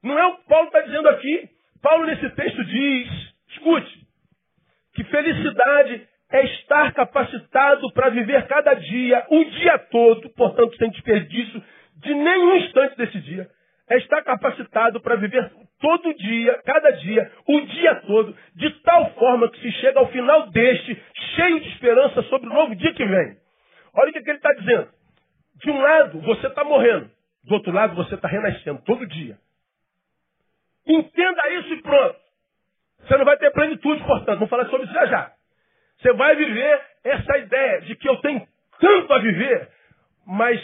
Não 0.00 0.16
é 0.16 0.26
o 0.26 0.36
que 0.36 0.48
Paulo 0.48 0.66
está 0.68 0.80
dizendo 0.82 1.08
aqui. 1.08 1.48
Paulo 1.82 2.06
nesse 2.06 2.30
texto 2.36 2.64
diz, 2.66 3.08
escute, 3.48 4.06
que 4.94 5.02
felicidade 5.02 6.06
é 6.30 6.44
estar 6.44 6.92
capacitado 6.92 7.92
para 7.94 8.10
viver 8.10 8.46
cada 8.46 8.74
dia, 8.74 9.26
o 9.28 9.44
dia 9.44 9.76
todo, 9.90 10.30
portanto, 10.34 10.76
sem 10.76 10.90
desperdício 10.90 11.60
de 11.96 12.14
nenhum 12.14 12.54
instante 12.58 12.96
desse 12.96 13.18
dia. 13.22 13.48
É 13.90 13.96
estar 13.96 14.22
capacitado 14.22 15.00
para 15.00 15.16
viver 15.16 15.50
todo 15.80 16.14
dia, 16.14 16.62
cada 16.64 16.90
dia, 16.92 17.28
o 17.48 17.60
dia 17.62 17.94
todo, 18.06 18.36
de 18.54 18.70
tal 18.82 19.10
forma 19.14 19.50
que 19.50 19.60
se 19.60 19.72
chega 19.80 19.98
ao 19.98 20.12
final 20.12 20.48
deste, 20.50 20.96
cheio 21.34 21.58
de 21.58 21.70
esperança 21.70 22.22
sobre 22.22 22.48
o 22.48 22.54
novo 22.54 22.76
dia 22.76 22.94
que 22.94 23.04
vem. 23.04 23.42
Olha 23.94 24.10
o 24.10 24.12
que, 24.12 24.22
que 24.22 24.30
ele 24.30 24.38
está 24.38 24.52
dizendo. 24.52 24.88
De 25.56 25.70
um 25.70 25.80
lado, 25.80 26.20
você 26.20 26.46
está 26.46 26.64
morrendo. 26.64 27.10
Do 27.44 27.54
outro 27.54 27.72
lado, 27.72 27.94
você 27.94 28.14
está 28.14 28.26
renascendo 28.26 28.82
todo 28.82 29.06
dia. 29.06 29.38
Entenda 30.86 31.48
isso 31.54 31.74
e 31.74 31.82
pronto. 31.82 32.18
Você 33.00 33.16
não 33.16 33.24
vai 33.24 33.36
ter 33.36 33.50
plenitude, 33.52 34.02
portanto. 34.04 34.36
Vamos 34.36 34.50
falar 34.50 34.66
sobre 34.66 34.86
isso 34.86 34.94
já 34.94 35.06
já. 35.06 35.32
Você 35.98 36.12
vai 36.14 36.34
viver 36.36 36.82
essa 37.04 37.38
ideia 37.38 37.80
de 37.82 37.96
que 37.96 38.08
eu 38.08 38.16
tenho 38.16 38.46
tanto 38.80 39.12
a 39.12 39.18
viver, 39.18 39.70
mas 40.26 40.60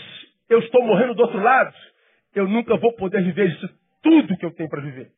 eu 0.49 0.59
estou 0.61 0.83
morrendo 0.85 1.15
do 1.15 1.23
outro 1.23 1.41
lado. 1.41 1.75
Eu 2.35 2.49
nunca 2.49 2.77
vou 2.77 2.93
poder 2.95 3.23
viver 3.23 3.49
isso 3.49 3.69
tudo 4.03 4.37
que 4.37 4.45
eu 4.45 4.55
tenho 4.55 4.69
para 4.69 4.81
viver. 4.81 5.11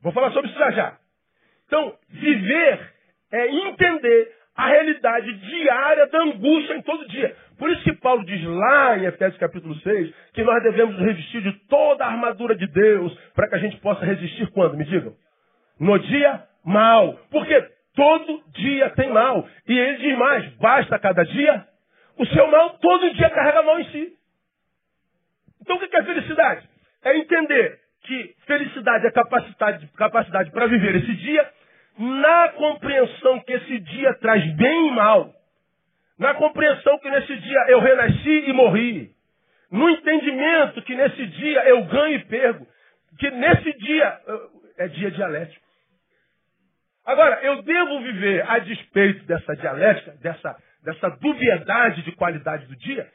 Vou 0.00 0.12
falar 0.12 0.32
sobre 0.32 0.50
isso 0.50 0.58
já 0.58 0.70
já. 0.70 0.98
Então, 1.66 1.96
viver 2.08 2.94
é 3.32 3.48
entender 3.48 4.32
a 4.56 4.68
realidade 4.68 5.32
diária 5.34 6.06
da 6.06 6.22
angústia 6.22 6.74
em 6.74 6.82
todo 6.82 7.06
dia. 7.08 7.36
Por 7.58 7.70
isso 7.70 7.82
que 7.82 7.92
Paulo 7.94 8.24
diz 8.24 8.42
lá 8.44 8.98
em 8.98 9.04
Efésios 9.04 9.38
capítulo 9.38 9.74
6 9.76 10.14
que 10.32 10.42
nós 10.42 10.62
devemos 10.62 10.98
revestir 10.98 11.42
de 11.42 11.52
toda 11.68 12.04
a 12.04 12.08
armadura 12.08 12.56
de 12.56 12.66
Deus 12.66 13.14
para 13.34 13.48
que 13.48 13.54
a 13.54 13.58
gente 13.58 13.76
possa 13.78 14.04
resistir 14.04 14.46
quando? 14.52 14.76
Me 14.76 14.84
digam. 14.84 15.14
No 15.78 15.98
dia 15.98 16.42
mal. 16.64 17.18
Porque 17.30 17.60
todo 17.94 18.42
dia 18.52 18.90
tem 18.90 19.10
mal. 19.12 19.46
E 19.68 19.78
ele 19.78 19.98
diz 19.98 20.18
mais, 20.18 20.46
basta 20.56 20.98
cada 20.98 21.22
dia. 21.24 21.66
O 22.18 22.24
seu 22.26 22.46
mal 22.50 22.78
todo 22.78 23.14
dia 23.14 23.28
carrega 23.28 23.62
mal 23.62 23.78
em 23.78 23.90
si. 23.90 24.12
Então 25.60 25.76
o 25.76 25.78
que 25.80 25.96
é 25.96 26.02
felicidade? 26.02 26.66
É 27.04 27.16
entender 27.18 27.78
que 28.04 28.34
felicidade 28.46 29.06
é 29.06 29.10
capacidade, 29.10 29.86
capacidade 29.96 30.50
para 30.50 30.66
viver 30.66 30.96
esse 30.96 31.14
dia 31.14 31.46
na 31.98 32.48
compreensão 32.50 33.40
que 33.40 33.52
esse 33.52 33.78
dia 33.78 34.14
traz 34.14 34.44
bem 34.54 34.88
e 34.88 34.90
mal, 34.92 35.32
na 36.18 36.34
compreensão 36.34 36.98
que 36.98 37.10
nesse 37.10 37.36
dia 37.36 37.64
eu 37.68 37.80
renasci 37.80 38.44
e 38.46 38.52
morri, 38.52 39.10
no 39.70 39.88
entendimento 39.90 40.82
que 40.82 40.94
nesse 40.94 41.26
dia 41.26 41.68
eu 41.68 41.84
ganho 41.84 42.16
e 42.16 42.24
perco, 42.24 42.66
que 43.18 43.30
nesse 43.30 43.72
dia 43.78 44.20
é 44.78 44.88
dia 44.88 45.10
dialético. 45.10 45.64
Agora, 47.04 47.40
eu 47.42 47.62
devo 47.62 48.00
viver 48.00 48.44
a 48.50 48.58
despeito 48.58 49.24
dessa 49.26 49.54
dialética, 49.54 50.12
dessa, 50.20 50.56
dessa 50.82 51.08
dubiedade 51.10 52.02
de 52.02 52.12
qualidade 52.12 52.66
do 52.66 52.76
dia, 52.76 53.08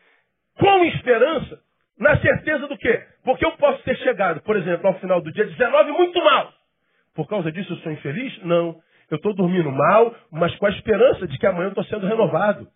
com 0.57 0.85
esperança, 0.85 1.59
na 1.99 2.17
certeza 2.19 2.67
do 2.67 2.77
quê? 2.77 3.03
Porque 3.23 3.45
eu 3.45 3.51
posso 3.53 3.83
ter 3.83 3.97
chegado, 3.97 4.41
por 4.41 4.55
exemplo, 4.55 4.87
ao 4.87 4.99
final 4.99 5.21
do 5.21 5.31
dia 5.31 5.45
19 5.45 5.91
muito 5.91 6.19
mal. 6.23 6.53
Por 7.15 7.27
causa 7.27 7.51
disso 7.51 7.73
eu 7.73 7.77
sou 7.77 7.91
infeliz? 7.91 8.43
Não. 8.43 8.79
Eu 9.09 9.17
estou 9.17 9.33
dormindo 9.33 9.71
mal, 9.71 10.15
mas 10.31 10.55
com 10.55 10.65
a 10.65 10.69
esperança 10.69 11.27
de 11.27 11.37
que 11.37 11.45
amanhã 11.45 11.65
eu 11.65 11.69
estou 11.69 11.83
sendo 11.85 12.07
renovado. 12.07 12.67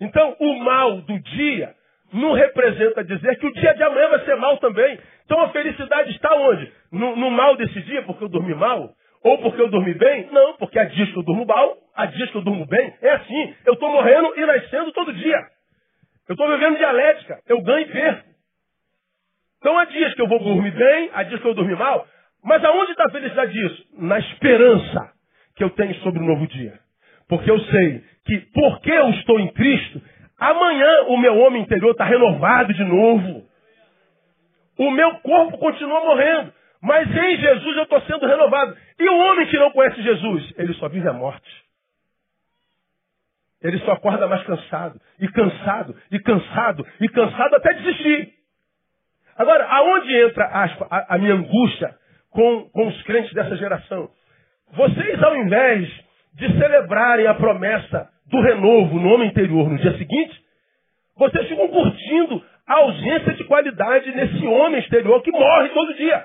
Então, 0.00 0.34
o 0.40 0.58
mal 0.60 1.02
do 1.02 1.18
dia 1.20 1.74
não 2.12 2.32
representa 2.32 3.04
dizer 3.04 3.38
que 3.38 3.46
o 3.46 3.52
dia 3.52 3.74
de 3.74 3.82
amanhã 3.82 4.08
vai 4.08 4.24
ser 4.24 4.34
mal 4.36 4.58
também. 4.58 4.98
Então 5.24 5.40
a 5.42 5.50
felicidade 5.50 6.10
está 6.10 6.34
onde? 6.34 6.72
No, 6.90 7.14
no 7.16 7.30
mal 7.30 7.56
desse 7.56 7.80
dia, 7.82 8.02
porque 8.02 8.24
eu 8.24 8.28
dormi 8.28 8.54
mal? 8.54 8.94
Ou 9.22 9.38
porque 9.38 9.60
eu 9.60 9.68
dormi 9.68 9.94
bem? 9.94 10.28
Não, 10.32 10.54
porque 10.56 10.78
há 10.78 10.84
dias 10.84 11.10
que 11.10 11.16
eu 11.16 11.22
durmo 11.22 11.46
mal, 11.46 11.76
há 11.94 12.06
dias 12.06 12.30
que 12.30 12.36
eu 12.36 12.42
durmo 12.42 12.66
bem. 12.66 12.94
É 13.02 13.10
assim. 13.10 13.54
Eu 13.66 13.74
estou 13.74 13.92
morrendo 13.92 14.32
e 14.36 14.46
nascendo 14.46 14.92
todo 14.92 15.12
dia. 15.12 15.38
Eu 16.28 16.32
estou 16.32 16.48
vivendo 16.48 16.78
dialética. 16.78 17.40
Eu 17.46 17.60
ganho 17.62 17.86
e 17.86 17.92
perco. 17.92 18.28
Então 19.58 19.78
há 19.78 19.84
dias 19.84 20.14
que 20.14 20.22
eu 20.22 20.26
vou 20.26 20.38
dormir 20.38 20.70
bem, 20.70 21.10
há 21.12 21.22
dias 21.22 21.40
que 21.40 21.46
eu 21.46 21.54
vou 21.54 21.62
dormir 21.62 21.76
mal. 21.76 22.06
Mas 22.42 22.64
aonde 22.64 22.92
está 22.92 23.04
a 23.04 23.10
felicidade 23.10 23.52
disso? 23.52 23.86
Na 23.98 24.18
esperança 24.18 25.12
que 25.56 25.64
eu 25.64 25.70
tenho 25.70 25.94
sobre 25.96 26.20
o 26.20 26.26
novo 26.26 26.46
dia. 26.46 26.78
Porque 27.28 27.50
eu 27.50 27.60
sei 27.60 28.04
que 28.24 28.40
porque 28.52 28.90
eu 28.90 29.10
estou 29.10 29.38
em 29.38 29.52
Cristo, 29.52 30.00
amanhã 30.38 31.02
o 31.08 31.18
meu 31.18 31.38
homem 31.38 31.62
interior 31.62 31.90
está 31.92 32.04
renovado 32.04 32.72
de 32.72 32.84
novo. 32.84 33.44
O 34.78 34.90
meu 34.90 35.14
corpo 35.16 35.58
continua 35.58 36.00
morrendo. 36.00 36.52
Mas 36.82 37.08
em 37.14 37.36
Jesus 37.36 37.76
eu 37.76 37.82
estou 37.82 38.00
sendo 38.02 38.26
renovado. 38.26 38.76
E 38.98 39.08
o 39.08 39.18
homem 39.18 39.46
que 39.46 39.58
não 39.58 39.70
conhece 39.70 40.02
Jesus, 40.02 40.52
ele 40.56 40.72
só 40.74 40.88
vive 40.88 41.08
a 41.08 41.12
morte. 41.12 41.50
Ele 43.62 43.78
só 43.80 43.92
acorda 43.92 44.26
mais 44.26 44.42
cansado, 44.44 44.98
e 45.18 45.28
cansado, 45.28 45.94
e 46.10 46.18
cansado, 46.18 46.86
e 46.98 47.08
cansado 47.10 47.56
até 47.56 47.74
desistir. 47.74 48.32
Agora, 49.36 49.66
aonde 49.66 50.14
entra 50.16 50.46
a, 50.46 50.64
a, 50.64 51.14
a 51.14 51.18
minha 51.18 51.34
angústia 51.34 51.94
com, 52.30 52.68
com 52.70 52.88
os 52.88 53.02
crentes 53.02 53.32
dessa 53.32 53.56
geração. 53.56 54.10
Vocês, 54.72 55.22
ao 55.22 55.36
invés 55.36 55.88
de 56.34 56.46
celebrarem 56.58 57.26
a 57.26 57.34
promessa 57.34 58.08
do 58.26 58.40
renovo 58.40 58.98
no 58.98 59.08
homem 59.12 59.28
interior 59.28 59.68
no 59.68 59.78
dia 59.78 59.96
seguinte, 59.98 60.40
vocês 61.16 61.48
ficam 61.48 61.68
curtindo 61.68 62.42
a 62.66 62.74
ausência 62.74 63.34
de 63.34 63.44
qualidade 63.44 64.12
nesse 64.12 64.46
homem 64.46 64.80
exterior 64.80 65.20
que 65.22 65.32
morre 65.32 65.68
todo 65.70 65.94
dia. 65.94 66.24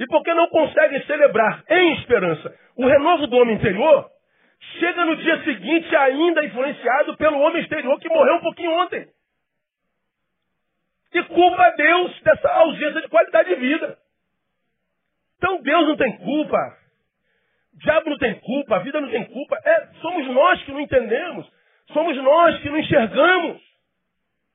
E 0.00 0.06
porque 0.06 0.32
não 0.32 0.48
conseguem 0.48 1.02
celebrar 1.04 1.62
em 1.68 1.92
esperança 1.94 2.54
o 2.76 2.86
renovo 2.86 3.26
do 3.26 3.36
homem 3.36 3.56
interior, 3.56 4.08
chega 4.78 5.04
no 5.04 5.16
dia 5.16 5.42
seguinte 5.44 5.94
ainda 5.96 6.44
influenciado 6.44 7.16
pelo 7.16 7.40
homem 7.40 7.62
exterior 7.62 7.98
que 8.00 8.08
morreu 8.08 8.36
um 8.36 8.40
pouquinho 8.40 8.72
ontem. 8.72 9.06
E 11.12 11.22
culpa 11.24 11.70
Deus 11.76 12.20
dessa 12.22 12.48
ausência 12.48 13.00
de 13.00 13.08
qualidade 13.08 13.48
de 13.48 13.56
vida. 13.56 13.98
Então 15.38 15.62
Deus 15.62 15.88
não 15.88 15.96
tem 15.96 16.18
culpa. 16.18 16.78
O 17.74 17.78
diabo 17.78 18.10
não 18.10 18.18
tem 18.18 18.34
culpa, 18.40 18.76
a 18.76 18.80
vida 18.80 19.00
não 19.00 19.08
tem 19.08 19.24
culpa. 19.24 19.56
É, 19.64 19.86
somos 20.02 20.26
nós 20.26 20.62
que 20.64 20.72
não 20.72 20.80
entendemos. 20.80 21.50
Somos 21.92 22.16
nós 22.16 22.60
que 22.60 22.68
não 22.68 22.78
enxergamos. 22.78 23.62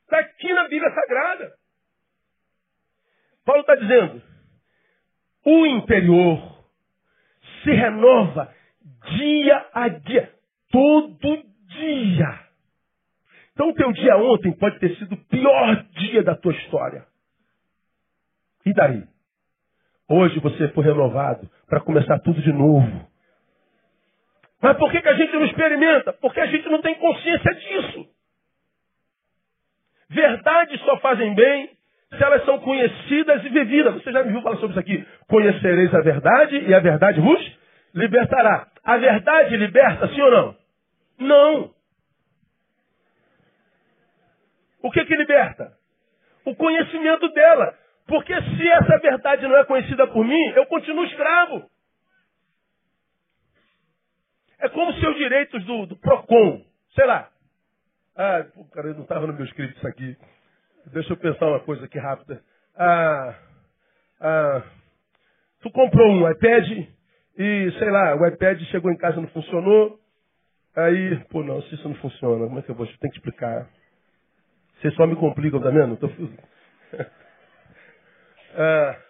Está 0.04 0.20
aqui 0.20 0.54
na 0.54 0.68
Bíblia 0.68 0.94
Sagrada. 0.94 1.54
Paulo 3.46 3.62
está 3.62 3.76
dizendo: 3.76 4.22
o 5.46 5.66
interior 5.66 6.64
se 7.64 7.72
renova 7.72 8.54
dia 9.18 9.70
a 9.74 9.88
dia, 9.88 10.34
todo 10.72 11.44
dia. 11.68 12.44
Então 13.54 13.70
o 13.70 13.74
teu 13.74 13.92
dia 13.94 14.18
ontem 14.18 14.52
pode 14.58 14.80
ter 14.80 14.96
sido 14.98 15.14
o 15.14 15.26
pior 15.26 15.84
dia 15.94 16.24
da 16.24 16.36
tua 16.36 16.54
história. 16.54 17.06
E 18.66 18.74
daí? 18.74 19.13
Hoje 20.10 20.40
você 20.40 20.68
foi 20.70 20.84
renovado 20.84 21.50
para 21.68 21.80
começar 21.80 22.20
tudo 22.20 22.42
de 22.42 22.52
novo. 22.52 23.08
Mas 24.62 24.78
por 24.78 24.92
que, 24.92 25.02
que 25.02 25.10
a 25.10 25.16
gente 25.16 25.34
não 25.34 25.46
experimenta? 25.46 26.14
Porque 26.14 26.40
a 26.40 26.46
gente 26.46 26.68
não 26.70 26.82
tem 26.82 26.96
consciência 26.96 27.54
disso. 27.54 28.08
Verdades 30.10 30.80
só 30.82 30.98
fazem 31.00 31.34
bem 31.34 31.70
se 32.18 32.24
elas 32.24 32.46
são 32.46 32.60
conhecidas 32.60 33.44
e 33.44 33.50
vividas. 33.50 33.96
Você 33.96 34.12
já 34.12 34.24
me 34.24 34.32
viu 34.32 34.42
falar 34.42 34.58
sobre 34.58 34.72
isso 34.72 34.80
aqui. 34.80 35.06
Conhecereis 35.28 35.94
a 35.94 36.02
verdade 36.02 36.58
e 36.60 36.74
a 36.74 36.80
verdade 36.80 37.20
vos 37.20 37.60
libertará. 37.94 38.68
A 38.84 38.98
verdade 38.98 39.58
liberta, 39.58 40.08
sim 40.10 40.22
ou 40.22 40.32
não? 40.32 40.56
Não. 41.20 41.72
O 44.82 44.92
que 44.92 45.06
que 45.06 45.16
liberta? 45.16 45.74
O 46.46 46.56
conhecimento 46.56 47.28
dela. 47.30 47.74
Porque 48.08 48.34
se 48.34 48.70
essa 48.70 48.98
verdade 49.00 49.48
não 49.48 49.58
é 49.58 49.66
conhecida 49.66 50.08
por 50.08 50.26
mim, 50.26 50.44
eu 50.56 50.66
continuo 50.66 51.06
escravo. 51.06 51.70
É 54.60 54.70
como 54.70 54.94
se 54.94 55.06
os 55.06 55.16
direitos 55.18 55.64
do, 55.66 55.86
do 55.88 55.96
PROCON, 55.98 56.64
sei 56.96 57.06
lá. 57.06 57.30
Ah, 58.16 58.46
pô, 58.54 58.64
cara, 58.66 58.94
não 58.94 59.04
estava 59.04 59.28
no 59.28 59.34
meu 59.34 59.46
escrito 59.46 59.76
isso 59.76 59.88
aqui. 59.88 60.16
Deixa 60.88 61.14
eu 61.14 61.18
pensar 61.18 61.48
uma 61.48 61.60
coisa 61.62 61.86
aqui 61.86 61.98
rápida. 61.98 62.42
Ah, 62.76 63.36
ah, 64.22 64.64
tu 65.62 65.72
comprou 65.72 66.08
um 66.12 66.30
iPad 66.30 66.70
e, 67.38 67.72
sei 67.80 67.90
lá, 67.90 68.16
o 68.16 68.28
iPad 68.28 68.62
chegou 68.64 68.92
em 68.92 68.98
casa 68.98 69.18
e 69.18 69.22
não 69.22 69.30
funcionou. 69.30 70.00
Aí, 70.76 71.24
pô, 71.30 71.44
não, 71.44 71.62
se 71.64 71.76
isso 71.76 71.88
não 71.88 71.96
funciona, 71.96 72.48
como 72.48 72.60
é 72.60 72.62
que 72.62 72.70
eu 72.70 72.76
vou? 72.76 72.86
Tem 72.86 73.12
que 73.12 73.18
explicar. 73.18 73.70
Vocês 74.80 74.94
só 74.96 75.08
me 75.08 75.16
complicam, 75.16 75.62
tá 75.62 75.70
vendo? 75.70 75.98
Tô... 75.98 76.08
Ah, 78.56 79.02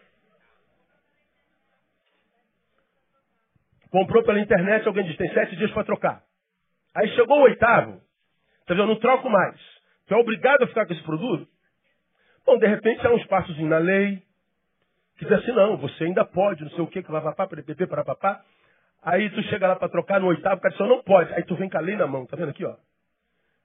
comprou 3.90 4.24
pela 4.24 4.40
internet, 4.40 4.88
alguém 4.88 5.06
disse, 5.06 5.18
tem 5.18 5.34
sete 5.34 5.56
dias 5.56 5.72
para 5.72 5.84
trocar. 5.84 6.24
Aí 6.96 7.08
chegou 7.10 7.40
o 7.40 7.44
oitavo, 7.44 8.02
tá 8.66 8.74
vendo? 8.74 8.84
Eu 8.84 8.88
não 8.88 9.00
troco 9.00 9.30
mais. 9.30 9.60
Tu 10.08 10.14
é 10.14 10.18
obrigado 10.18 10.64
a 10.64 10.68
ficar 10.68 10.86
com 10.86 10.94
esse 10.94 11.04
produto? 11.04 11.48
Bom, 12.46 12.58
de 12.58 12.68
repente 12.68 13.06
há 13.06 13.12
um 13.12 13.18
espaçozinho 13.18 13.70
na 13.70 13.78
lei 13.78 14.22
que 15.18 15.26
diz 15.26 15.34
assim, 15.34 15.52
não, 15.52 15.78
você 15.78 16.06
ainda 16.06 16.26
pode, 16.26 16.64
não 16.64 16.72
sei 16.72 16.82
o 16.82 16.88
que, 16.88 17.04
que 17.04 17.12
vai 17.12 17.22
papá, 17.22 17.48
para 17.48 18.04
papá. 18.04 18.44
Aí 19.02 19.30
tu 19.32 19.42
chega 19.44 19.68
lá 19.68 19.76
para 19.76 19.90
trocar 19.90 20.20
no 20.20 20.28
oitavo, 20.28 20.58
o 20.58 20.62
cara 20.62 20.76
diz, 20.76 20.88
não 20.88 21.04
pode. 21.04 21.34
Aí 21.34 21.44
tu 21.44 21.56
vem 21.56 21.70
com 21.70 21.78
a 21.78 21.82
lei 21.82 21.96
na 21.96 22.08
mão, 22.08 22.26
tá 22.26 22.36
vendo 22.36 22.50
aqui, 22.50 22.66
ó? 22.66 22.76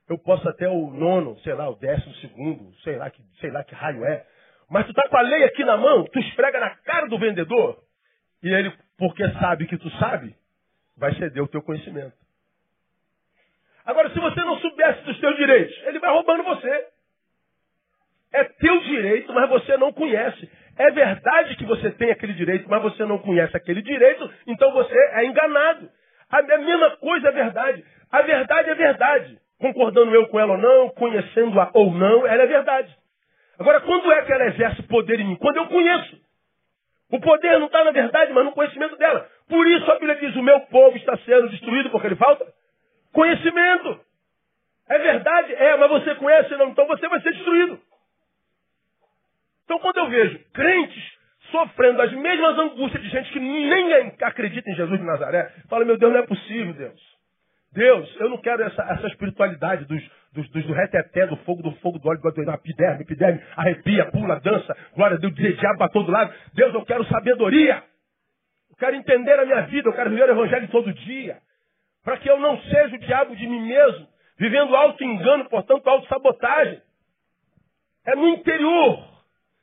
Eu 0.08 0.18
posso 0.18 0.48
até 0.48 0.68
o 0.68 0.90
nono, 0.90 1.38
sei 1.40 1.54
lá, 1.54 1.68
o 1.68 1.76
décimo 1.76 2.14
segundo, 2.16 2.74
sei 2.82 2.96
lá 2.96 3.10
que, 3.10 3.22
sei 3.40 3.50
lá 3.50 3.62
que 3.64 3.74
raio 3.74 4.04
é. 4.04 4.26
Mas 4.70 4.86
tu 4.86 4.92
tá 4.92 5.08
com 5.08 5.16
a 5.16 5.22
lei 5.22 5.44
aqui 5.44 5.64
na 5.64 5.76
mão, 5.76 6.04
tu 6.04 6.18
esfrega 6.18 6.60
na 6.60 6.70
cara 6.70 7.06
do 7.06 7.18
vendedor, 7.18 7.78
e 8.42 8.48
ele, 8.48 8.72
porque 8.98 9.28
sabe 9.32 9.66
que 9.66 9.78
tu 9.78 9.90
sabe, 9.98 10.34
vai 10.96 11.14
ceder 11.14 11.42
o 11.42 11.48
teu 11.48 11.62
conhecimento. 11.62 12.12
Agora, 13.84 14.10
se 14.10 14.18
você 14.18 14.40
não 14.40 14.58
soubesse 14.58 15.02
dos 15.04 15.18
teus 15.18 15.36
direitos, 15.36 15.74
ele 15.86 15.98
vai 15.98 16.10
roubando 16.10 16.44
você. 16.44 16.86
É 18.32 18.44
teu 18.44 18.78
direito, 18.80 19.32
mas 19.32 19.48
você 19.48 19.78
não 19.78 19.92
conhece. 19.92 20.50
É 20.76 20.90
verdade 20.90 21.56
que 21.56 21.64
você 21.64 21.90
tem 21.92 22.10
aquele 22.10 22.34
direito, 22.34 22.68
mas 22.68 22.82
você 22.82 23.04
não 23.06 23.18
conhece 23.18 23.56
aquele 23.56 23.80
direito, 23.80 24.30
então 24.46 24.72
você 24.72 24.94
é 25.14 25.24
enganado. 25.24 25.88
A 26.28 26.42
mesma 26.42 26.96
coisa 26.98 27.28
é 27.28 27.32
verdade. 27.32 27.84
A 28.12 28.22
verdade 28.22 28.70
é 28.70 28.74
verdade. 28.74 29.38
Concordando 29.58 30.14
eu 30.14 30.28
com 30.28 30.38
ela 30.38 30.52
ou 30.52 30.58
não, 30.58 30.90
conhecendo-a 30.90 31.70
ou 31.72 31.90
não, 31.92 32.26
ela 32.26 32.42
é 32.42 32.46
verdade. 32.46 32.94
Agora, 33.58 33.80
quando 33.80 34.12
é 34.12 34.22
que 34.22 34.32
ela 34.32 34.46
exerce 34.46 34.82
poder 34.84 35.18
em 35.20 35.24
mim? 35.24 35.36
Quando 35.36 35.56
eu 35.56 35.66
conheço. 35.66 36.28
O 37.10 37.20
poder 37.20 37.58
não 37.58 37.66
está 37.66 37.82
na 37.84 37.90
verdade, 37.90 38.32
mas 38.32 38.44
no 38.44 38.52
conhecimento 38.52 38.96
dela. 38.96 39.28
Por 39.48 39.66
isso 39.66 39.90
a 39.90 39.94
Bíblia 39.94 40.16
diz: 40.16 40.36
o 40.36 40.42
meu 40.42 40.60
povo 40.66 40.96
está 40.96 41.16
sendo 41.18 41.48
destruído 41.48 41.90
porque 41.90 42.06
ele 42.06 42.16
falta 42.16 42.46
conhecimento. 43.12 44.00
É 44.88 44.98
verdade? 44.98 45.54
É, 45.54 45.76
mas 45.76 45.90
você 45.90 46.14
conhece 46.14 46.54
não, 46.56 46.68
então 46.68 46.86
você 46.86 47.08
vai 47.08 47.20
ser 47.20 47.32
destruído. 47.32 47.80
Então, 49.64 49.78
quando 49.80 49.98
eu 49.98 50.08
vejo 50.08 50.38
crentes 50.54 51.18
sofrendo 51.50 52.00
as 52.00 52.12
mesmas 52.12 52.58
angústias 52.58 53.02
de 53.02 53.08
gente 53.10 53.30
que 53.32 53.40
nem 53.40 54.14
acredita 54.22 54.70
em 54.70 54.74
Jesus 54.74 54.98
de 54.98 55.04
Nazaré, 55.04 55.52
eu 55.62 55.68
falo, 55.68 55.84
meu 55.84 55.98
Deus, 55.98 56.12
não 56.12 56.20
é 56.20 56.26
possível, 56.26 56.72
Deus. 56.72 57.00
Deus, 57.72 58.16
eu 58.18 58.30
não 58.30 58.38
quero 58.38 58.62
essa, 58.62 58.82
essa 58.82 59.06
espiritualidade 59.08 59.84
dos, 59.84 60.02
dos, 60.38 60.48
dos, 60.50 60.64
do 60.66 60.72
reteté, 60.72 61.26
do 61.26 61.36
fogo, 61.38 61.62
do 61.62 61.72
fogo, 61.76 61.98
do 61.98 62.08
óleo, 62.08 62.20
do 62.20 62.50
epiderme, 62.52 63.02
epiderme, 63.02 63.42
arrepia, 63.56 64.10
pula, 64.10 64.38
dança, 64.40 64.76
glória 64.94 65.16
a 65.16 65.20
Deus, 65.20 65.34
diabo 65.34 65.78
para 65.78 65.88
todo 65.88 66.12
lado. 66.12 66.32
Deus, 66.54 66.72
eu 66.72 66.84
quero 66.84 67.04
sabedoria. 67.06 67.82
Eu 68.70 68.76
quero 68.76 68.96
entender 68.96 69.38
a 69.38 69.44
minha 69.44 69.62
vida, 69.62 69.88
eu 69.88 69.92
quero 69.92 70.10
viver 70.10 70.28
o 70.28 70.32
evangelho 70.32 70.68
todo 70.68 70.92
dia. 70.92 71.38
Para 72.04 72.18
que 72.18 72.30
eu 72.30 72.38
não 72.38 72.60
seja 72.62 72.94
o 72.94 73.00
diabo 73.00 73.34
de 73.34 73.46
mim 73.46 73.66
mesmo, 73.66 74.06
vivendo 74.38 74.76
auto-engano, 74.76 75.48
portanto, 75.48 75.86
auto-sabotagem. 75.88 76.80
É 78.06 78.14
no 78.14 78.28
interior 78.28 79.04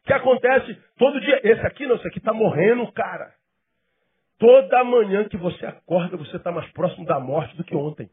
que 0.06 0.14
acontece 0.14 0.78
todo 0.98 1.22
dia. 1.22 1.40
Esse 1.44 1.66
aqui 1.66 1.88
não, 1.88 1.96
esse 1.96 2.08
aqui 2.08 2.20
está 2.20 2.34
morrendo, 2.34 2.92
cara. 2.92 3.34
Toda 4.38 4.84
manhã 4.84 5.24
que 5.30 5.38
você 5.38 5.66
acorda, 5.66 6.18
você 6.18 6.36
está 6.36 6.52
mais 6.52 6.70
próximo 6.74 7.06
da 7.06 7.20
morte 7.20 7.56
do 7.56 7.64
que 7.64 7.74
ontem. 7.74 8.10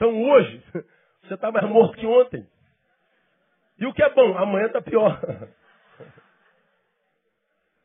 Então 0.00 0.18
hoje, 0.18 0.62
você 1.22 1.34
está 1.34 1.52
mais 1.52 1.68
morto 1.68 1.98
que 1.98 2.06
ontem. 2.06 2.46
E 3.78 3.84
o 3.84 3.92
que 3.92 4.02
é 4.02 4.08
bom, 4.08 4.34
amanhã 4.38 4.64
está 4.64 4.80
pior. 4.80 5.20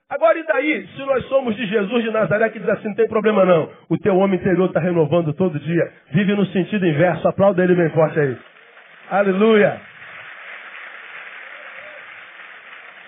Agora 0.08 0.40
e 0.40 0.46
daí, 0.46 0.88
se 0.96 1.00
nós 1.00 1.26
somos 1.26 1.54
de 1.58 1.68
Jesus 1.68 2.04
de 2.06 2.12
Nazaré 2.12 2.50
que 2.52 2.60
diz 2.60 2.70
assim, 2.70 2.88
não 2.88 2.96
tem 2.96 3.10
problema 3.10 3.44
não. 3.44 3.70
O 3.90 3.98
teu 3.98 4.16
homem 4.16 4.40
interior 4.40 4.68
está 4.68 4.80
renovando 4.80 5.34
todo 5.34 5.60
dia. 5.60 5.92
Vive 6.12 6.36
no 6.36 6.46
sentido 6.48 6.88
inverso. 6.88 7.28
Aplauda 7.28 7.62
ele 7.62 7.76
bem 7.76 7.90
forte 7.90 8.18
aí. 8.18 8.38
Aleluia. 9.10 9.82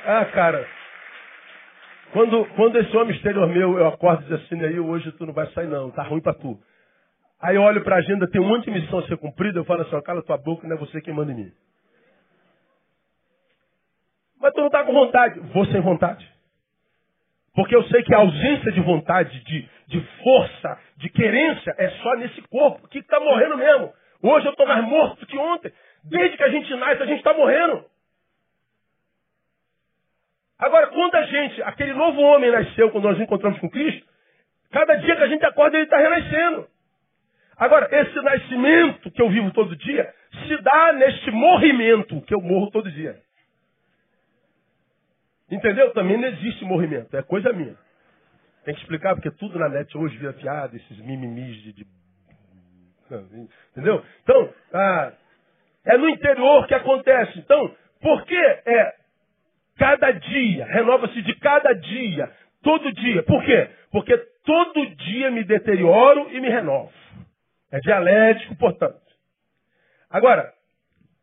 Ah, 0.05 0.25
cara. 0.25 0.67
Quando, 2.11 2.45
quando 2.55 2.77
esse 2.77 2.97
homem 2.97 3.15
exterior 3.15 3.47
meu, 3.47 3.77
eu 3.77 3.87
acordo 3.87 4.23
e 4.23 4.25
diz 4.25 4.43
assim, 4.43 4.59
aí 4.65 4.77
hoje 4.77 5.09
tu 5.13 5.25
não 5.25 5.33
vai 5.33 5.47
sair 5.51 5.67
não, 5.67 5.91
tá 5.91 6.03
ruim 6.03 6.19
para 6.19 6.33
tu. 6.33 6.59
Aí 7.39 7.55
eu 7.55 7.61
olho 7.61 7.83
para 7.83 7.95
a 7.95 7.99
agenda, 7.99 8.29
tem 8.29 8.41
um 8.41 8.47
monte 8.47 8.65
de 8.65 8.71
missão 8.71 8.99
a 8.99 9.07
ser 9.07 9.17
cumprida, 9.17 9.59
eu 9.59 9.65
falo 9.65 9.81
assim, 9.81 10.01
cala 10.01 10.23
tua 10.23 10.37
boca, 10.37 10.67
não 10.67 10.75
é 10.75 10.79
você 10.79 10.99
quem 11.01 11.13
manda 11.13 11.31
em 11.31 11.35
mim. 11.35 11.51
Mas 14.39 14.53
tu 14.53 14.59
não 14.59 14.67
está 14.67 14.83
com 14.83 14.93
vontade. 14.93 15.39
Vou 15.53 15.65
sem 15.65 15.81
vontade. 15.81 16.27
Porque 17.53 17.75
eu 17.75 17.83
sei 17.85 18.03
que 18.03 18.13
a 18.13 18.19
ausência 18.19 18.71
de 18.71 18.79
vontade, 18.81 19.43
de, 19.43 19.69
de 19.87 20.01
força, 20.23 20.79
de 20.97 21.09
querência, 21.09 21.73
é 21.77 21.89
só 21.89 22.15
nesse 22.15 22.41
corpo 22.43 22.87
que 22.87 22.99
está 22.99 23.19
morrendo 23.19 23.57
mesmo. 23.57 23.93
Hoje 24.21 24.45
eu 24.45 24.51
estou 24.51 24.67
mais 24.67 24.83
morto 24.85 25.25
que 25.25 25.37
ontem. 25.37 25.71
Desde 26.03 26.37
que 26.37 26.43
a 26.43 26.49
gente 26.49 26.73
nasce, 26.75 27.01
a 27.01 27.05
gente 27.05 27.17
está 27.17 27.33
morrendo. 27.33 27.83
Agora, 30.59 30.87
quando 30.87 31.15
a 31.15 31.23
gente, 31.23 31.61
aquele 31.63 31.93
novo 31.93 32.19
homem 32.21 32.51
nasceu, 32.51 32.89
quando 32.91 33.05
nós 33.05 33.19
encontramos 33.19 33.59
com 33.59 33.69
Cristo, 33.69 34.07
cada 34.71 34.95
dia 34.95 35.15
que 35.15 35.23
a 35.23 35.27
gente 35.27 35.45
acorda, 35.45 35.77
ele 35.77 35.85
está 35.85 35.97
renascendo. 35.97 36.67
Agora, 37.57 37.87
esse 37.91 38.15
nascimento 38.21 39.11
que 39.11 39.21
eu 39.21 39.29
vivo 39.29 39.51
todo 39.51 39.75
dia, 39.75 40.13
se 40.47 40.61
dá 40.61 40.93
neste 40.93 41.31
morrimento 41.31 42.21
que 42.21 42.33
eu 42.33 42.41
morro 42.41 42.69
todo 42.71 42.91
dia. 42.91 43.19
Entendeu? 45.49 45.91
Também 45.93 46.17
não 46.17 46.27
existe 46.27 46.63
morrimento, 46.65 47.15
é 47.15 47.23
coisa 47.23 47.51
minha. 47.53 47.75
Tem 48.65 48.75
que 48.75 48.81
explicar, 48.81 49.15
porque 49.15 49.31
tudo 49.31 49.57
na 49.57 49.69
net 49.69 49.97
hoje 49.97 50.17
vira 50.17 50.33
piada, 50.33 50.75
esses 50.75 50.97
mimimis 50.99 51.55
de. 51.63 51.73
de... 51.73 51.87
Entendeu? 53.71 54.03
Então, 54.23 54.53
ah, 54.73 55.13
é 55.85 55.97
no 55.97 56.09
interior 56.09 56.67
que 56.67 56.73
acontece. 56.73 57.39
Então, 57.39 57.73
por 58.01 58.25
que 58.25 58.35
é 58.35 58.97
Cada 59.77 60.11
dia, 60.11 60.65
renova-se 60.65 61.21
de 61.21 61.35
cada 61.35 61.71
dia, 61.73 62.31
todo 62.63 62.91
dia. 62.93 63.21
Por 63.23 63.43
quê? 63.43 63.69
Porque 63.91 64.17
todo 64.43 64.85
dia 64.95 65.29
me 65.29 65.43
deterioro 65.43 66.29
e 66.31 66.41
me 66.41 66.49
renovo. 66.49 66.91
É 67.71 67.79
dialético, 67.79 68.55
portanto. 68.55 69.01
Agora, 70.09 70.53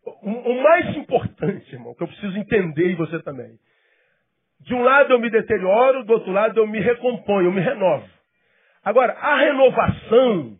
o 0.04 0.62
mais 0.62 0.96
importante, 0.96 1.72
irmão, 1.72 1.94
que 1.94 2.02
eu 2.02 2.08
preciso 2.08 2.36
entender 2.36 2.90
e 2.90 2.94
você 2.94 3.22
também. 3.22 3.58
De 4.60 4.74
um 4.74 4.82
lado 4.82 5.12
eu 5.12 5.18
me 5.18 5.30
deterioro, 5.30 6.04
do 6.04 6.12
outro 6.12 6.32
lado 6.32 6.58
eu 6.58 6.66
me 6.66 6.80
recomponho, 6.80 7.48
eu 7.48 7.52
me 7.52 7.60
renovo. 7.60 8.08
Agora, 8.82 9.14
a 9.14 9.36
renovação 9.38 10.58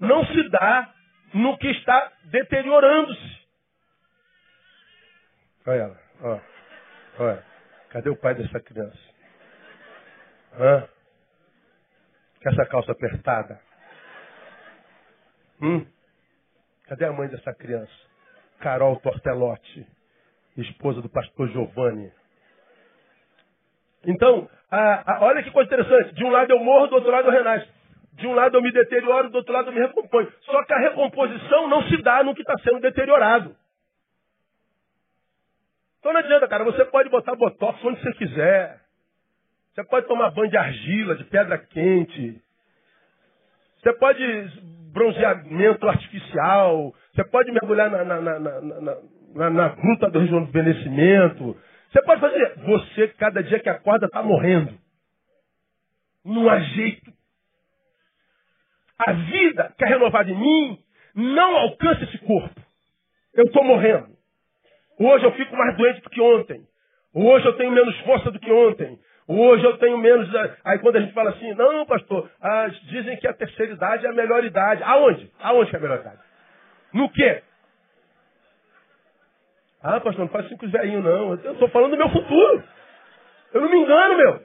não 0.00 0.24
se 0.26 0.48
dá 0.48 0.94
no 1.34 1.58
que 1.58 1.68
está 1.68 2.12
deteriorando-se. 2.24 3.38
Olha 5.66 5.76
ela, 5.76 6.00
olha. 6.22 6.42
Olha, 7.18 7.44
cadê 7.90 8.08
o 8.08 8.16
pai 8.16 8.34
dessa 8.34 8.60
criança? 8.60 8.98
Hã? 10.58 10.88
Com 12.42 12.48
essa 12.48 12.66
calça 12.66 12.92
apertada? 12.92 13.60
Hum? 15.60 15.86
Cadê 16.86 17.04
a 17.04 17.12
mãe 17.12 17.28
dessa 17.28 17.52
criança? 17.54 17.92
Carol 18.60 18.96
Tortelotti, 19.00 19.86
esposa 20.56 21.00
do 21.00 21.08
pastor 21.08 21.48
Giovanni. 21.48 22.10
Então, 24.04 24.48
a, 24.70 25.12
a, 25.12 25.24
olha 25.24 25.42
que 25.42 25.50
coisa 25.50 25.68
interessante. 25.68 26.14
De 26.14 26.24
um 26.24 26.30
lado 26.30 26.50
eu 26.50 26.58
morro, 26.58 26.86
do 26.86 26.94
outro 26.96 27.10
lado 27.10 27.28
eu 27.28 27.32
renasço. 27.32 27.68
De 28.14 28.26
um 28.26 28.34
lado 28.34 28.56
eu 28.56 28.62
me 28.62 28.72
deterioro, 28.72 29.30
do 29.30 29.36
outro 29.36 29.52
lado 29.52 29.68
eu 29.68 29.72
me 29.72 29.80
recomponho. 29.80 30.32
Só 30.40 30.64
que 30.64 30.72
a 30.72 30.78
recomposição 30.78 31.68
não 31.68 31.82
se 31.88 32.02
dá 32.02 32.22
no 32.24 32.34
que 32.34 32.42
está 32.42 32.56
sendo 32.58 32.80
deteriorado. 32.80 33.54
Então 36.00 36.12
não 36.12 36.20
adianta, 36.20 36.48
cara. 36.48 36.64
Você 36.64 36.84
pode 36.86 37.08
botar 37.10 37.36
botox 37.36 37.84
onde 37.84 38.00
você 38.00 38.12
quiser. 38.14 38.80
Você 39.72 39.84
pode 39.84 40.06
tomar 40.08 40.30
banho 40.30 40.50
de 40.50 40.56
argila, 40.56 41.14
de 41.14 41.24
pedra 41.24 41.58
quente. 41.58 42.42
Você 43.78 43.92
pode 43.92 44.22
bronzeamento 44.98 45.88
artificial. 45.88 46.92
Você 47.14 47.24
pode 47.24 47.52
mergulhar 47.52 47.90
na, 47.90 48.04
na, 48.04 48.20
na, 48.20 49.50
na, 49.50 49.68
gruta 49.68 50.10
do 50.10 50.18
rejuvenescimento. 50.18 51.56
Você 51.90 52.02
pode 52.02 52.20
fazer. 52.20 52.54
Você, 52.58 53.08
cada 53.08 53.42
dia 53.42 53.60
que 53.60 53.68
acorda, 53.68 54.06
está 54.06 54.22
morrendo. 54.22 54.76
Não 56.24 56.50
há 56.50 56.58
jeito. 56.58 57.12
A 58.98 59.12
vida 59.12 59.72
que 59.78 59.84
é 59.84 59.88
renovada 59.88 60.28
em 60.28 60.38
mim 60.38 60.78
não 61.14 61.56
alcança 61.56 62.04
esse 62.04 62.18
corpo. 62.18 62.60
Eu 63.34 63.44
estou 63.44 63.62
morrendo. 63.62 64.08
Hoje 64.98 65.24
eu 65.24 65.32
fico 65.32 65.56
mais 65.56 65.76
doente 65.76 66.00
do 66.00 66.10
que 66.10 66.20
ontem. 66.20 66.60
Hoje 67.14 67.46
eu 67.46 67.56
tenho 67.56 67.70
menos 67.70 67.96
força 68.00 68.30
do 68.32 68.40
que 68.40 68.50
ontem. 68.50 68.98
Hoje 69.28 69.62
eu 69.62 69.76
tenho 69.76 69.98
menos. 69.98 70.34
Eh, 70.34 70.56
aí 70.64 70.78
quando 70.78 70.96
a 70.96 71.00
gente 71.00 71.12
fala 71.12 71.30
assim, 71.30 71.52
não, 71.52 71.84
pastor, 71.84 72.30
ah, 72.40 72.68
dizem 72.84 73.14
que 73.18 73.28
a 73.28 73.34
terceira 73.34 73.74
idade 73.74 74.06
é 74.06 74.08
a 74.08 74.14
melhor 74.14 74.42
idade. 74.42 74.82
Aonde? 74.82 75.30
Aonde 75.40 75.68
que 75.68 75.76
é 75.76 75.78
a 75.78 75.82
melhor 75.82 76.00
idade? 76.00 76.18
No 76.94 77.10
quê? 77.10 77.42
Ah, 79.82 80.00
pastor, 80.00 80.20
não 80.24 80.28
faz 80.28 80.48
cinco 80.48 80.66
velhinhos, 80.66 81.04
não. 81.04 81.34
Eu 81.34 81.52
estou 81.52 81.68
falando 81.68 81.90
do 81.90 81.98
meu 81.98 82.08
futuro. 82.08 82.64
Eu 83.52 83.60
não 83.60 83.70
me 83.70 83.78
engano, 83.78 84.16
meu. 84.16 84.42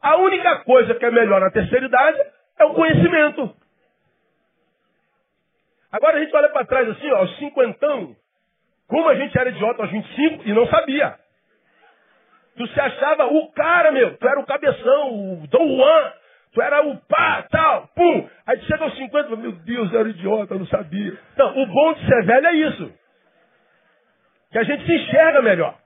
A 0.00 0.16
única 0.16 0.64
coisa 0.64 0.94
que 0.94 1.04
é 1.04 1.10
melhor 1.10 1.40
na 1.40 1.50
terceira 1.50 1.84
idade 1.84 2.18
é 2.58 2.64
o 2.64 2.72
conhecimento. 2.72 3.54
Agora 5.92 6.16
a 6.16 6.20
gente 6.20 6.34
olha 6.34 6.48
para 6.48 6.66
trás 6.66 6.88
assim, 6.88 7.10
ó, 7.10 7.24
os 7.24 7.36
cinquentão, 7.38 8.16
como 8.86 9.08
a 9.08 9.14
gente 9.14 9.38
era 9.38 9.50
idiota 9.50 9.82
aos 9.82 9.90
25 9.90 10.48
e 10.48 10.52
não 10.54 10.66
sabia. 10.68 11.18
Tu 12.58 12.66
se 12.66 12.80
achava 12.80 13.26
o 13.26 13.52
cara, 13.52 13.92
meu. 13.92 14.16
Tu 14.16 14.26
era 14.28 14.40
o 14.40 14.44
cabeção, 14.44 15.42
o 15.42 15.46
Dom 15.46 15.76
Juan. 15.76 16.12
Tu 16.52 16.60
era 16.60 16.82
o 16.82 16.96
pá, 17.06 17.46
tal, 17.48 17.88
pum. 17.94 18.28
Aí 18.44 18.60
chega 18.62 18.82
aos 18.82 18.96
50, 18.96 19.36
meu 19.36 19.52
Deus, 19.52 19.92
eu 19.92 20.00
era 20.00 20.08
idiota, 20.08 20.54
eu 20.54 20.58
não 20.58 20.66
sabia. 20.66 21.16
Então, 21.34 21.56
o 21.56 21.66
bom 21.66 21.92
de 21.92 22.06
ser 22.06 22.24
velho 22.24 22.46
é 22.46 22.52
isso. 22.54 22.92
Que 24.50 24.58
a 24.58 24.64
gente 24.64 24.84
se 24.84 24.92
enxerga 24.92 25.40
melhor. 25.40 25.76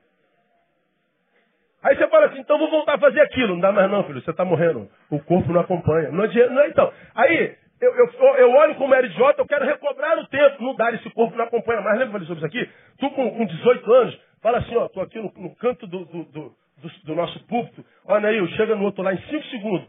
Aí 1.82 1.94
você 1.96 2.06
fala 2.06 2.26
assim, 2.26 2.38
então 2.38 2.58
vou 2.58 2.70
voltar 2.70 2.94
a 2.94 2.98
fazer 2.98 3.20
aquilo. 3.20 3.54
Não 3.54 3.60
dá 3.60 3.70
mais 3.70 3.90
não, 3.90 4.04
filho, 4.04 4.22
você 4.22 4.30
está 4.30 4.44
morrendo. 4.44 4.88
O 5.10 5.18
corpo 5.20 5.52
não 5.52 5.60
acompanha. 5.60 6.10
Não 6.10 6.24
adianta, 6.24 6.54
não, 6.54 6.64
então. 6.64 6.92
Aí, 7.14 7.54
eu, 7.80 7.94
eu, 7.94 8.36
eu 8.36 8.50
olho 8.52 8.76
como 8.76 8.94
era 8.94 9.06
idiota, 9.06 9.42
eu 9.42 9.46
quero 9.46 9.66
recobrar 9.66 10.16
o 10.16 10.26
tempo. 10.28 10.62
Não 10.62 10.74
dá, 10.76 10.90
esse 10.92 11.10
corpo 11.10 11.36
não 11.36 11.44
acompanha 11.44 11.82
mais. 11.82 11.98
Lembra 11.98 12.20
que 12.20 12.24
eu 12.24 12.36
falei 12.36 12.46
sobre 12.46 12.60
isso 12.62 12.70
aqui? 12.70 12.72
Tu 12.98 13.10
com, 13.10 13.30
com 13.36 13.44
18 13.44 13.92
anos, 13.92 14.20
fala 14.42 14.58
assim, 14.58 14.76
ó, 14.76 14.88
tô 14.88 15.00
aqui 15.00 15.18
no, 15.18 15.32
no 15.36 15.54
canto 15.56 15.86
do, 15.86 16.04
do, 16.04 16.24
do, 16.24 16.56
do, 17.04 17.14
nosso 17.14 17.38
púlpito. 17.46 17.84
Olha 18.04 18.28
aí, 18.28 18.48
chega 18.56 18.74
no 18.74 18.84
outro 18.84 19.02
lá 19.02 19.14
em 19.14 19.22
5 19.22 19.44
segundos. 19.46 19.88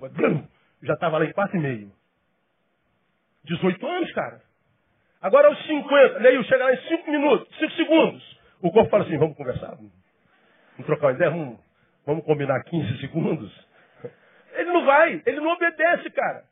Já 0.83 0.93
estava 0.93 1.17
lá 1.17 1.25
em 1.25 1.33
4 1.33 1.57
e 1.57 1.59
meio. 1.59 1.91
18 3.45 3.85
anos, 3.85 4.11
cara. 4.13 4.41
Agora 5.21 5.47
aos 5.47 5.65
50, 5.65 6.19
Neil, 6.19 6.43
chega 6.43 6.65
lá 6.65 6.73
em 6.73 6.87
5 6.87 7.11
minutos, 7.11 7.57
5 7.57 7.71
segundos. 7.73 8.39
O 8.61 8.71
corpo 8.71 8.89
fala 8.89 9.03
assim, 9.03 9.17
vamos 9.17 9.35
conversar? 9.35 9.75
Vamos 9.75 10.85
trocar 10.85 11.07
uma 11.07 11.13
ideia? 11.13 11.31
Vamos, 11.31 11.59
vamos 12.05 12.25
combinar 12.25 12.61
15 12.63 12.99
segundos? 12.99 13.67
Ele 14.53 14.71
não 14.71 14.85
vai, 14.85 15.21
ele 15.25 15.39
não 15.39 15.51
obedece, 15.51 16.09
cara. 16.11 16.43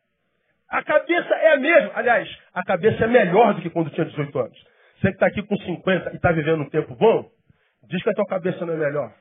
A 0.70 0.82
cabeça 0.84 1.34
é 1.36 1.54
a 1.54 1.58
mesma. 1.58 1.92
Aliás, 1.96 2.38
a 2.54 2.64
cabeça 2.64 3.04
é 3.04 3.08
melhor 3.08 3.54
do 3.54 3.62
que 3.62 3.70
quando 3.70 3.90
tinha 3.92 4.06
18 4.06 4.40
anos. 4.40 4.58
Você 4.96 5.08
que 5.08 5.14
está 5.16 5.28
aqui 5.28 5.44
com 5.44 5.58
50 5.58 6.12
e 6.12 6.16
está 6.16 6.32
vivendo 6.32 6.62
um 6.62 6.70
tempo 6.70 6.96
bom, 6.96 7.30
diz 7.84 8.04
que 8.04 8.10
a 8.10 8.14
tua 8.14 8.26
cabeça 8.26 8.66
não 8.66 8.74
é 8.74 8.78
melhor. 8.78 9.14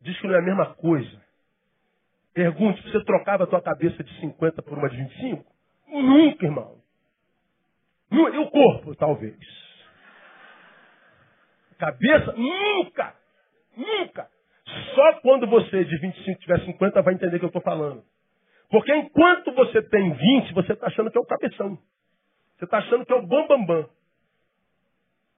Diz 0.00 0.18
que 0.20 0.26
não 0.26 0.34
é 0.34 0.38
a 0.38 0.42
mesma 0.42 0.74
coisa. 0.74 1.22
Pergunte, 2.32 2.82
você 2.82 3.04
trocava 3.04 3.44
a 3.44 3.46
tua 3.46 3.62
cabeça 3.62 4.02
de 4.02 4.20
50 4.20 4.62
por 4.62 4.76
uma 4.76 4.88
de 4.88 4.96
25? 4.96 5.44
Nunca, 5.88 6.44
irmão. 6.44 6.76
E 8.10 8.38
o 8.38 8.50
corpo, 8.50 8.94
talvez. 8.96 9.36
Cabeça, 11.78 12.32
nunca. 12.32 13.14
Nunca. 13.76 14.28
Só 14.94 15.20
quando 15.20 15.46
você 15.46 15.84
de 15.84 15.98
25 15.98 16.40
tiver 16.40 16.60
50 16.64 17.02
vai 17.02 17.14
entender 17.14 17.36
o 17.36 17.38
que 17.38 17.44
eu 17.44 17.48
estou 17.48 17.62
falando. 17.62 18.02
Porque 18.70 18.94
enquanto 18.94 19.52
você 19.52 19.82
tem 19.82 20.12
20, 20.12 20.54
você 20.54 20.72
está 20.72 20.86
achando 20.86 21.10
que 21.10 21.18
é 21.18 21.20
o 21.20 21.26
cabeção. 21.26 21.78
Você 22.56 22.64
está 22.64 22.78
achando 22.78 23.04
que 23.04 23.12
é 23.12 23.16
o 23.16 23.26
bambambam. 23.26 23.66
Bam, 23.66 23.66
bam. 23.66 23.90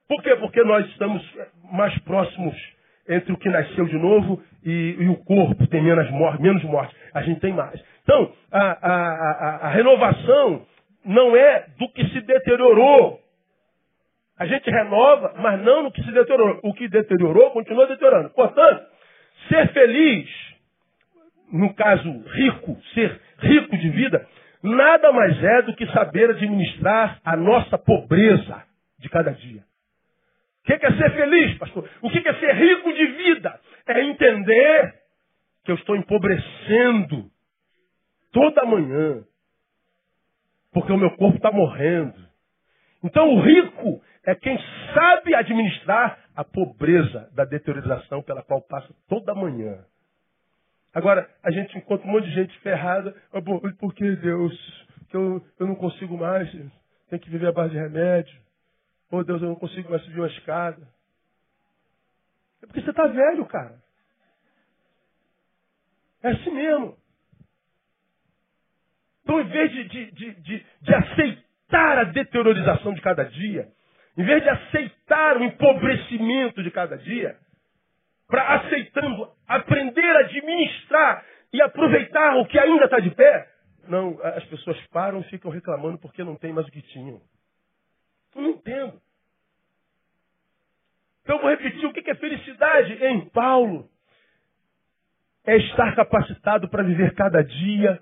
Por 0.07 0.21
quê? 0.23 0.35
Porque 0.37 0.63
nós 0.63 0.85
estamos 0.87 1.21
mais 1.71 1.97
próximos 1.99 2.55
entre 3.09 3.31
o 3.31 3.37
que 3.37 3.49
nasceu 3.49 3.85
de 3.85 3.97
novo 3.97 4.41
e, 4.63 4.97
e 4.99 5.09
o 5.09 5.15
corpo 5.17 5.65
tem 5.67 5.81
menos 5.81 6.09
morte, 6.11 6.41
menos 6.41 6.63
morte. 6.63 6.95
A 7.13 7.21
gente 7.21 7.39
tem 7.39 7.53
mais. 7.53 7.81
Então, 8.03 8.33
a, 8.51 8.61
a, 8.61 8.91
a, 8.91 9.67
a 9.67 9.69
renovação 9.69 10.65
não 11.05 11.35
é 11.35 11.67
do 11.77 11.89
que 11.89 12.05
se 12.09 12.21
deteriorou. 12.21 13.19
A 14.37 14.45
gente 14.45 14.69
renova, 14.69 15.33
mas 15.39 15.61
não 15.61 15.83
no 15.83 15.91
que 15.91 16.03
se 16.03 16.11
deteriorou. 16.11 16.59
O 16.63 16.73
que 16.73 16.87
deteriorou 16.87 17.51
continua 17.51 17.87
deteriorando. 17.87 18.29
Portanto, 18.31 18.85
ser 19.49 19.67
feliz, 19.73 20.29
no 21.51 21.73
caso 21.73 22.09
rico, 22.27 22.77
ser 22.93 23.19
rico 23.39 23.75
de 23.77 23.89
vida, 23.89 24.27
nada 24.61 25.11
mais 25.11 25.41
é 25.43 25.61
do 25.63 25.75
que 25.75 25.87
saber 25.87 26.29
administrar 26.29 27.19
a 27.23 27.35
nossa 27.35 27.77
pobreza 27.77 28.63
de 28.99 29.09
cada 29.09 29.31
dia. 29.31 29.66
O 30.67 30.79
que 30.79 30.85
é 30.85 30.91
ser 30.97 31.11
feliz, 31.11 31.57
pastor? 31.57 31.89
O 32.01 32.09
que 32.09 32.27
é 32.27 32.33
ser 32.33 32.53
rico 32.53 32.93
de 32.93 33.05
vida? 33.05 33.57
É 33.87 34.03
entender 34.03 34.95
que 35.63 35.71
eu 35.71 35.75
estou 35.75 35.95
empobrecendo 35.95 37.31
toda 38.33 38.65
manhã, 38.65 39.23
porque 40.73 40.91
o 40.91 40.97
meu 40.97 41.11
corpo 41.11 41.37
está 41.37 41.53
morrendo. 41.53 42.17
Então 43.01 43.33
o 43.33 43.39
rico 43.39 44.01
é 44.25 44.35
quem 44.35 44.59
sabe 44.93 45.33
administrar 45.33 46.19
a 46.35 46.43
pobreza 46.43 47.29
da 47.33 47.45
deteriorização 47.45 48.21
pela 48.21 48.43
qual 48.43 48.61
passa 48.61 48.93
toda 49.07 49.33
manhã. 49.33 49.85
Agora, 50.93 51.29
a 51.43 51.51
gente 51.51 51.77
encontra 51.77 52.05
um 52.05 52.11
monte 52.11 52.25
de 52.25 52.33
gente 52.33 52.59
ferrada. 52.59 53.15
Oh, 53.31 53.41
por 53.79 53.93
que 53.93 54.15
Deus? 54.17 54.85
Que 55.09 55.15
eu, 55.15 55.41
eu 55.59 55.67
não 55.67 55.75
consigo 55.75 56.17
mais. 56.17 56.51
Tem 57.09 57.19
que 57.19 57.29
viver 57.29 57.47
a 57.47 57.53
base 57.53 57.71
de 57.71 57.79
remédio. 57.79 58.46
Oh 59.09 59.23
Deus, 59.23 59.41
eu 59.41 59.49
não 59.49 59.55
consigo 59.55 59.89
mais 59.89 60.03
subir 60.03 60.19
uma 60.19 60.27
escada. 60.27 60.87
É 62.61 62.65
porque 62.65 62.81
você 62.81 62.89
está 62.89 63.07
velho, 63.07 63.45
cara. 63.45 63.81
É 66.23 66.31
assim 66.31 66.51
mesmo. 66.51 66.97
Então, 69.23 69.41
em 69.41 69.47
vez 69.47 69.71
de, 69.71 69.83
de, 69.85 70.11
de, 70.11 70.65
de, 70.81 70.95
aceitar 70.95 71.97
a 71.99 72.03
deteriorização 72.05 72.93
de 72.93 73.01
cada 73.01 73.23
dia, 73.23 73.67
em 74.17 74.23
vez 74.23 74.41
de 74.41 74.49
aceitar 74.49 75.37
o 75.37 75.43
empobrecimento 75.43 76.63
de 76.63 76.71
cada 76.71 76.97
dia, 76.97 77.37
para 78.27 78.55
aceitando 78.55 79.31
aprender 79.47 80.15
a 80.15 80.19
administrar 80.19 81.25
e 81.53 81.61
aproveitar 81.61 82.37
o 82.37 82.45
que 82.45 82.57
ainda 82.57 82.85
está 82.85 82.99
de 82.99 83.11
pé, 83.11 83.49
não, 83.87 84.19
as 84.23 84.43
pessoas 84.45 84.77
param 84.87 85.19
e 85.21 85.23
ficam 85.25 85.51
reclamando 85.51 85.97
porque 85.97 86.23
não 86.23 86.35
tem 86.35 86.51
mais 86.51 86.67
o 86.67 86.71
que 86.71 86.81
tinham. 86.81 87.21
Não 88.35 88.49
entendo. 88.51 89.01
Então 91.23 91.39
vou 91.39 91.49
repetir 91.49 91.85
o 91.85 91.91
que 91.91 92.09
é 92.09 92.15
felicidade 92.15 92.93
em 93.03 93.29
Paulo. 93.29 93.89
É 95.45 95.57
estar 95.57 95.95
capacitado 95.95 96.69
para 96.69 96.83
viver 96.83 97.13
cada 97.15 97.41
dia, 97.41 98.01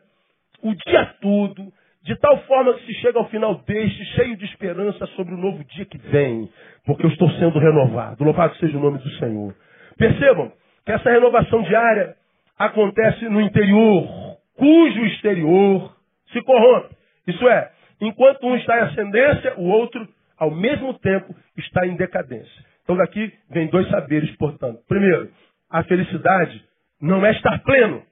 o 0.62 0.74
dia 0.74 1.06
todo, 1.22 1.72
de 2.06 2.16
tal 2.18 2.38
forma 2.44 2.76
que 2.76 2.86
se 2.86 2.94
chega 3.02 3.18
ao 3.18 3.28
final 3.30 3.56
deste, 3.64 4.06
cheio 4.16 4.38
de 4.38 4.46
esperança 4.46 5.08
sobre 5.16 5.34
o 5.34 5.38
novo 5.38 5.64
dia 5.64 5.86
que 5.86 5.98
vem, 5.98 6.48
porque 6.86 7.04
eu 7.04 7.10
estou 7.10 7.30
sendo 7.32 7.58
renovado. 7.58 8.24
Louvado 8.24 8.56
seja 8.58 8.78
o 8.78 8.82
nome 8.82 9.00
do 9.00 9.10
Senhor. 9.18 9.56
Percebam 9.98 10.52
que 10.86 10.92
essa 10.92 11.10
renovação 11.10 11.64
diária 11.64 12.16
acontece 12.60 13.28
no 13.28 13.42
interior, 13.42 14.38
cujo 14.56 15.06
exterior 15.06 15.96
se 16.32 16.42
corrompe. 16.44 16.96
Isso 17.28 17.48
é, 17.50 17.72
enquanto 18.00 18.46
um 18.46 18.56
está 18.56 18.78
em 18.78 18.82
ascendência, 18.82 19.56
o 19.58 19.68
outro, 19.68 20.08
ao 20.38 20.52
mesmo 20.52 20.98
tempo, 21.00 21.36
está 21.58 21.86
em 21.86 21.96
decadência. 21.96 22.66
Então 22.84 22.96
daqui 22.98 23.34
vem 23.50 23.68
dois 23.68 23.90
saberes, 23.90 24.36
portanto. 24.38 24.84
Primeiro, 24.88 25.32
a 25.70 25.84
felicidade 25.84 26.64
não 27.02 27.26
é 27.26 27.32
estar 27.32 27.60
pleno. 27.64 28.04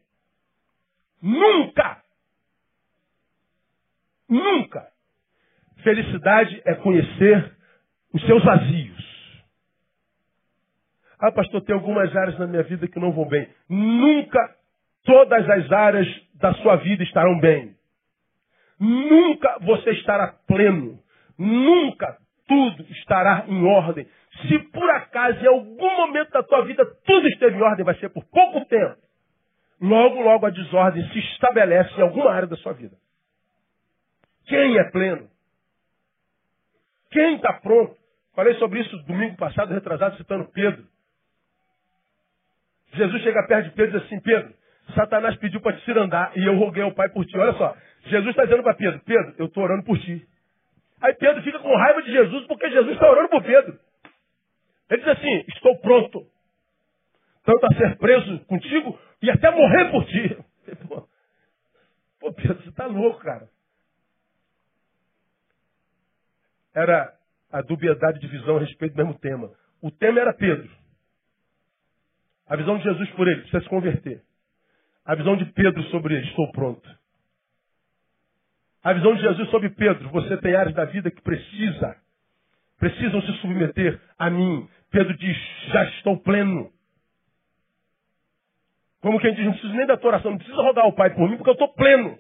Nunca 1.22 2.04
Nunca. 4.34 4.88
Felicidade 5.84 6.62
é 6.66 6.74
conhecer 6.76 7.56
os 8.14 8.26
seus 8.26 8.44
vazios. 8.44 9.04
Ah, 11.20 11.32
pastor, 11.32 11.62
tem 11.62 11.76
algumas 11.76 12.14
áreas 12.16 12.40
na 12.40 12.48
minha 12.48 12.64
vida 12.64 12.88
que 12.88 13.00
não 13.00 13.12
vão 13.12 13.28
bem. 13.28 13.48
Nunca 13.70 14.56
todas 15.04 15.48
as 15.50 15.72
áreas 15.72 16.08
da 16.36 16.54
sua 16.56 16.78
vida 16.78 17.04
estarão 17.04 17.40
bem. 17.40 17.76
Nunca 18.80 19.60
você 19.62 19.92
estará 19.92 20.34
pleno. 20.48 21.00
Nunca 21.38 22.17
tudo 22.48 22.84
estará 22.91 23.46
em 23.48 23.65
ordem. 23.65 24.08
Se 24.48 24.60
por 24.69 24.89
acaso 24.89 25.43
em 25.43 25.48
algum 25.48 25.98
momento 25.98 26.32
da 26.32 26.43
tua 26.43 26.65
vida 26.65 26.86
tudo 27.06 27.28
esteve 27.28 27.58
em 27.58 27.62
ordem, 27.62 27.86
vai 27.86 27.96
ser 27.96 28.10
por 28.10 28.24
pouco 28.26 28.65
tempo. 28.65 28.98
Logo, 29.82 30.22
logo 30.22 30.46
a 30.46 30.50
desordem 30.50 31.08
se 31.10 31.19
estabelece 31.19 31.93
em 32.00 32.02
alguma 32.02 32.32
área 32.32 32.48
da 32.48 32.56
sua 32.58 32.74
vida. 32.74 32.96
Quem 34.46 34.78
é 34.78 34.84
pleno? 34.91 35.30
Quem 37.12 37.36
está 37.36 37.53
pronto? 37.53 37.95
Falei 38.36 38.55
sobre 38.55 38.80
isso 38.80 38.97
domingo 39.03 39.38
passado, 39.38 39.74
retrasado, 39.74 40.18
citando 40.18 40.49
Pedro. 40.51 40.86
Jesus 42.93 43.22
chega 43.24 43.45
perto 43.47 43.70
de 43.70 43.76
Pedro 43.76 43.97
e 43.97 43.99
diz 43.99 44.08
assim, 44.08 44.20
Pedro, 44.22 44.53
Satanás 44.95 45.36
pediu 45.38 45.62
para 45.62 45.78
te 45.78 45.91
andar 45.91 46.32
e 46.36 46.45
eu 46.45 46.58
roguei 46.58 46.84
ao 46.84 46.93
Pai 46.93 47.10
por 47.10 47.26
ti. 47.26 47.38
Olha 47.38 47.53
só, 47.53 47.76
Jesus 48.05 48.30
está 48.30 48.43
dizendo 48.43 48.64
para 48.64 48.76
Pedro, 48.76 49.01
Pedro, 49.05 49.36
eu 49.38 49.45
estou 49.45 49.64
orando 49.64 49.84
por 49.84 49.97
ti. 49.99 50.26
Aí 51.04 51.14
Pedro 51.14 51.43
fica 51.43 51.60
com 51.60 51.76
raiva 51.76 52.01
de 52.01 52.12
Jesus 52.12 52.47
porque 52.47 52.70
Jesus 52.72 52.93
está 52.93 53.12
orando 53.12 53.30
por 53.30 53.43
Pedro. 53.43 53.80
Ele 54.89 55.01
diz 55.01 55.08
assim, 55.08 55.45
estou 55.49 55.78
pronto. 55.80 56.26
Tanto 57.43 57.66
a 57.66 57.78
ser 57.78 57.97
preso 57.97 58.39
contigo 58.45 58.99
e 59.22 59.30
até 59.30 59.51
morrer 59.51 59.91
por 59.91 60.06
ti. 60.06 60.38
Pô, 62.20 62.34
Pedro, 62.34 62.64
você 62.64 62.70
está 62.70 62.88
louco, 62.88 63.20
cara. 63.20 63.47
era 66.74 67.14
a 67.51 67.62
dubiedade 67.62 68.20
de 68.20 68.28
visão 68.28 68.58
a 68.58 68.60
respeito 68.60 68.95
do 68.95 68.97
mesmo 68.97 69.20
tema. 69.20 69.51
O 69.82 69.91
tema 69.91 70.20
era 70.20 70.34
Pedro. 70.34 70.70
A 72.47 72.56
visão 72.56 72.78
de 72.78 72.84
Jesus 72.84 73.10
por 73.12 73.28
ele, 73.28 73.41
precisa 73.41 73.62
se 73.62 73.70
converter. 73.70 74.24
A 75.06 75.16
visão 75.16 75.38
de 75.38 75.45
Pedro 75.54 75.84
sobre 75.84 76.16
ele, 76.16 76.28
estou 76.28 76.51
pronto. 76.51 76.89
A 78.84 78.92
visão 78.94 79.16
de 79.16 79.22
Jesus 79.22 79.50
sobre 79.50 79.70
Pedro, 79.70 80.10
você 80.10 80.36
tem 80.38 80.56
áreas 80.56 80.76
da 80.76 80.84
vida 80.84 81.10
que 81.10 81.22
precisa, 81.22 81.96
precisam 82.78 83.22
se 83.22 83.32
submeter 83.38 84.00
a 84.20 84.30
mim. 84.30 84.68
Pedro 84.92 85.16
diz, 85.18 85.38
já 85.72 85.86
estou 85.86 86.18
pleno. 86.20 86.70
Como 89.02 89.20
quem 89.20 89.34
diz, 89.34 89.46
não 89.46 89.54
preciso 89.54 89.74
nem 89.74 89.86
da 89.86 89.98
tua 89.98 90.10
oração, 90.10 90.32
não 90.32 90.38
precisa 90.38 90.62
rogar 90.62 90.84
ao 90.84 90.94
Pai 90.94 91.12
por 91.12 91.30
mim, 91.30 91.38
porque 91.38 91.50
eu 91.50 91.54
estou 91.54 91.74
pleno. 91.74 92.18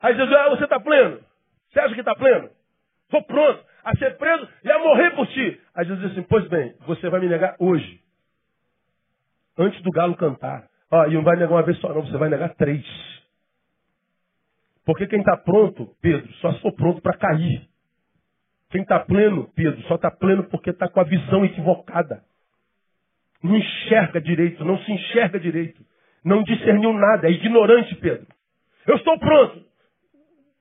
Aí 0.00 0.16
Jesus, 0.16 0.32
ah, 0.36 0.48
você 0.48 0.64
está 0.64 0.80
pleno? 0.80 1.20
Você 1.70 1.80
acha 1.80 1.94
que 1.94 2.00
está 2.00 2.14
pleno? 2.16 2.50
Estou 3.04 3.22
pronto 3.22 3.64
a 3.84 3.96
ser 3.96 4.16
preso 4.16 4.48
e 4.64 4.70
a 4.70 4.78
morrer 4.80 5.10
por 5.12 5.26
ti. 5.28 5.60
Aí 5.74 5.86
Jesus 5.86 6.02
diz 6.02 6.12
assim, 6.12 6.26
pois 6.28 6.48
bem, 6.48 6.74
você 6.86 7.08
vai 7.08 7.20
me 7.20 7.28
negar 7.28 7.54
hoje. 7.60 8.00
Antes 9.56 9.80
do 9.82 9.90
galo 9.90 10.16
cantar. 10.16 10.68
Ó, 10.90 11.06
e 11.06 11.14
não 11.14 11.22
vai 11.22 11.36
negar 11.36 11.52
uma 11.52 11.62
vez 11.62 11.78
só 11.78 11.88
não, 11.94 12.04
você 12.04 12.16
vai 12.16 12.28
negar 12.28 12.54
três. 12.54 12.84
Porque 14.84 15.06
quem 15.06 15.20
está 15.20 15.36
pronto, 15.36 15.94
Pedro, 16.00 16.32
só 16.34 16.52
for 16.54 16.72
pronto 16.72 17.00
para 17.00 17.16
cair. 17.16 17.68
Quem 18.70 18.82
está 18.82 18.98
pleno, 19.00 19.48
Pedro, 19.54 19.80
só 19.82 19.96
está 19.96 20.10
pleno 20.10 20.44
porque 20.44 20.70
está 20.70 20.88
com 20.88 21.00
a 21.00 21.04
visão 21.04 21.44
equivocada. 21.44 22.22
Não 23.42 23.56
enxerga 23.56 24.20
direito, 24.20 24.64
não 24.64 24.78
se 24.78 24.92
enxerga 24.92 25.38
direito. 25.38 25.84
Não 26.24 26.42
discerniu 26.42 26.92
nada, 26.92 27.28
é 27.28 27.30
ignorante, 27.30 27.94
Pedro. 27.96 28.26
Eu 28.86 28.96
estou 28.96 29.18
pronto. 29.18 29.64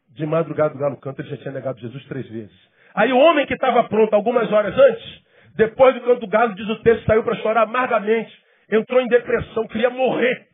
De 0.10 0.26
madrugada 0.26 0.76
o 0.76 0.78
galo 0.78 0.98
canta, 0.98 1.22
ele 1.22 1.30
já 1.30 1.38
tinha 1.38 1.54
negado 1.54 1.80
Jesus 1.80 2.04
três 2.06 2.28
vezes. 2.28 2.72
Aí 2.94 3.14
o 3.14 3.18
homem 3.18 3.46
que 3.46 3.54
estava 3.54 3.84
pronto 3.86 4.14
algumas 4.14 4.52
horas 4.52 4.78
antes, 4.78 5.24
depois 5.56 5.96
do 5.96 6.02
canto 6.02 6.20
do 6.20 6.28
galo, 6.28 6.54
diz 6.54 6.68
o 6.68 6.82
texto, 6.82 7.06
saiu 7.06 7.24
para 7.24 7.36
chorar 7.36 7.64
amargamente. 7.64 8.32
Entrou 8.70 9.02
em 9.02 9.08
depressão, 9.08 9.68
queria 9.68 9.90
morrer. 9.90 10.51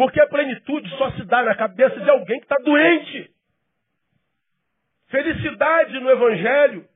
Porque 0.00 0.18
a 0.18 0.26
plenitude 0.26 0.88
só 0.96 1.10
se 1.10 1.26
dá 1.26 1.42
na 1.42 1.54
cabeça 1.54 2.00
de 2.00 2.08
alguém 2.08 2.38
que 2.38 2.46
está 2.46 2.56
doente. 2.64 3.30
Felicidade 5.10 6.00
no 6.00 6.10
Evangelho 6.10 6.86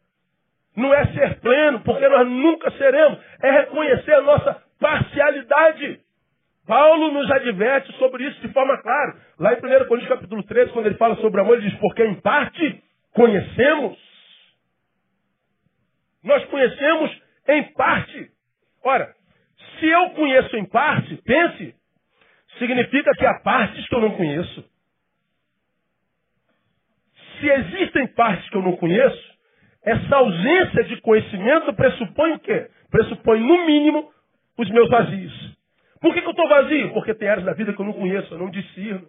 não 0.74 0.94
é 0.94 1.04
ser 1.08 1.38
pleno, 1.40 1.80
porque 1.80 2.08
nós 2.08 2.26
nunca 2.26 2.70
seremos. 2.70 3.18
É 3.42 3.50
reconhecer 3.60 4.14
a 4.14 4.22
nossa 4.22 4.62
parcialidade. 4.80 6.00
Paulo 6.66 7.12
nos 7.12 7.30
adverte 7.30 7.92
sobre 7.98 8.24
isso 8.24 8.40
de 8.40 8.48
forma 8.54 8.80
clara. 8.80 9.20
Lá 9.38 9.52
em 9.52 9.56
1 9.56 9.60
Coríntios 9.86 10.08
capítulo 10.08 10.42
13, 10.42 10.72
quando 10.72 10.86
ele 10.86 10.96
fala 10.96 11.16
sobre 11.16 11.42
amor, 11.42 11.58
ele 11.58 11.68
diz, 11.68 11.78
porque 11.80 12.06
em 12.06 12.14
parte 12.22 12.82
conhecemos. 13.12 13.98
Nós 16.22 16.42
conhecemos 16.46 17.22
em 17.48 17.64
parte. 17.74 18.30
Ora, 18.82 19.14
se 19.78 19.90
eu 19.90 20.08
conheço 20.12 20.56
em 20.56 20.64
parte, 20.64 21.14
pense, 21.16 21.83
significa 22.58 23.10
que 23.12 23.26
há 23.26 23.34
partes 23.40 23.86
que 23.88 23.94
eu 23.94 24.00
não 24.00 24.16
conheço. 24.16 24.64
Se 27.40 27.48
existem 27.48 28.06
partes 28.08 28.48
que 28.48 28.56
eu 28.56 28.62
não 28.62 28.76
conheço, 28.76 29.34
essa 29.84 30.16
ausência 30.16 30.84
de 30.84 31.00
conhecimento 31.00 31.72
pressupõe 31.74 32.32
o 32.32 32.38
quê? 32.38 32.68
Pressupõe, 32.90 33.40
no 33.40 33.66
mínimo, 33.66 34.10
os 34.56 34.70
meus 34.70 34.88
vazios. 34.88 35.54
Por 36.00 36.14
que, 36.14 36.20
que 36.20 36.26
eu 36.26 36.32
estou 36.32 36.48
vazio? 36.48 36.92
Porque 36.92 37.14
tem 37.14 37.28
áreas 37.28 37.46
da 37.46 37.52
vida 37.52 37.72
que 37.72 37.80
eu 37.80 37.86
não 37.86 37.92
conheço, 37.92 38.32
eu 38.32 38.38
não 38.38 38.50
discerno. 38.50 39.06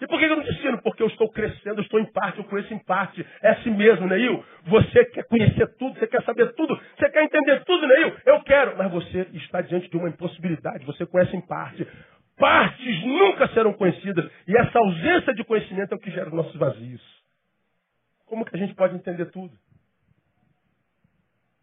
E 0.00 0.06
por 0.06 0.18
que 0.18 0.24
eu 0.24 0.36
não 0.36 0.42
ensino? 0.42 0.80
Porque 0.82 1.02
eu 1.02 1.08
estou 1.08 1.30
crescendo, 1.30 1.78
eu 1.78 1.82
estou 1.82 2.00
em 2.00 2.06
parte, 2.06 2.38
eu 2.38 2.44
conheço 2.44 2.72
em 2.72 2.78
parte. 2.78 3.24
É 3.42 3.50
assim 3.50 3.70
mesmo, 3.70 4.06
Neil. 4.06 4.42
Você 4.64 5.04
quer 5.06 5.24
conhecer 5.24 5.66
tudo, 5.78 5.98
você 5.98 6.06
quer 6.06 6.22
saber 6.22 6.54
tudo, 6.54 6.78
você 6.96 7.10
quer 7.10 7.22
entender 7.22 7.62
tudo, 7.64 7.86
Neil. 7.86 8.16
Eu 8.24 8.42
quero. 8.42 8.78
Mas 8.78 8.90
você 8.90 9.28
está 9.34 9.60
diante 9.60 9.90
de 9.90 9.96
uma 9.98 10.08
impossibilidade, 10.08 10.86
você 10.86 11.04
conhece 11.04 11.36
em 11.36 11.40
parte. 11.42 11.86
Partes 12.40 13.04
nunca 13.04 13.48
serão 13.48 13.74
conhecidas. 13.74 14.24
E 14.48 14.56
essa 14.56 14.78
ausência 14.78 15.34
de 15.34 15.44
conhecimento 15.44 15.92
é 15.92 15.96
o 15.96 16.00
que 16.00 16.10
gera 16.10 16.28
os 16.28 16.32
nossos 16.32 16.56
vazios. 16.56 17.02
Como 18.24 18.46
que 18.46 18.56
a 18.56 18.58
gente 18.58 18.74
pode 18.74 18.96
entender 18.96 19.26
tudo? 19.26 19.52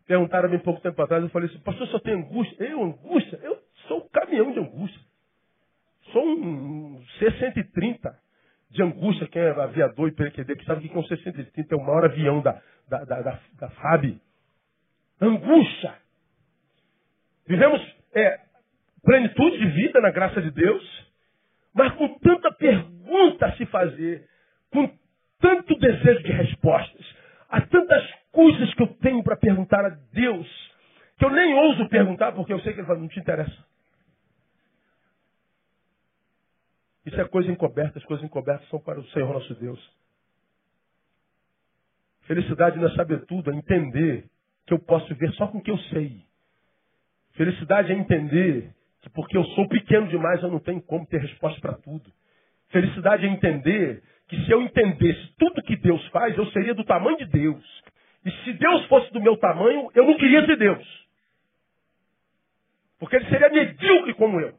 Perguntaram 0.06 0.48
bem 0.48 0.60
pouco 0.60 0.80
tempo 0.80 1.02
atrás, 1.02 1.24
eu 1.24 1.30
falei 1.32 1.50
assim, 1.50 1.60
pastor, 1.62 1.88
só 1.88 2.00
tem 2.00 2.14
angústia? 2.14 2.64
Eu, 2.64 2.84
angústia? 2.84 3.40
Eu 3.42 3.60
sou 3.88 4.06
um 4.06 4.10
caminhão 4.10 4.52
de 4.52 4.60
angústia. 4.60 5.02
Sou 6.14 6.24
um 6.24 7.04
C-130 7.18 8.16
de 8.70 8.84
angústia, 8.84 9.28
quem 9.28 9.42
é 9.42 9.50
aviador 9.50 10.08
e 10.08 10.12
PQD, 10.12 10.58
que 10.58 10.66
sabe 10.66 10.82
que 10.82 10.90
com 10.90 11.04
630 11.04 11.74
é 11.74 11.78
o 11.78 11.84
maior 11.84 12.06
avião 12.06 12.40
da, 12.42 12.62
da, 12.88 13.04
da, 13.04 13.22
da, 13.22 13.40
da 13.60 13.70
FAB. 13.72 14.22
Angústia. 15.20 15.96
Vivemos 17.48 17.82
é, 18.14 18.47
plenitude 19.04 19.58
de 19.58 19.68
vida 19.72 20.02
na 20.02 20.12
graça 20.12 20.42
de 20.42 20.52
Deus, 20.52 21.08
mas 21.74 21.94
com 21.94 22.18
tanta 22.20 22.52
pergunta 22.54 23.46
a 23.46 23.56
se 23.56 23.66
fazer, 23.68 24.28
com 24.72 24.92
tanto 25.40 25.78
desejo 25.78 26.24
de 26.24 26.32
respostas, 26.32 27.16
há 27.50 27.62
tantas 27.62 28.04
coisas 28.32 28.74
que 28.74 28.84
eu 28.84 28.88
tenho 28.96 29.24
para 29.24 29.36
perguntar 29.36 29.86
a 29.86 29.90
Deus, 30.12 30.48
que 31.18 31.26
eu 31.26 31.30
nem 31.30 31.54
ouso 31.54 31.88
perguntar, 31.90 32.32
porque 32.32 32.54
eu 32.54 32.60
sei 32.62 32.74
que 32.74 32.80
ele 32.80 32.88
fala, 32.88 33.00
não 33.00 33.08
te 33.08 33.20
interessa. 33.20 33.66
Isso 37.06 37.20
é 37.22 37.26
coisa 37.26 37.50
encoberta, 37.50 37.98
as 37.98 38.06
coisas 38.06 38.26
encobertas 38.26 38.68
são 38.70 38.80
para 38.80 39.00
o 39.00 39.08
Senhor 39.10 39.32
nosso 39.34 39.56
Deus. 39.56 39.80
Felicidade 42.24 42.78
não 42.78 42.88
é 42.88 42.96
saber 42.96 43.26
tudo, 43.26 43.50
é 43.50 43.56
entender 43.56 44.26
que 44.66 44.74
eu 44.74 44.80
posso 44.80 45.08
viver 45.08 45.32
só 45.34 45.48
com 45.48 45.60
o 45.60 45.62
que 45.62 45.72
eu 45.72 45.78
sei. 45.78 46.22
Felicidade 47.36 47.94
é 47.94 47.96
entender 47.96 48.76
que 49.08 49.14
porque 49.14 49.38
eu 49.38 49.44
sou 49.46 49.68
pequeno 49.68 50.08
demais 50.08 50.42
eu 50.44 50.52
não 50.52 50.60
tenho 50.60 50.82
como 50.82 51.06
ter 51.08 51.22
resposta 51.22 51.60
para 51.62 51.74
tudo. 51.74 52.12
Felicidade 52.70 53.26
é 53.26 53.30
entender 53.30 54.04
que 54.28 54.44
se 54.46 54.52
eu 54.52 54.62
entendesse 54.62 55.34
tudo 55.38 55.64
que 55.64 55.78
Deus 55.78 56.06
faz, 56.10 56.38
eu 56.38 56.46
seria 56.48 56.74
do 56.74 56.84
tamanho 56.84 57.18
de 57.18 57.26
Deus. 57.26 57.84
E 58.26 58.32
se 58.44 58.54
Deus 58.54 58.86
fosse 58.88 59.12
do 59.14 59.22
meu 59.22 59.38
tamanho, 59.38 59.90
eu 59.96 60.06
não 60.06 60.18
queria 60.18 60.46
ser 60.46 60.58
Deus. 60.58 61.08
Porque 63.00 63.16
ele 63.16 63.30
seria 63.30 63.50
medíocre 63.50 64.14
como 64.16 64.40
eu. 64.42 64.54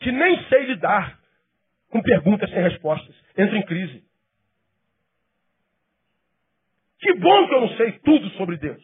Que 0.00 0.10
nem 0.10 0.42
sei 0.44 0.66
lidar 0.66 1.18
com 1.90 2.02
perguntas 2.02 2.50
sem 2.50 2.62
respostas. 2.62 3.14
Entro 3.38 3.56
em 3.56 3.62
crise. 3.62 4.04
Que 6.98 7.14
bom 7.14 7.46
que 7.46 7.54
eu 7.54 7.60
não 7.60 7.68
sei 7.76 7.92
tudo 8.00 8.28
sobre 8.30 8.56
Deus. 8.56 8.82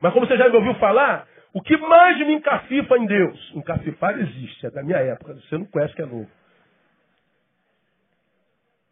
Mas 0.00 0.12
como 0.12 0.26
você 0.26 0.36
já 0.36 0.48
me 0.48 0.56
ouviu 0.56 0.74
falar, 0.74 1.26
o 1.52 1.62
que 1.62 1.76
mais 1.76 2.18
me 2.18 2.34
encafifa 2.34 2.96
em 2.98 3.06
Deus? 3.06 3.52
Encafifar 3.54 4.18
existe, 4.18 4.66
é 4.66 4.70
da 4.70 4.82
minha 4.82 4.98
época, 4.98 5.34
você 5.34 5.56
não 5.58 5.66
conhece 5.66 5.94
que 5.94 6.02
é 6.02 6.06
novo. 6.06 6.30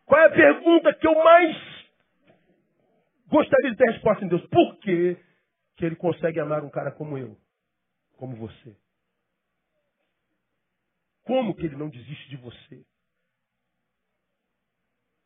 Qual 0.06 0.20
é 0.20 0.26
a 0.26 0.30
pergunta 0.30 0.94
que 0.94 1.06
eu 1.06 1.14
mais 1.14 1.56
gostaria 3.28 3.70
de 3.70 3.76
ter 3.76 3.90
resposta 3.90 4.24
em 4.24 4.28
Deus? 4.28 4.46
Por 4.48 4.78
que, 4.78 5.16
que 5.76 5.84
ele 5.84 5.96
consegue 5.96 6.40
amar 6.40 6.62
um 6.62 6.70
cara 6.70 6.90
como 6.92 7.18
eu? 7.18 7.36
Como 8.16 8.36
você? 8.36 8.76
Como 11.24 11.54
que 11.54 11.66
ele 11.66 11.76
não 11.76 11.88
desiste 11.88 12.28
de 12.28 12.36
você? 12.36 12.84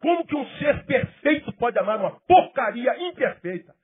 Como 0.01 0.25
que 0.27 0.37
um 0.37 0.47
ser 0.59 0.87
perfeito 0.87 1.53
pode 1.55 1.79
amar 1.79 1.99
uma 1.99 2.21
porcaria 2.21 2.97
imperfeita, 3.09 3.75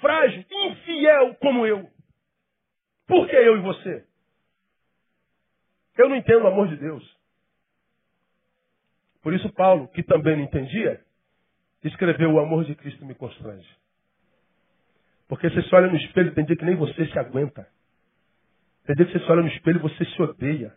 frágil, 0.00 0.44
infiel 0.50 1.34
como 1.36 1.66
eu? 1.66 1.93
Por 3.06 3.28
que 3.28 3.36
eu 3.36 3.58
e 3.58 3.60
você? 3.60 4.04
Eu 5.96 6.08
não 6.08 6.16
entendo 6.16 6.44
o 6.44 6.48
amor 6.48 6.68
de 6.68 6.76
Deus. 6.76 7.04
Por 9.22 9.32
isso 9.32 9.50
Paulo, 9.52 9.88
que 9.88 10.02
também 10.02 10.36
não 10.36 10.44
entendia, 10.44 11.00
escreveu 11.82 12.32
o 12.32 12.40
amor 12.40 12.64
de 12.64 12.74
Cristo 12.74 13.04
me 13.04 13.14
constrange. 13.14 13.68
Porque 15.28 15.48
você 15.48 15.62
se 15.62 15.74
olha 15.74 15.88
no 15.88 15.96
espelho, 15.96 16.34
tem 16.34 16.44
dia 16.44 16.56
que 16.56 16.64
nem 16.64 16.76
você 16.76 17.06
se 17.06 17.18
aguenta. 17.18 17.66
Tem 18.84 18.94
dia 18.94 19.06
que 19.06 19.12
você 19.12 19.24
se 19.24 19.30
olha 19.30 19.42
no 19.42 19.48
espelho 19.48 19.78
e 19.78 19.82
você 19.82 20.04
se 20.04 20.22
odeia. 20.22 20.74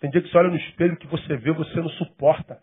Tem 0.00 0.10
dia 0.10 0.20
que 0.20 0.28
você 0.28 0.38
olha 0.38 0.50
no 0.50 0.56
espelho 0.56 0.96
que 0.96 1.06
você 1.06 1.36
vê, 1.36 1.52
você 1.52 1.76
não 1.76 1.88
suporta. 1.90 2.62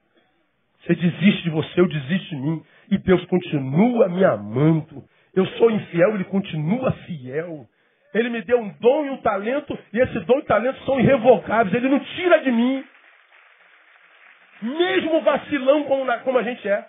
Você 0.82 0.96
desiste 0.96 1.44
de 1.44 1.50
você, 1.50 1.82
eu 1.82 1.88
desisto 1.88 2.30
de 2.30 2.36
mim. 2.36 2.64
E 2.92 2.98
Deus 3.00 3.26
continua 3.26 4.08
me 4.08 4.24
amando. 4.24 5.04
Eu 5.34 5.46
sou 5.58 5.72
infiel, 5.72 6.14
Ele 6.14 6.26
continua 6.26 6.92
fiel. 7.08 7.68
Ele 8.16 8.30
me 8.30 8.42
deu 8.44 8.58
um 8.58 8.70
dom 8.80 9.06
e 9.06 9.10
um 9.10 9.18
talento, 9.18 9.78
e 9.92 10.00
esse 10.00 10.20
dom 10.22 10.40
e 10.40 10.44
talento 10.44 10.82
são 10.86 10.98
irrevogáveis. 10.98 11.76
Ele 11.76 11.90
não 11.90 12.00
tira 12.00 12.40
de 12.40 12.50
mim. 12.50 12.88
Mesmo 14.62 15.20
vacilão 15.20 15.84
como, 15.84 16.20
como 16.20 16.38
a 16.38 16.44
gente 16.44 16.66
é. 16.66 16.88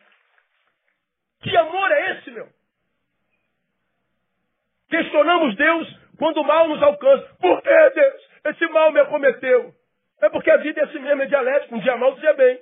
Que 1.42 1.56
amor 1.56 1.90
é 1.90 2.12
esse, 2.12 2.30
meu? 2.30 2.48
Questionamos 4.88 5.56
Deus 5.56 6.00
quando 6.16 6.36
o 6.42 6.44
mal 6.44 6.68
nos 6.68 6.80
alcança. 6.80 7.26
Por 7.40 7.60
que, 7.60 7.90
Deus? 7.90 8.30
Esse 8.44 8.68
mal 8.68 8.92
me 8.92 9.00
acometeu. 9.00 9.74
É 10.22 10.30
porque 10.30 10.48
a 10.48 10.58
vida 10.58 10.80
é 10.80 10.84
assim 10.84 11.00
mesmo, 11.00 11.22
é 11.22 11.26
dialética. 11.26 11.74
Um 11.74 11.80
dia 11.80 11.96
mal, 11.96 12.12
um 12.12 12.20
dia 12.20 12.34
bem. 12.34 12.60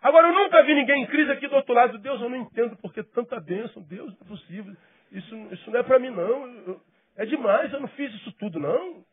Agora, 0.00 0.28
eu 0.28 0.32
nunca 0.32 0.62
vi 0.62 0.74
ninguém 0.74 1.02
em 1.02 1.06
crise 1.06 1.30
aqui 1.30 1.46
do 1.46 1.56
outro 1.56 1.74
lado. 1.74 1.98
Deus, 1.98 2.22
eu 2.22 2.30
não 2.30 2.38
entendo 2.38 2.74
porque 2.80 3.02
tanta 3.02 3.38
bênção. 3.38 3.82
Deus, 3.82 4.18
não 4.18 4.26
é 4.26 4.28
possível. 4.30 4.74
Isso, 5.12 5.36
isso 5.52 5.70
não 5.70 5.78
é 5.78 5.82
para 5.82 5.98
mim, 5.98 6.08
não. 6.08 6.80
É 7.18 7.26
demais, 7.26 7.72
eu 7.72 7.80
não 7.80 7.88
fiz 7.88 8.14
isso 8.14 8.32
tudo, 8.38 8.60
não. 8.60 9.04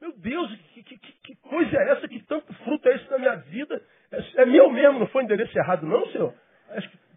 Meu 0.00 0.12
Deus, 0.18 0.54
que, 0.74 0.82
que, 0.82 0.98
que 0.98 1.36
coisa 1.36 1.74
é 1.74 1.92
essa? 1.92 2.06
Que 2.06 2.22
tanto 2.24 2.52
fruto 2.62 2.86
é 2.86 2.96
esse 2.96 3.10
na 3.10 3.18
minha 3.18 3.36
vida? 3.36 3.82
É, 4.12 4.42
é 4.42 4.46
meu 4.46 4.70
mesmo, 4.70 4.98
não 4.98 5.06
foi 5.06 5.24
endereço 5.24 5.58
errado, 5.58 5.86
não, 5.86 6.06
Senhor? 6.08 6.34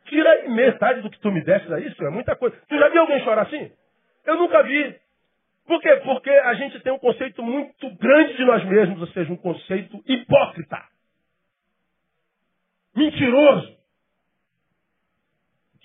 Tira 0.05 0.29
aí 0.29 0.47
metade 0.47 1.01
do 1.01 1.09
que 1.09 1.19
tu 1.19 1.29
me 1.29 1.43
deste 1.43 1.67
daí, 1.67 1.93
Senhor. 1.93 2.09
É 2.09 2.13
muita 2.13 2.37
coisa. 2.37 2.55
Tu 2.69 2.77
já 2.77 2.87
viu 2.87 3.01
alguém 3.01 3.19
chorar 3.19 3.41
assim? 3.41 3.69
Eu 4.25 4.37
nunca 4.37 4.63
vi. 4.63 4.95
Por 5.65 5.81
quê? 5.81 5.97
Porque 5.97 6.29
a 6.29 6.53
gente 6.53 6.79
tem 6.79 6.93
um 6.93 6.99
conceito 6.99 7.43
muito 7.43 7.93
grande 7.97 8.37
de 8.37 8.45
nós 8.45 8.63
mesmos, 8.63 9.01
ou 9.01 9.07
seja, 9.07 9.33
um 9.33 9.37
conceito 9.37 10.01
hipócrita. 10.07 10.81
Mentiroso. 12.95 13.76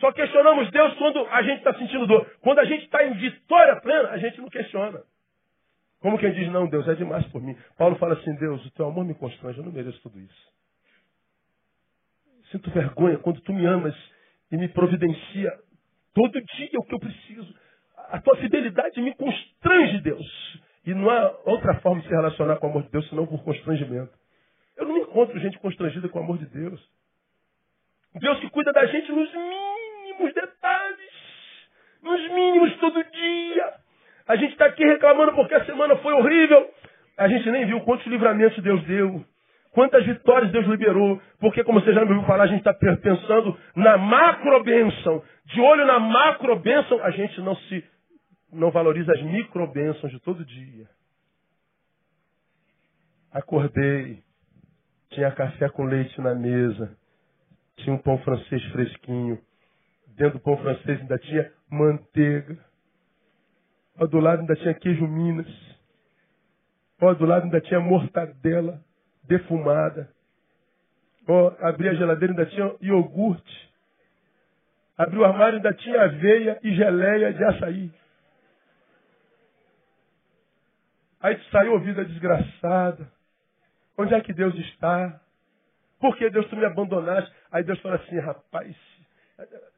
Só 0.02 0.10
questionamos 0.10 0.68
Deus 0.72 0.94
quando 0.94 1.24
a 1.28 1.42
gente 1.42 1.58
está 1.58 1.72
sentindo 1.74 2.08
dor. 2.08 2.26
Quando 2.40 2.58
a 2.58 2.64
gente 2.64 2.86
está 2.86 3.06
em 3.06 3.12
vitória 3.14 3.80
plena, 3.80 4.08
a 4.08 4.18
gente 4.18 4.40
não 4.40 4.48
questiona. 4.48 5.00
Como 6.00 6.18
quem 6.18 6.32
diz, 6.32 6.50
não, 6.50 6.66
Deus 6.66 6.88
é 6.88 6.94
demais 6.96 7.24
por 7.28 7.40
mim. 7.40 7.56
Paulo 7.78 7.94
fala 7.94 8.14
assim, 8.14 8.34
Deus, 8.34 8.66
o 8.66 8.70
teu 8.72 8.86
amor 8.86 9.04
me 9.04 9.14
constrange, 9.14 9.58
eu 9.58 9.64
não 9.64 9.70
mereço 9.70 10.02
tudo 10.02 10.18
isso. 10.18 10.52
Sinto 12.50 12.68
vergonha 12.72 13.16
quando 13.18 13.40
tu 13.42 13.52
me 13.52 13.64
amas 13.64 13.94
e 14.50 14.56
me 14.56 14.66
providencia 14.66 15.56
todo 16.12 16.32
dia 16.32 16.80
o 16.80 16.84
que 16.84 16.94
eu 16.96 16.98
preciso. 16.98 17.54
A 18.10 18.20
tua 18.20 18.36
fidelidade 18.38 19.00
me 19.00 19.14
constrange, 19.14 20.00
Deus. 20.00 20.60
E 20.84 20.92
não 20.92 21.08
há 21.08 21.32
outra 21.44 21.78
forma 21.78 22.02
de 22.02 22.08
se 22.08 22.12
relacionar 22.12 22.56
com 22.56 22.66
o 22.66 22.70
amor 22.70 22.82
de 22.82 22.90
Deus 22.90 23.08
senão 23.08 23.24
por 23.24 23.40
constrangimento. 23.44 24.12
Eu 24.76 24.84
não 24.84 24.98
encontro 24.98 25.38
gente 25.38 25.60
constrangida 25.60 26.08
com 26.08 26.18
o 26.18 26.22
amor 26.24 26.38
de 26.38 26.46
Deus. 26.46 26.90
Deus 28.16 28.40
que 28.40 28.50
cuida 28.50 28.72
da 28.72 28.84
gente 28.86 29.12
nos 29.12 29.32
mínimos 30.12 30.34
detalhes, 30.34 31.10
nos 32.02 32.30
mínimos 32.32 32.76
todo 32.78 33.04
dia. 33.04 33.72
A 34.26 34.36
gente 34.36 34.52
está 34.52 34.66
aqui 34.66 34.84
reclamando 34.84 35.32
porque 35.32 35.54
a 35.54 35.64
semana 35.64 35.96
foi 35.96 36.12
horrível. 36.14 36.70
A 37.16 37.28
gente 37.28 37.50
nem 37.50 37.66
viu 37.66 37.80
quantos 37.80 38.06
livramentos 38.06 38.62
Deus 38.62 38.82
deu. 38.84 39.24
Quantas 39.72 40.04
vitórias 40.04 40.52
Deus 40.52 40.66
liberou. 40.66 41.20
Porque, 41.40 41.64
como 41.64 41.80
você 41.80 41.92
já 41.92 42.04
me 42.04 42.12
ouviu 42.12 42.26
falar, 42.26 42.44
a 42.44 42.46
gente 42.46 42.58
está 42.58 42.74
pensando 42.74 43.58
na 43.74 43.96
macro 43.96 44.62
bênção. 44.62 45.22
De 45.46 45.60
olho 45.60 45.86
na 45.86 45.98
macro 45.98 46.56
bênção, 46.56 47.02
a 47.02 47.10
gente 47.10 47.40
não 47.40 47.56
se 47.56 47.84
não 48.52 48.70
valoriza 48.70 49.12
as 49.12 49.22
micro 49.22 49.66
bênçãos 49.72 50.12
de 50.12 50.20
todo 50.20 50.44
dia. 50.44 50.86
Acordei, 53.32 54.22
tinha 55.10 55.30
café 55.30 55.70
com 55.70 55.84
leite 55.84 56.20
na 56.20 56.34
mesa, 56.34 56.94
tinha 57.76 57.94
um 57.94 57.98
pão 57.98 58.18
francês 58.18 58.62
fresquinho. 58.72 59.40
Dentro 60.16 60.38
do 60.38 60.40
pão 60.40 60.56
francês 60.58 61.00
ainda 61.00 61.18
tinha 61.18 61.52
manteiga. 61.70 62.58
Ao 63.96 64.06
do 64.06 64.20
lado 64.20 64.40
ainda 64.40 64.56
tinha 64.56 64.74
queijo 64.74 65.06
Minas. 65.06 65.46
Ao 67.00 67.14
do 67.14 67.26
lado 67.26 67.44
ainda 67.44 67.60
tinha 67.60 67.80
mortadela 67.80 68.80
defumada. 69.24 70.08
Ó, 71.28 71.54
abri 71.60 71.88
a 71.88 71.94
geladeira 71.94 72.32
ainda 72.32 72.46
tinha 72.46 72.76
iogurte. 72.80 73.72
Abri 74.96 75.18
o 75.18 75.24
armário 75.24 75.56
ainda 75.56 75.72
tinha 75.72 76.02
aveia 76.02 76.58
e 76.62 76.74
geleia 76.74 77.32
de 77.32 77.44
açaí. 77.44 77.92
Aí 81.20 81.36
tu 81.36 81.44
saiu 81.50 81.72
ouvindo 81.72 82.04
desgraçada. 82.04 83.10
Onde 83.96 84.14
é 84.14 84.20
que 84.20 84.32
Deus 84.32 84.54
está? 84.54 85.20
Por 86.00 86.16
que 86.16 86.28
Deus 86.30 86.48
tu 86.48 86.56
me 86.56 86.64
abandonaste? 86.64 87.32
Aí 87.50 87.62
Deus 87.62 87.80
fala 87.80 87.96
assim, 87.96 88.18
rapaz, 88.18 88.76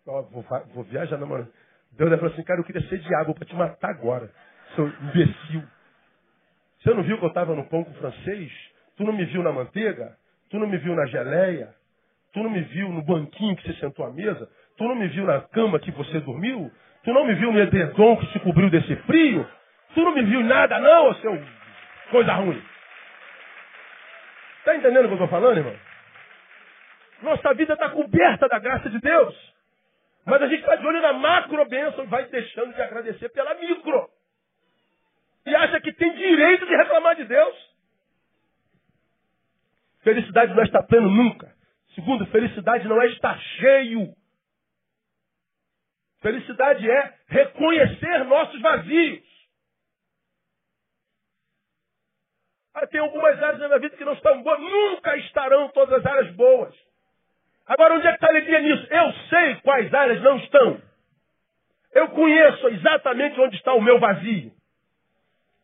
ó, 0.07 0.23
vou, 0.23 0.45
vou 0.75 0.85
viajar, 0.85 1.17
não, 1.19 1.27
mano. 1.27 1.49
Deus 1.93 2.11
falou 2.11 2.33
assim, 2.33 2.43
cara, 2.43 2.61
eu 2.61 2.65
queria 2.65 2.83
ser 2.89 3.15
água 3.15 3.35
para 3.35 3.47
te 3.47 3.55
matar 3.55 3.91
agora, 3.91 4.31
seu 4.75 4.87
imbecil. 4.87 5.63
Você 6.81 6.93
não 6.93 7.03
viu 7.03 7.19
que 7.19 7.25
eu 7.25 7.29
estava 7.29 7.55
no 7.55 7.65
pão 7.65 7.85
com 7.85 7.95
francês? 7.95 8.53
Tu 8.97 9.05
não 9.05 9.13
me 9.13 9.25
viu 9.25 9.43
na 9.43 9.53
manteiga? 9.53 10.17
Tu 10.51 10.59
não 10.59 10.67
me 10.67 10.77
viu 10.79 10.95
na 10.95 11.07
geleia? 11.07 11.75
Tu 12.33 12.43
não 12.43 12.51
me 12.51 12.61
viu 12.63 12.89
no 12.91 13.03
banquinho 13.03 13.57
que 13.57 13.63
você 13.63 13.79
sentou 13.79 14.05
à 14.05 14.13
mesa? 14.13 14.49
Tu 14.77 14.85
não 14.85 14.95
me 14.95 15.09
viu 15.09 15.25
na 15.25 15.41
cama 15.41 15.79
que 15.79 15.91
você 15.93 16.21
dormiu? 16.21 16.71
Tu 17.05 17.13
não 17.13 17.25
me 17.25 17.35
viu 17.35 17.53
no 17.53 17.61
edredom 17.61 18.17
que 18.17 18.33
se 18.33 18.41
cobriu 18.41 18.69
desse 18.71 18.97
frio? 19.03 19.49
Tu 19.95 20.01
não 20.01 20.15
me 20.15 20.23
viu 20.25 20.43
nada, 20.43 20.79
não, 20.79 21.15
seu 21.15 21.41
coisa 22.11 22.33
ruim. 22.35 22.61
Está 24.59 24.77
entendendo 24.77 25.05
o 25.05 25.09
que 25.09 25.15
eu 25.15 25.25
estou 25.25 25.29
falando, 25.29 25.59
irmão? 25.59 25.77
Nossa 27.25 27.55
vida 27.55 27.73
está 27.73 27.89
coberta 27.89 28.47
da 28.49 28.59
graça 28.59 28.91
de 28.91 29.01
Deus. 29.01 29.35
Mas 30.27 30.43
a 30.43 30.47
gente 30.47 30.61
está 30.61 30.77
de 30.77 30.87
olho 30.87 31.01
na 31.01 31.15
macro 31.15 31.65
bênção 31.67 32.05
e 32.05 32.07
vai 32.07 32.27
deixando 32.27 32.75
de 32.75 32.83
agradecer 32.83 33.31
pela 33.31 33.55
micro. 33.55 34.11
E 35.47 35.55
acha 35.57 35.81
que 35.81 35.93
tem 35.95 36.15
direito 36.15 36.67
de 36.67 36.77
reclamar 36.77 37.17
de 37.17 37.25
Deus. 37.25 37.75
Felicidade 40.03 40.53
não 40.53 40.63
é 40.63 40.67
estar 40.67 40.83
pleno 40.83 41.11
nunca. 41.11 41.51
Segundo, 41.95 42.27
felicidade 42.27 42.87
não 42.87 43.01
é 43.01 43.07
estar 43.07 43.39
cheio. 43.39 44.15
Felicidade 46.21 46.91
é 46.91 47.15
reconhecer 47.29 48.25
nossos 48.25 48.61
vazios. 48.61 49.25
Ah, 52.75 52.87
tem 52.87 53.01
algumas 53.01 53.43
áreas 53.43 53.61
da 53.61 53.69
minha 53.69 53.81
vida 53.81 53.97
que 53.97 54.05
não 54.05 54.13
estão 54.13 54.43
boas. 54.43 54.61
Nunca 54.61 55.17
estarão 55.19 55.71
todas 55.71 56.01
as 56.01 56.07
áreas 56.07 56.35
boas. 56.35 56.75
Agora, 57.67 57.95
onde 57.95 58.07
é 58.07 58.11
que 58.11 58.17
está 58.17 58.27
a 58.27 58.31
alegria 58.31 58.61
nisso? 58.61 58.87
Eu 58.91 59.13
sei 59.31 59.55
quais 59.57 59.93
áreas 59.93 60.23
não 60.23 60.37
estão. 60.37 60.81
Eu 61.93 62.09
conheço 62.09 62.69
exatamente 62.69 63.41
onde 63.41 63.57
está 63.57 63.73
o 63.73 63.81
meu 63.81 63.99
vazio. 63.99 64.53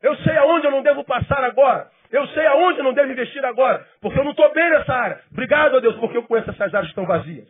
Eu 0.00 0.16
sei 0.18 0.36
aonde 0.38 0.66
eu 0.66 0.70
não 0.70 0.82
devo 0.82 1.04
passar 1.04 1.44
agora. 1.44 1.90
Eu 2.10 2.26
sei 2.28 2.46
aonde 2.46 2.78
eu 2.78 2.84
não 2.84 2.94
devo 2.94 3.12
investir 3.12 3.44
agora. 3.44 3.86
Porque 4.00 4.18
eu 4.18 4.24
não 4.24 4.30
estou 4.30 4.50
bem 4.52 4.70
nessa 4.70 4.94
área. 4.94 5.20
Obrigado 5.30 5.76
a 5.76 5.80
Deus, 5.80 5.96
porque 5.96 6.16
eu 6.16 6.22
conheço 6.22 6.50
essas 6.50 6.74
áreas 6.74 6.86
que 6.86 6.92
estão 6.92 7.06
vazias. 7.06 7.48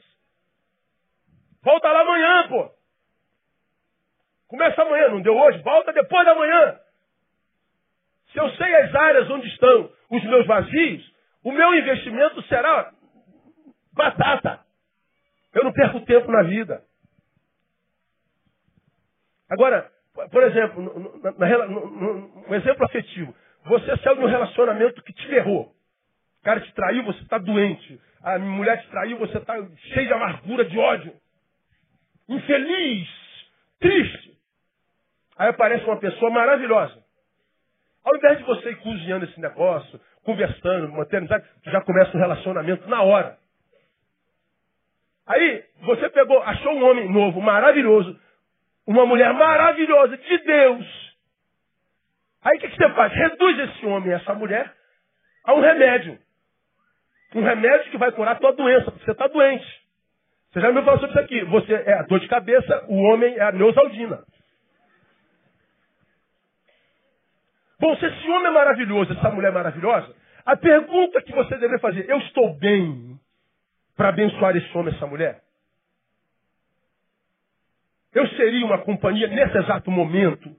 Volta 1.62 1.92
lá 1.92 2.00
amanhã, 2.00 2.48
pô. 2.48 2.70
Começa 4.48 4.82
amanhã, 4.82 5.08
não 5.10 5.22
deu 5.22 5.36
hoje? 5.36 5.58
Volta 5.62 5.92
depois 5.92 6.26
da 6.26 6.34
manhã. 6.34 6.76
Se 8.32 8.38
eu 8.38 8.50
sei 8.50 8.74
as 8.74 8.94
áreas 8.94 9.30
onde 9.30 9.46
estão 9.46 9.92
os 10.10 10.24
meus 10.24 10.46
vazios, 10.46 11.14
o 11.44 11.52
meu 11.52 11.74
investimento 11.74 12.42
será 12.42 12.92
batata. 13.92 14.60
Eu 15.52 15.64
não 15.64 15.72
perco 15.72 16.00
tempo 16.00 16.30
na 16.30 16.42
vida. 16.42 16.82
Agora, 19.48 19.90
por 20.30 20.42
exemplo, 20.44 21.20
na, 21.22 21.32
na, 21.32 21.66
no, 21.66 22.46
um 22.48 22.54
exemplo 22.54 22.84
afetivo. 22.84 23.34
Você 23.64 23.96
saiu 23.98 24.16
de 24.16 24.22
um 24.22 24.28
relacionamento 24.28 25.02
que 25.02 25.12
te 25.12 25.26
ferrou. 25.26 25.74
O 26.40 26.44
cara 26.44 26.60
te 26.60 26.72
traiu, 26.72 27.04
você 27.04 27.20
está 27.22 27.36
doente. 27.38 28.00
A 28.22 28.38
mulher 28.38 28.80
te 28.82 28.88
traiu, 28.88 29.18
você 29.18 29.38
está 29.38 29.54
cheio 29.92 30.06
de 30.06 30.12
amargura, 30.12 30.64
de 30.64 30.78
ódio. 30.78 31.12
Infeliz, 32.28 33.08
triste. 33.78 34.38
Aí 35.36 35.48
aparece 35.48 35.84
uma 35.84 35.98
pessoa 35.98 36.30
maravilhosa. 36.30 37.02
Ao 38.04 38.16
invés 38.16 38.38
de 38.38 38.44
você 38.44 38.70
ir 38.70 38.76
cozinhando 38.76 39.24
esse 39.24 39.40
negócio, 39.40 40.00
conversando, 40.22 40.92
mantendo 40.92 41.28
já 41.64 41.80
começa 41.82 42.16
o 42.16 42.20
relacionamento 42.20 42.88
na 42.88 43.02
hora. 43.02 43.38
Aí 45.30 45.64
você 45.82 46.10
pegou, 46.10 46.42
achou 46.42 46.72
um 46.72 46.84
homem 46.90 47.08
novo, 47.08 47.40
maravilhoso, 47.40 48.18
uma 48.84 49.06
mulher 49.06 49.32
maravilhosa 49.32 50.16
de 50.16 50.38
Deus. 50.38 51.16
Aí 52.42 52.56
o 52.56 52.60
que, 52.60 52.68
que 52.68 52.76
você 52.76 52.90
faz? 52.94 53.12
Reduz 53.12 53.58
esse 53.60 53.86
homem, 53.86 54.12
essa 54.12 54.34
mulher, 54.34 54.74
a 55.44 55.54
um 55.54 55.60
remédio. 55.60 56.18
Um 57.36 57.42
remédio 57.42 57.92
que 57.92 57.96
vai 57.98 58.10
curar 58.10 58.32
a 58.32 58.38
tua 58.40 58.52
doença, 58.54 58.90
porque 58.90 59.04
você 59.04 59.12
está 59.12 59.28
doente. 59.28 59.80
Você 60.50 60.60
já 60.62 60.72
me 60.72 60.82
falou 60.82 60.98
sobre 60.98 61.12
isso 61.12 61.20
aqui. 61.20 61.44
Você 61.44 61.74
é 61.74 61.92
a 61.92 62.02
dor 62.02 62.18
de 62.18 62.26
cabeça, 62.26 62.86
o 62.88 62.96
homem 62.96 63.32
é 63.36 63.42
a 63.42 63.52
neusaldina. 63.52 64.24
Bom, 67.78 67.96
se 67.98 68.04
esse 68.04 68.28
homem 68.28 68.48
é 68.48 68.50
maravilhoso, 68.50 69.12
essa 69.12 69.30
mulher 69.30 69.48
é 69.50 69.54
maravilhosa, 69.54 70.12
a 70.44 70.56
pergunta 70.56 71.22
que 71.22 71.32
você 71.32 71.56
deve 71.56 71.78
fazer, 71.78 72.10
eu 72.10 72.18
estou 72.18 72.52
bem 72.58 73.16
para 74.00 74.08
abençoar 74.08 74.56
esse 74.56 74.78
homem, 74.78 74.94
essa 74.94 75.06
mulher? 75.06 75.42
Eu 78.14 78.26
seria 78.28 78.64
uma 78.64 78.78
companhia 78.78 79.28
nesse 79.28 79.58
exato 79.58 79.90
momento 79.90 80.56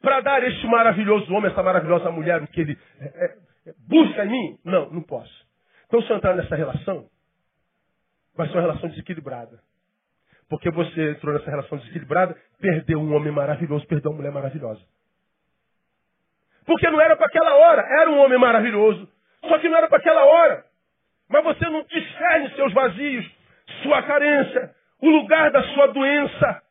para 0.00 0.20
dar 0.20 0.44
a 0.44 0.46
este 0.46 0.64
maravilhoso 0.68 1.34
homem, 1.34 1.50
essa 1.50 1.60
maravilhosa 1.60 2.08
mulher, 2.12 2.40
o 2.40 2.46
que 2.46 2.60
ele 2.60 2.78
é, 3.00 3.04
é, 3.04 3.38
é, 3.66 3.74
busca 3.88 4.24
em 4.26 4.28
mim? 4.28 4.58
Não, 4.64 4.90
não 4.90 5.02
posso. 5.02 5.44
Então, 5.88 6.00
se 6.02 6.10
eu 6.10 6.18
entrar 6.18 6.36
nessa 6.36 6.54
relação, 6.54 7.08
vai 8.36 8.46
ser 8.46 8.54
uma 8.54 8.62
relação 8.62 8.88
desequilibrada. 8.88 9.60
Porque 10.48 10.70
você 10.70 11.10
entrou 11.10 11.34
nessa 11.34 11.50
relação 11.50 11.78
desequilibrada, 11.78 12.36
perdeu 12.60 13.00
um 13.00 13.12
homem 13.12 13.32
maravilhoso, 13.32 13.84
perdeu 13.88 14.12
uma 14.12 14.18
mulher 14.18 14.32
maravilhosa. 14.32 14.82
Porque 16.64 16.88
não 16.88 17.00
era 17.00 17.16
para 17.16 17.26
aquela 17.26 17.56
hora, 17.56 17.82
era 17.82 18.08
um 18.08 18.20
homem 18.20 18.38
maravilhoso. 18.38 19.08
Só 19.48 19.58
que 19.58 19.68
não 19.68 19.76
era 19.76 19.88
para 19.88 19.98
aquela 19.98 20.24
hora. 20.24 20.69
Mas 21.30 21.44
você 21.44 21.64
não 21.70 21.84
discerne 21.84 22.50
seus 22.56 22.72
vazios, 22.72 23.30
sua 23.84 24.02
carência, 24.02 24.74
o 25.00 25.08
lugar 25.08 25.52
da 25.52 25.62
sua 25.72 25.86
doença. 25.86 26.62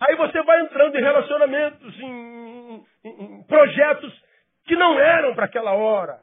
Aí 0.00 0.16
você 0.16 0.42
vai 0.42 0.60
entrando 0.62 0.96
em 0.96 1.02
relacionamentos, 1.02 2.00
em, 2.00 2.84
em, 3.04 3.24
em 3.24 3.42
projetos 3.44 4.12
que 4.64 4.74
não 4.74 4.98
eram 4.98 5.34
para 5.36 5.44
aquela 5.44 5.72
hora. 5.72 6.18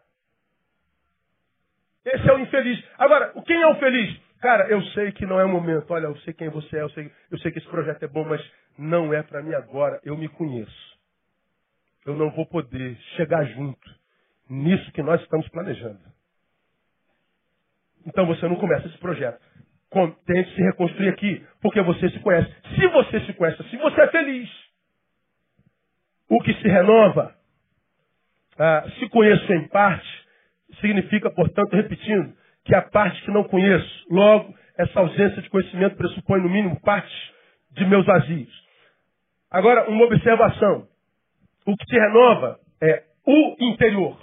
Esse 2.06 2.30
é 2.30 2.34
o 2.34 2.40
infeliz. 2.40 2.84
Agora, 2.98 3.34
quem 3.46 3.62
é 3.62 3.68
o 3.68 3.76
feliz? 3.76 4.20
Cara, 4.42 4.68
eu 4.68 4.82
sei 4.88 5.12
que 5.14 5.26
não 5.26 5.40
é 5.40 5.46
o 5.46 5.50
momento. 5.50 5.92
Olha, 5.92 6.06
eu 6.08 6.18
sei 6.18 6.34
quem 6.34 6.50
você 6.50 6.78
é, 6.78 6.82
eu 6.82 6.90
sei, 6.90 7.12
eu 7.32 7.40
sei 7.40 7.52
que 7.52 7.60
esse 7.60 7.68
projeto 7.68 8.04
é 8.04 8.08
bom, 8.08 8.26
mas 8.26 8.42
não 8.78 9.14
é 9.14 9.24
para 9.24 9.42
mim 9.42 9.54
agora, 9.54 10.02
eu 10.04 10.18
me 10.18 10.28
conheço. 10.28 11.00
Eu 12.06 12.14
não 12.14 12.30
vou 12.32 12.46
poder 12.46 12.96
chegar 13.16 13.44
junto 13.46 13.90
nisso 14.50 14.92
que 14.92 15.02
nós 15.02 15.20
estamos 15.22 15.48
planejando. 15.50 16.15
Então 18.06 18.26
você 18.26 18.48
não 18.48 18.56
começa 18.56 18.88
esse 18.88 18.98
projeto. 18.98 19.40
Tente 20.26 20.54
se 20.54 20.62
reconstruir 20.62 21.10
aqui, 21.10 21.46
porque 21.62 21.82
você 21.82 22.10
se 22.10 22.20
conhece. 22.20 22.52
Se 22.76 22.88
você 22.88 23.22
se 23.22 23.34
conhece 23.34 23.62
assim, 23.62 23.78
você 23.78 24.02
é 24.02 24.08
feliz. 24.08 24.50
O 26.30 26.42
que 26.42 26.54
se 26.56 26.68
renova, 26.68 27.34
ah, 28.58 28.86
se 29.00 29.08
conheço 29.10 29.54
em 29.54 29.68
parte, 29.70 30.26
significa, 30.82 31.30
portanto, 31.30 31.74
repetindo, 31.74 32.34
que 32.66 32.76
a 32.76 32.82
parte 32.82 33.22
que 33.22 33.32
não 33.32 33.44
conheço, 33.46 34.06
logo, 34.10 34.54
essa 34.78 35.00
ausência 35.00 35.42
de 35.42 35.50
conhecimento 35.50 35.96
pressupõe, 35.96 36.42
no 36.42 36.50
mínimo, 36.50 36.80
parte 36.82 37.34
de 37.72 37.86
meus 37.86 38.06
vazios. 38.06 38.66
Agora, 39.50 39.90
uma 39.90 40.06
observação. 40.06 40.88
O 41.66 41.78
que 41.78 41.86
se 41.86 41.96
renova 41.96 42.60
é 42.82 43.04
o 43.26 43.56
interior. 43.60 44.18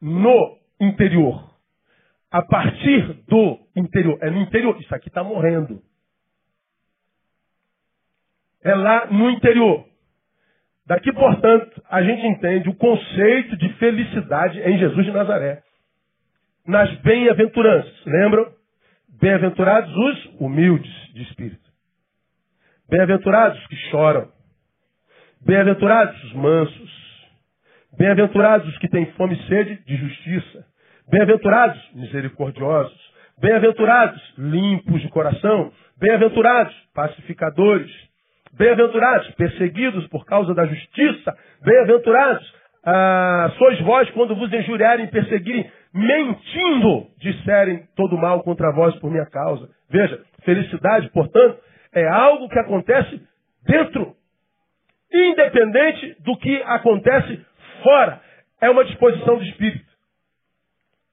No 0.00 0.58
interior. 0.80 1.51
A 2.32 2.40
partir 2.40 3.12
do 3.28 3.58
interior. 3.76 4.18
É 4.22 4.30
no 4.30 4.40
interior. 4.40 4.80
Isso 4.80 4.94
aqui 4.94 5.08
está 5.08 5.22
morrendo. 5.22 5.82
É 8.64 8.74
lá 8.74 9.06
no 9.06 9.30
interior. 9.30 9.86
Daqui, 10.86 11.12
portanto, 11.12 11.82
a 11.90 12.02
gente 12.02 12.26
entende 12.26 12.70
o 12.70 12.74
conceito 12.74 13.56
de 13.56 13.68
felicidade 13.74 14.60
em 14.60 14.78
Jesus 14.78 15.04
de 15.04 15.12
Nazaré. 15.12 15.62
Nas 16.66 16.90
bem-aventuranças. 17.02 18.04
Lembram? 18.06 18.50
Bem-aventurados 19.20 19.94
os 19.94 20.40
humildes 20.40 20.92
de 21.12 21.22
espírito. 21.24 21.70
Bem-aventurados 22.88 23.60
os 23.60 23.66
que 23.66 23.76
choram. 23.90 24.32
Bem-aventurados 25.44 26.24
os 26.24 26.32
mansos. 26.32 27.02
Bem-aventurados 27.98 28.66
os 28.68 28.78
que 28.78 28.88
têm 28.88 29.06
fome 29.12 29.34
e 29.34 29.48
sede 29.48 29.84
de 29.84 29.96
justiça. 29.96 30.71
Bem-aventurados 31.10 31.78
misericordiosos. 31.94 33.12
Bem-aventurados 33.38 34.20
limpos 34.38 35.00
de 35.02 35.08
coração. 35.08 35.72
Bem-aventurados 35.98 36.74
pacificadores. 36.94 37.90
Bem-aventurados 38.52 39.30
perseguidos 39.34 40.06
por 40.08 40.24
causa 40.24 40.54
da 40.54 40.64
justiça. 40.66 41.36
Bem-aventurados 41.62 42.54
ah, 42.84 43.52
sois 43.58 43.80
vós 43.80 44.10
quando 44.10 44.34
vos 44.34 44.52
injuriarem 44.52 45.06
perseguirem, 45.08 45.70
mentindo, 45.94 47.06
disserem 47.18 47.84
todo 47.96 48.16
mal 48.16 48.42
contra 48.42 48.72
vós 48.72 48.94
por 48.96 49.10
minha 49.10 49.26
causa. 49.26 49.68
Veja, 49.90 50.20
felicidade, 50.44 51.10
portanto, 51.10 51.58
é 51.94 52.06
algo 52.08 52.48
que 52.48 52.58
acontece 52.58 53.20
dentro, 53.66 54.14
independente 55.12 56.16
do 56.22 56.36
que 56.36 56.62
acontece 56.64 57.44
fora. 57.82 58.20
É 58.60 58.70
uma 58.70 58.84
disposição 58.84 59.36
do 59.36 59.44
espírito. 59.44 59.91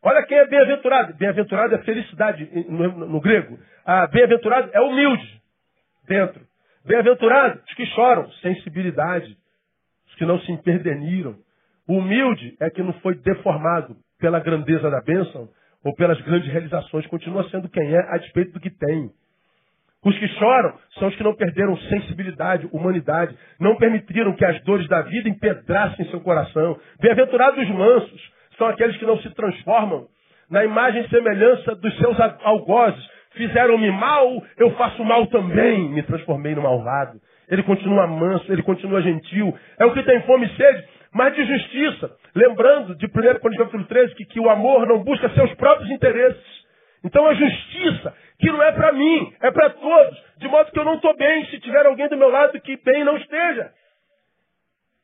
Olha 0.01 0.23
quem 0.23 0.37
é 0.37 0.47
bem-aventurado. 0.47 1.13
Bem-aventurado 1.15 1.75
é 1.75 1.77
felicidade 1.79 2.49
no, 2.69 3.07
no 3.07 3.19
grego. 3.19 3.59
Ah, 3.85 4.07
bem-aventurado 4.07 4.69
é 4.73 4.81
humilde 4.81 5.41
dentro. 6.07 6.41
Bem-aventurado 6.85 7.61
os 7.67 7.73
que 7.73 7.85
choram, 7.87 8.31
sensibilidade. 8.41 9.37
Os 10.07 10.15
que 10.15 10.25
não 10.25 10.39
se 10.39 10.51
imperdeniram. 10.51 11.35
Humilde 11.87 12.55
é 12.59 12.69
que 12.69 12.81
não 12.81 12.93
foi 12.93 13.15
deformado 13.15 13.95
pela 14.19 14.39
grandeza 14.39 14.89
da 14.89 15.01
bênção 15.01 15.49
ou 15.83 15.93
pelas 15.95 16.19
grandes 16.21 16.51
realizações. 16.51 17.05
Continua 17.07 17.49
sendo 17.49 17.67
quem 17.69 17.93
é 17.93 17.99
a 18.13 18.17
despeito 18.17 18.53
do 18.53 18.59
que 18.59 18.69
tem. 18.69 19.11
Os 20.03 20.17
que 20.17 20.27
choram 20.29 20.77
são 20.97 21.09
os 21.09 21.15
que 21.15 21.23
não 21.23 21.35
perderam 21.35 21.75
sensibilidade, 21.77 22.69
humanidade, 22.71 23.37
não 23.59 23.75
permitiram 23.75 24.33
que 24.33 24.45
as 24.45 24.61
dores 24.63 24.87
da 24.87 25.01
vida 25.01 25.27
empedrassem 25.27 26.09
seu 26.09 26.21
coração. 26.21 26.79
Bem-aventurados 27.01 27.61
os 27.61 27.69
mansos, 27.75 28.31
são 28.60 28.68
aqueles 28.68 28.95
que 28.97 29.05
não 29.05 29.18
se 29.20 29.30
transformam 29.34 30.05
na 30.51 30.64
imagem 30.64 31.01
e 31.01 31.10
semelhança 31.10 31.76
dos 31.76 31.97
seus 31.97 32.18
algozes. 32.43 33.03
Fizeram-me 33.32 33.89
mal, 33.91 34.43
eu 34.57 34.72
faço 34.72 35.03
mal 35.03 35.26
também. 35.28 35.89
Me 35.89 36.03
transformei 36.03 36.53
no 36.53 36.62
malvado. 36.62 37.20
Ele 37.49 37.64
continua 37.64 38.05
manso, 38.05 38.51
ele 38.51 38.62
continua 38.62 39.01
gentil. 39.01 39.57
É 39.80 39.86
o 39.86 39.93
que 39.93 40.03
tem 40.03 40.22
fome 40.24 40.45
e 40.45 40.55
sede, 40.55 40.84
mas 41.14 41.34
de 41.34 41.45
justiça. 41.45 42.12
Lembrando 42.36 42.95
de 42.95 43.05
1 43.05 43.10
Coríntios 43.10 43.57
capítulo 43.57 43.86
13 43.86 44.16
que, 44.16 44.26
que 44.26 44.39
o 44.39 44.49
amor 44.49 44.86
não 44.86 45.03
busca 45.03 45.30
seus 45.30 45.51
próprios 45.55 45.89
interesses. 45.89 46.60
Então 47.03 47.26
a 47.26 47.34
justiça, 47.34 48.14
que 48.39 48.51
não 48.51 48.62
é 48.62 48.72
para 48.74 48.91
mim, 48.91 49.34
é 49.41 49.51
para 49.51 49.70
todos. 49.70 50.24
De 50.38 50.47
modo 50.47 50.72
que 50.72 50.80
eu 50.80 50.86
não 50.86 50.95
estou 50.95 51.16
bem 51.16 51.45
se 51.45 51.60
tiver 51.60 51.86
alguém 51.86 52.10
do 52.10 52.18
meu 52.18 52.30
lado 52.30 52.60
que 52.60 52.78
bem 52.84 53.03
não 53.03 53.16
esteja. 53.18 53.72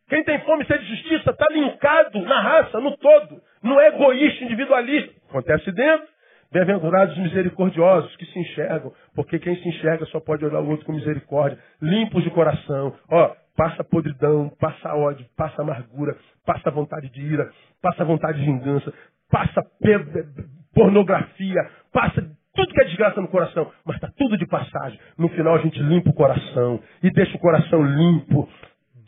Quem 0.07 0.23
tem 0.23 0.39
fome 0.41 0.63
e 0.63 0.77
de 0.77 0.85
justiça 0.85 1.31
está 1.31 1.45
linkado 1.51 2.21
na 2.21 2.39
raça, 2.39 2.79
no 2.79 2.95
todo. 2.97 3.41
Não 3.63 3.79
é 3.79 3.87
egoísta, 3.87 4.43
individualista. 4.43 5.13
Acontece 5.29 5.71
dentro. 5.71 6.07
Bem-aventurados 6.51 7.17
os 7.17 7.23
misericordiosos 7.23 8.15
que 8.15 8.25
se 8.27 8.39
enxergam, 8.39 8.93
porque 9.15 9.39
quem 9.39 9.55
se 9.55 9.67
enxerga 9.67 10.05
só 10.05 10.19
pode 10.19 10.45
olhar 10.45 10.61
o 10.61 10.69
outro 10.69 10.85
com 10.85 10.93
misericórdia. 10.93 11.57
Limpos 11.81 12.23
de 12.23 12.29
coração. 12.29 12.95
Ó, 13.09 13.35
passa 13.57 13.83
podridão, 13.83 14.49
passa 14.59 14.93
ódio, 14.95 15.25
passa 15.35 15.63
amargura, 15.63 16.15
passa 16.45 16.69
vontade 16.69 17.09
de 17.09 17.21
ira, 17.21 17.49
passa 17.81 18.05
vontade 18.05 18.39
de 18.39 18.45
vingança, 18.45 18.93
passa 19.29 19.61
pornografia, 20.73 21.69
passa 21.91 22.21
tudo 22.53 22.73
que 22.73 22.81
é 22.81 22.85
desgraça 22.85 23.19
no 23.19 23.27
coração, 23.27 23.69
mas 23.83 23.95
está 23.95 24.09
tudo 24.15 24.37
de 24.37 24.47
passagem. 24.47 24.99
No 25.17 25.27
final 25.29 25.55
a 25.55 25.59
gente 25.59 25.79
limpa 25.81 26.09
o 26.09 26.13
coração 26.13 26.79
e 27.03 27.11
deixa 27.11 27.35
o 27.35 27.39
coração 27.39 27.83
limpo. 27.83 28.47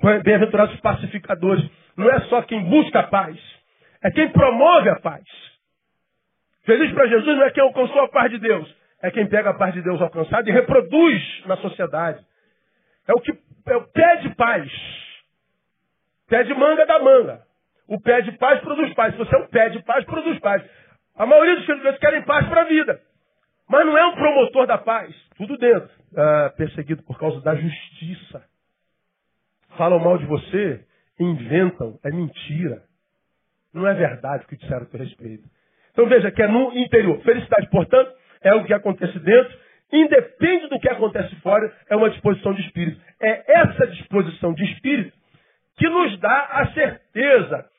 Bem-aventurados 0.02 0.76
os 0.76 0.82
pacificadores. 0.82 1.68
Não 1.96 2.10
é 2.10 2.20
só 2.22 2.42
quem 2.44 2.64
busca 2.64 3.00
a 3.00 3.08
paz, 3.08 3.38
é 4.04 4.12
quem 4.12 4.30
promove 4.30 4.90
a 4.90 5.00
paz. 5.00 5.24
Feliz 6.66 6.92
para 6.94 7.08
Jesus 7.08 7.38
não 7.38 7.46
é 7.46 7.52
quem 7.52 7.64
alcançou 7.64 8.02
a 8.02 8.10
paz 8.10 8.30
de 8.30 8.38
Deus, 8.38 8.76
é 9.02 9.10
quem 9.10 9.26
pega 9.28 9.52
a 9.52 9.54
paz 9.54 9.74
de 9.74 9.82
Deus 9.82 10.02
alcançada 10.02 10.48
e 10.50 10.54
reproduz 10.54 11.46
na 11.46 11.58
sociedade. 11.58 12.24
É 13.08 13.14
o 13.14 13.22
que 13.22 13.32
é 13.68 13.76
o 13.76 13.88
pé 13.88 14.18
de 14.18 14.36
paz. 14.36 14.72
Pé 16.28 16.44
de 16.44 16.54
manga 16.54 16.86
da 16.86 17.00
manga. 17.00 17.42
O 17.88 18.00
pé 18.00 18.22
de 18.22 18.34
paz 18.34 18.60
produz 18.60 18.94
paz. 18.94 19.14
Se 19.14 19.18
você 19.18 19.36
é 19.36 19.40
um 19.40 19.48
pé 19.48 19.70
de 19.70 19.82
paz, 19.84 20.06
produz 20.06 20.38
paz. 20.40 20.62
A 21.16 21.26
maioria 21.26 21.56
dos 21.56 21.66
filhos 21.66 21.80
de 21.80 21.88
Deus 21.88 21.98
querem 22.00 22.22
paz 22.24 22.48
para 22.48 22.62
a 22.62 22.66
vida. 22.66 23.00
Mas 23.70 23.86
não 23.86 23.98
é 23.98 24.06
um 24.06 24.16
promotor 24.16 24.68
da 24.68 24.78
paz. 24.78 25.16
Tudo 25.38 25.58
dentro. 25.58 25.90
Ah, 26.16 26.54
perseguido 26.56 27.02
por 27.04 27.18
causa 27.18 27.42
da 27.42 27.56
justiça. 27.56 28.44
Falam 29.78 30.00
mal 30.00 30.18
de 30.18 30.26
você, 30.26 30.82
inventam, 31.20 32.00
é 32.04 32.12
mentira. 32.12 32.84
Não 33.74 33.88
é 33.88 33.94
verdade 33.94 34.46
o 34.46 34.48
que 34.48 34.58
disseram 34.58 34.84
a 34.84 34.86
teu 34.86 35.00
respeito. 35.00 35.44
Então 35.92 36.08
veja 36.08 36.32
que 36.32 36.42
é 36.42 36.48
no 36.48 36.76
interior. 36.78 37.20
Felicidade, 37.22 37.70
portanto, 37.70 38.12
é 38.42 38.54
o 38.54 38.64
que 38.66 38.74
acontece 38.74 39.18
dentro. 39.20 39.58
Independe 39.92 40.68
do 40.68 40.80
que 40.80 40.90
acontece 40.90 41.36
fora, 41.38 41.72
é 41.90 41.96
uma 41.96 42.10
disposição 42.10 42.54
de 42.54 42.62
espírito. 42.62 43.00
É 43.22 43.60
essa 43.62 43.88
disposição 43.88 44.54
de 44.54 44.64
espírito 44.66 45.16
que 45.78 45.88
nos 45.88 46.20
dá 46.20 46.50
a 46.52 46.74
certeza 46.74 47.70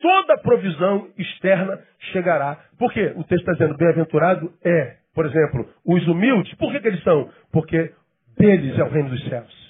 toda 0.00 0.38
provisão 0.38 1.08
externa 1.16 1.78
chegará. 2.12 2.58
Por 2.78 2.92
quê? 2.92 3.12
O 3.14 3.22
texto 3.22 3.42
está 3.42 3.52
dizendo, 3.52 3.76
bem-aventurado 3.76 4.52
é, 4.64 4.96
por 5.14 5.26
exemplo, 5.26 5.68
os 5.84 6.06
humildes. 6.08 6.52
Por 6.54 6.72
que, 6.72 6.80
que 6.80 6.88
eles 6.88 7.02
são? 7.04 7.30
Porque 7.52 7.92
deles 8.36 8.78
é 8.78 8.82
o 8.82 8.88
reino 8.88 9.10
dos 9.10 9.28
céus. 9.28 9.69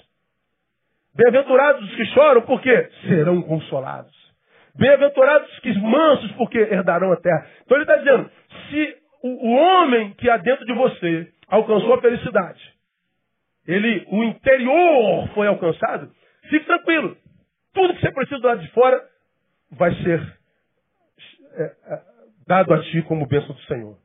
Bem-aventurados 1.13 1.83
os 1.83 1.95
que 1.95 2.05
choram, 2.07 2.41
porque 2.43 2.89
serão 3.07 3.41
consolados. 3.41 4.11
Bem-aventurados 4.75 5.51
os 5.51 5.59
que 5.59 5.77
mansos, 5.79 6.31
porque 6.33 6.57
herdarão 6.57 7.11
a 7.11 7.17
terra. 7.17 7.45
Então 7.65 7.77
ele 7.77 7.83
está 7.83 7.97
dizendo, 7.97 8.31
se 8.69 8.97
o, 9.23 9.51
homem 9.51 10.13
que 10.13 10.29
há 10.29 10.37
dentro 10.37 10.65
de 10.65 10.73
você 10.73 11.27
alcançou 11.47 11.93
a 11.93 12.01
felicidade, 12.01 12.61
ele, 13.67 14.05
o 14.07 14.23
interior 14.23 15.27
foi 15.33 15.47
alcançado, 15.47 16.09
fique 16.49 16.65
tranquilo. 16.65 17.17
Tudo 17.73 17.93
que 17.93 18.01
você 18.01 18.11
precisa 18.11 18.39
do 18.39 18.47
lado 18.47 18.61
de 18.61 18.71
fora 18.71 19.01
vai 19.71 19.93
ser 19.95 20.37
é, 21.53 21.63
é, 21.63 22.01
dado 22.47 22.73
a 22.73 22.81
ti 22.81 23.01
como 23.03 23.27
bênção 23.27 23.53
do 23.53 23.61
Senhor. 23.61 23.97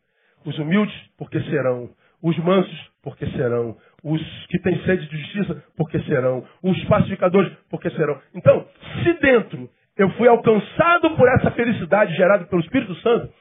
Os 0.44 0.59
humildes, 0.59 0.94
porque 1.16 1.40
serão. 1.42 1.90
Os 2.22 2.36
mansos, 2.38 2.90
porque 3.02 3.26
serão. 3.30 3.76
Os 4.03 4.47
que 4.47 4.59
têm 4.61 4.78
sede 4.84 5.09
de 5.09 5.16
justiça, 5.16 5.62
porque 5.76 5.99
serão. 6.01 6.44
Os 6.62 6.84
pacificadores, 6.84 7.53
porque 7.70 7.90
serão. 7.90 8.20
Então, 8.34 8.66
se 9.03 9.12
dentro 9.14 9.68
eu 9.97 10.11
fui 10.11 10.28
alcançado 10.28 11.16
por 11.16 11.28
essa 11.28 11.51
felicidade 11.53 12.14
gerada 12.14 12.44
pelo 12.47 12.61
Espírito 12.61 12.94
Santo, 12.97 13.32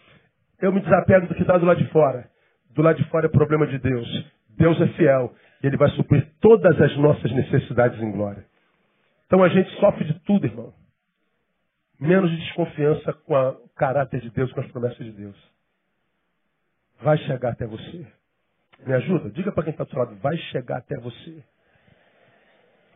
eu 0.61 0.71
me 0.71 0.79
desapego 0.79 1.27
do 1.27 1.35
que 1.35 1.41
está 1.41 1.57
do 1.57 1.65
lado 1.65 1.83
de 1.83 1.89
fora. 1.91 2.29
Do 2.73 2.81
lado 2.81 2.97
de 2.97 3.09
fora 3.09 3.25
é 3.25 3.29
problema 3.29 3.67
de 3.67 3.77
Deus. 3.77 4.07
Deus 4.57 4.79
é 4.81 4.87
fiel. 4.89 5.33
E 5.61 5.67
Ele 5.67 5.77
vai 5.77 5.89
suprir 5.91 6.25
todas 6.41 6.79
as 6.81 6.95
nossas 6.97 7.31
necessidades 7.31 8.01
em 8.01 8.11
glória. 8.11 8.45
Então 9.27 9.43
a 9.43 9.49
gente 9.49 9.69
sofre 9.79 10.05
de 10.05 10.13
tudo, 10.21 10.45
irmão 10.45 10.73
menos 11.99 12.29
de 12.29 12.37
desconfiança 12.37 13.13
com 13.13 13.33
o 13.33 13.69
caráter 13.69 14.21
de 14.21 14.29
Deus, 14.29 14.51
com 14.51 14.61
as 14.61 14.71
promessas 14.71 15.05
de 15.05 15.11
Deus. 15.11 15.35
Vai 17.01 17.17
chegar 17.19 17.51
até 17.51 17.65
você. 17.65 18.07
Me 18.85 18.93
ajuda? 18.93 19.29
Diga 19.29 19.51
para 19.51 19.63
quem 19.63 19.71
está 19.71 19.83
do 19.83 19.89
seu 19.89 19.99
lado, 19.99 20.15
vai 20.17 20.37
chegar 20.37 20.77
até 20.77 20.97
você. 20.99 21.43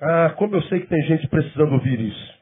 Ah, 0.01 0.33
como 0.37 0.55
eu 0.55 0.61
sei 0.63 0.81
que 0.81 0.87
tem 0.87 1.01
gente 1.03 1.27
precisando 1.27 1.73
ouvir 1.73 1.99
isso. 1.99 2.39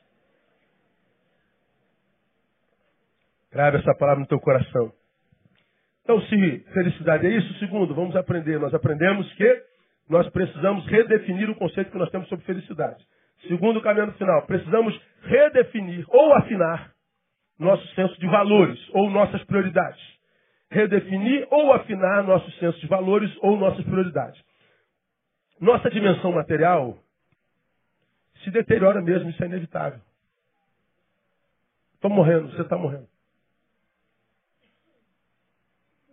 Grave 3.52 3.78
essa 3.78 3.96
palavra 3.96 4.22
no 4.22 4.28
teu 4.28 4.40
coração. 4.40 4.92
Então, 6.04 6.22
se 6.22 6.60
felicidade 6.74 7.28
é 7.28 7.30
isso, 7.32 7.54
segundo, 7.60 7.94
vamos 7.94 8.16
aprender. 8.16 8.60
Nós 8.60 8.74
aprendemos 8.74 9.32
que 9.34 9.64
nós 10.10 10.30
precisamos 10.30 10.86
redefinir 10.88 11.50
o 11.50 11.56
conceito 11.56 11.92
que 11.92 11.98
nós 11.98 12.10
temos 12.10 12.30
sobre 12.30 12.46
felicidade. 12.46 13.04
Segundo, 13.48 13.82
caminho 13.82 14.12
final, 14.14 14.46
precisamos 14.46 15.00
redefinir 15.24 16.06
ou 16.08 16.34
afinar 16.34 16.92
nosso 17.60 17.86
senso 17.94 18.18
de 18.20 18.28
valores 18.28 18.80
ou 18.94 19.10
nossas 19.10 19.44
prioridades. 19.46 20.17
Redefinir 20.70 21.48
ou 21.50 21.74
afinar 21.74 22.24
nosso 22.24 22.50
senso 22.60 22.80
de 22.80 22.88
valores 22.88 23.34
ou 23.42 23.58
nossas 23.58 23.84
prioridades. 23.86 24.42
Nossa 25.60 25.90
dimensão 25.90 26.32
material 26.32 26.98
se 28.44 28.52
deteriora 28.52 29.02
mesmo, 29.02 29.30
isso 29.30 29.44
é 29.44 29.48
inevitável. 29.48 30.00
Estou 31.96 32.12
morrendo, 32.12 32.52
você 32.52 32.62
está 32.62 32.78
morrendo. 32.78 33.08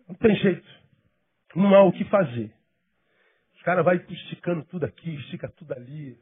Não 0.09 0.15
tem 0.15 0.35
jeito. 0.37 0.67
Não 1.55 1.75
há 1.75 1.83
o 1.83 1.93
que 1.93 2.05
fazer. 2.05 2.53
Os 3.55 3.63
caras 3.63 3.85
vai 3.85 3.97
esticando 3.97 4.65
tudo 4.65 4.85
aqui, 4.85 5.15
estica 5.17 5.49
tudo 5.49 5.73
ali. 5.73 6.13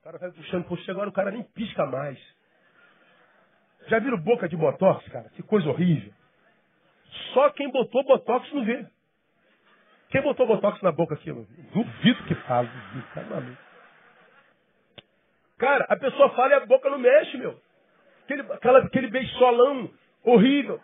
O 0.00 0.04
cara 0.04 0.18
vai 0.18 0.30
puxando, 0.30 0.64
puxa, 0.64 0.92
agora 0.92 1.08
o 1.08 1.12
cara 1.12 1.30
nem 1.30 1.42
pisca 1.42 1.86
mais. 1.86 2.18
Já 3.88 3.98
viram 3.98 4.18
boca 4.18 4.48
de 4.48 4.56
botox, 4.56 5.06
cara? 5.08 5.28
Que 5.30 5.42
coisa 5.42 5.68
horrível. 5.68 6.12
Só 7.32 7.50
quem 7.50 7.70
botou 7.70 8.04
botox 8.04 8.52
não 8.52 8.64
vê. 8.64 8.86
Quem 10.10 10.22
botou 10.22 10.46
botox 10.46 10.80
na 10.82 10.92
boca 10.92 11.14
aqui? 11.14 11.30
Duvido 11.30 12.24
que 12.24 12.34
fala. 12.46 12.68
Duvido, 12.68 13.06
tá. 13.14 13.22
Cara, 15.58 15.86
a 15.88 15.96
pessoa 15.96 16.30
fala 16.30 16.52
e 16.52 16.54
a 16.54 16.66
boca 16.66 16.88
não 16.88 16.98
mexe, 16.98 17.36
meu. 17.36 17.58
Aquele, 18.24 18.42
aquela, 18.52 18.78
aquele 18.80 19.08
beiçolão 19.08 19.90
horrível. 20.24 20.80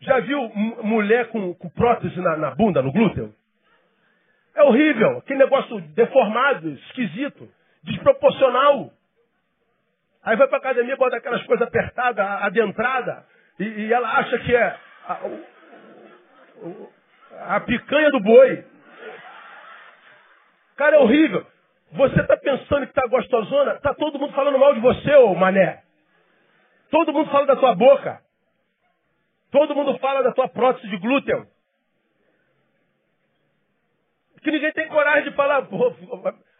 Já 0.00 0.20
viu 0.20 0.48
mulher 0.82 1.28
com, 1.28 1.54
com 1.54 1.68
prótese 1.70 2.20
na, 2.20 2.36
na, 2.36 2.50
bunda, 2.54 2.82
no 2.82 2.92
glúteo? 2.92 3.34
É 4.54 4.62
horrível. 4.62 5.18
Aquele 5.18 5.40
negócio 5.40 5.80
deformado, 5.80 6.68
esquisito, 6.70 7.48
desproporcional. 7.82 8.92
Aí 10.22 10.36
vai 10.36 10.46
pra 10.46 10.58
academia, 10.58 10.96
bota 10.96 11.16
aquelas 11.16 11.42
coisas 11.44 11.66
apertadas, 11.66 12.24
adentradas, 12.42 13.24
e, 13.58 13.64
e 13.64 13.92
ela 13.92 14.08
acha 14.18 14.38
que 14.40 14.54
é 14.54 14.76
a, 15.08 15.20
a, 17.56 17.60
picanha 17.60 18.10
do 18.10 18.20
boi. 18.20 18.64
Cara, 20.76 20.96
é 20.96 20.98
horrível. 20.98 21.46
Você 21.92 22.20
está 22.20 22.36
pensando 22.36 22.86
que 22.86 22.90
está 22.90 23.06
gostosona? 23.08 23.72
Está 23.72 23.94
todo 23.94 24.18
mundo 24.18 24.34
falando 24.34 24.58
mal 24.58 24.74
de 24.74 24.80
você, 24.80 25.14
ô 25.16 25.34
mané. 25.34 25.82
Todo 26.90 27.12
mundo 27.12 27.30
fala 27.30 27.46
da 27.46 27.56
tua 27.56 27.74
boca. 27.74 28.20
Todo 29.50 29.74
mundo 29.74 29.98
fala 29.98 30.22
da 30.22 30.32
tua 30.32 30.48
prótese 30.48 30.88
de 30.88 30.98
glúten. 30.98 31.46
Que 34.42 34.50
ninguém 34.50 34.72
tem 34.72 34.88
coragem 34.88 35.30
de 35.30 35.36
falar, 35.36 35.66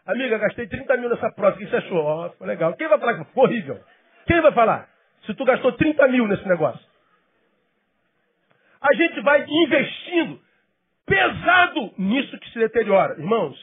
amiga, 0.05 0.37
gastei 0.37 0.67
30 0.67 0.97
mil 0.97 1.09
nessa 1.09 1.31
prótese, 1.31 1.63
o 1.63 1.65
que 1.65 1.71
você 1.71 1.77
achou? 1.77 2.03
Oh, 2.03 2.45
legal. 2.45 2.73
Quem 2.73 2.87
vai 2.87 2.99
falar 2.99 3.25
horrível? 3.35 3.79
Quem 4.25 4.41
vai 4.41 4.51
falar? 4.51 4.89
Se 5.25 5.33
tu 5.33 5.45
gastou 5.45 5.71
30 5.73 6.07
mil 6.07 6.27
nesse 6.27 6.47
negócio. 6.47 6.88
A 8.81 8.93
gente 8.95 9.21
vai 9.21 9.45
investindo 9.45 10.41
pesado 11.05 11.93
nisso 11.97 12.37
que 12.39 12.49
se 12.51 12.59
deteriora. 12.59 13.19
Irmãos, 13.19 13.57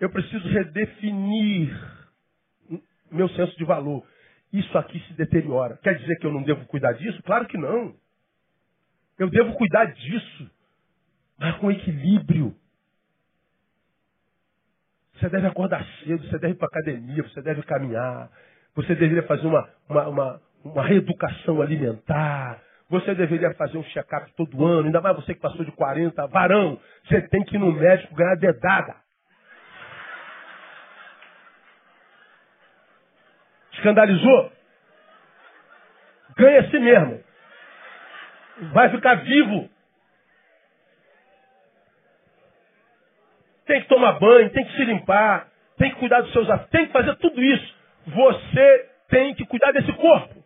eu 0.00 0.10
preciso 0.10 0.48
redefinir 0.48 1.70
meu 3.10 3.28
senso 3.30 3.56
de 3.56 3.64
valor. 3.64 4.04
Isso 4.52 4.76
aqui 4.76 5.00
se 5.06 5.14
deteriora. 5.14 5.78
Quer 5.82 5.96
dizer 5.98 6.16
que 6.16 6.26
eu 6.26 6.32
não 6.32 6.42
devo 6.42 6.66
cuidar 6.66 6.92
disso? 6.92 7.22
Claro 7.22 7.46
que 7.46 7.56
não. 7.56 7.94
Eu 9.18 9.30
devo 9.30 9.54
cuidar 9.54 9.86
disso, 9.86 10.50
mas 11.38 11.56
com 11.56 11.70
equilíbrio. 11.70 12.54
Você 15.14 15.28
deve 15.28 15.46
acordar 15.46 15.86
cedo, 16.02 16.26
você 16.26 16.38
deve 16.38 16.54
ir 16.54 16.56
para 16.56 16.66
academia, 16.66 17.22
você 17.22 17.40
deve 17.42 17.62
caminhar, 17.62 18.30
você 18.74 18.94
deveria 18.94 19.22
fazer 19.22 19.46
uma, 19.46 19.68
uma, 19.88 20.08
uma, 20.08 20.42
uma 20.64 20.84
reeducação 20.84 21.62
alimentar, 21.62 22.60
você 22.92 23.14
deveria 23.14 23.54
fazer 23.54 23.78
um 23.78 23.84
check-up 23.84 24.30
todo 24.36 24.66
ano, 24.66 24.84
ainda 24.84 25.00
mais 25.00 25.16
você 25.16 25.34
que 25.34 25.40
passou 25.40 25.64
de 25.64 25.72
40, 25.72 26.26
varão, 26.26 26.78
você 27.06 27.22
tem 27.28 27.42
que 27.42 27.56
ir 27.56 27.58
no 27.58 27.72
médico 27.72 28.14
ganhar 28.14 28.36
dedada. 28.36 28.94
Escandalizou? 33.72 34.52
Ganha 36.36 36.60
a 36.60 36.70
si 36.70 36.78
mesmo. 36.78 37.24
Vai 38.74 38.90
ficar 38.90 39.14
vivo. 39.14 39.70
Tem 43.64 43.80
que 43.80 43.88
tomar 43.88 44.20
banho, 44.20 44.50
tem 44.50 44.66
que 44.66 44.76
se 44.76 44.84
limpar, 44.84 45.48
tem 45.78 45.92
que 45.92 45.98
cuidar 45.98 46.20
dos 46.20 46.32
seus 46.32 46.48
afetos, 46.50 46.70
tem 46.70 46.86
que 46.86 46.92
fazer 46.92 47.16
tudo 47.16 47.42
isso. 47.42 47.74
Você 48.06 48.90
tem 49.08 49.34
que 49.34 49.46
cuidar 49.46 49.72
desse 49.72 49.92
corpo. 49.94 50.41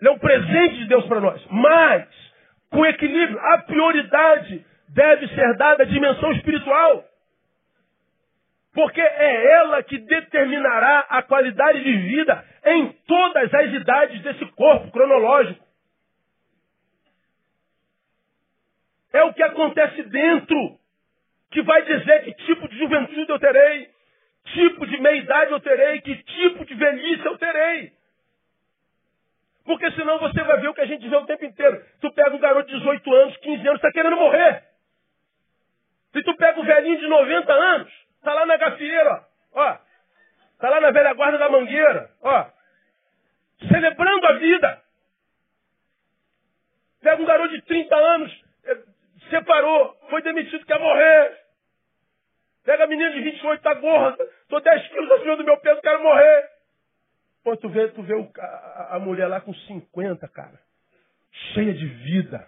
Ele 0.00 0.08
é 0.08 0.12
um 0.12 0.18
presente 0.18 0.76
de 0.76 0.86
Deus 0.86 1.06
para 1.06 1.20
nós. 1.20 1.44
Mas, 1.50 2.08
com 2.70 2.86
equilíbrio, 2.86 3.38
a 3.38 3.58
prioridade 3.58 4.64
deve 4.88 5.28
ser 5.28 5.56
dada 5.56 5.82
à 5.82 5.86
dimensão 5.86 6.32
espiritual. 6.32 7.04
Porque 8.72 9.00
é 9.00 9.52
ela 9.52 9.82
que 9.82 9.98
determinará 9.98 11.06
a 11.08 11.22
qualidade 11.22 11.82
de 11.82 11.96
vida 11.96 12.44
em 12.64 12.92
todas 13.06 13.52
as 13.52 13.72
idades 13.72 14.22
desse 14.22 14.46
corpo 14.52 14.90
cronológico. 14.90 15.64
É 19.12 19.24
o 19.24 19.34
que 19.34 19.42
acontece 19.42 20.02
dentro 20.04 20.78
que 21.50 21.62
vai 21.62 21.82
dizer 21.82 22.24
que 22.24 22.32
tipo 22.44 22.68
de 22.68 22.78
juventude 22.78 23.28
eu 23.28 23.38
terei, 23.40 23.90
tipo 24.44 24.86
de 24.86 25.00
meia-idade 25.00 25.50
eu 25.50 25.60
terei, 25.60 26.00
que 26.00 26.14
tipo 26.14 26.64
de 26.64 26.74
velhice 26.74 27.26
eu 27.26 27.36
terei. 27.36 27.92
Porque 29.70 29.90
senão 29.92 30.18
você 30.18 30.42
vai 30.42 30.58
ver 30.58 30.68
o 30.68 30.74
que 30.74 30.80
a 30.80 30.86
gente 30.86 31.08
vê 31.08 31.16
o 31.16 31.26
tempo 31.26 31.44
inteiro. 31.44 31.80
Tu 32.00 32.12
pega 32.12 32.34
um 32.34 32.40
garoto 32.40 32.68
de 32.68 32.76
18 32.76 33.14
anos, 33.14 33.36
15 33.36 33.68
anos, 33.68 33.78
está 33.78 33.92
querendo 33.92 34.16
morrer. 34.16 34.64
Se 36.12 36.24
tu 36.24 36.36
pega 36.36 36.58
o 36.58 36.64
velhinho 36.64 36.98
de 36.98 37.06
90 37.06 37.52
anos, 37.52 38.00
Está 38.20 38.34
lá 38.34 38.44
na 38.44 38.56
gafieira, 38.58 39.24
ó. 39.52 39.78
Está 40.52 40.68
lá 40.68 40.80
na 40.80 40.90
velha 40.90 41.14
guarda 41.14 41.38
da 41.38 41.48
mangueira, 41.48 42.10
ó. 42.20 42.46
Celebrando 43.66 44.26
a 44.26 44.32
vida. 44.34 44.82
Pega 47.00 47.22
um 47.22 47.24
garoto 47.24 47.54
de 47.54 47.62
30 47.62 47.96
anos, 47.96 48.44
eh, 48.64 48.78
separou, 49.30 49.98
foi 50.10 50.20
demitido, 50.20 50.66
quer 50.66 50.78
morrer. 50.78 51.40
Pega 52.62 52.84
a 52.84 52.86
menina 52.86 53.10
de 53.10 53.22
28, 53.22 53.56
está 53.56 53.72
gorda, 53.72 54.22
estou 54.22 54.60
10 54.60 54.88
quilos 54.88 55.10
acima 55.12 55.36
do 55.38 55.44
meu 55.44 55.56
peso, 55.56 55.80
quero 55.80 56.02
morrer. 56.02 56.50
Pô, 57.42 57.56
tu 57.56 57.68
vê, 57.68 57.88
tu 57.88 58.02
vê 58.02 58.14
o, 58.14 58.30
a, 58.38 58.96
a 58.96 58.98
mulher 58.98 59.26
lá 59.26 59.40
com 59.40 59.54
50, 59.54 60.28
cara. 60.28 60.60
Cheia 61.54 61.72
de 61.72 61.86
vida. 61.86 62.46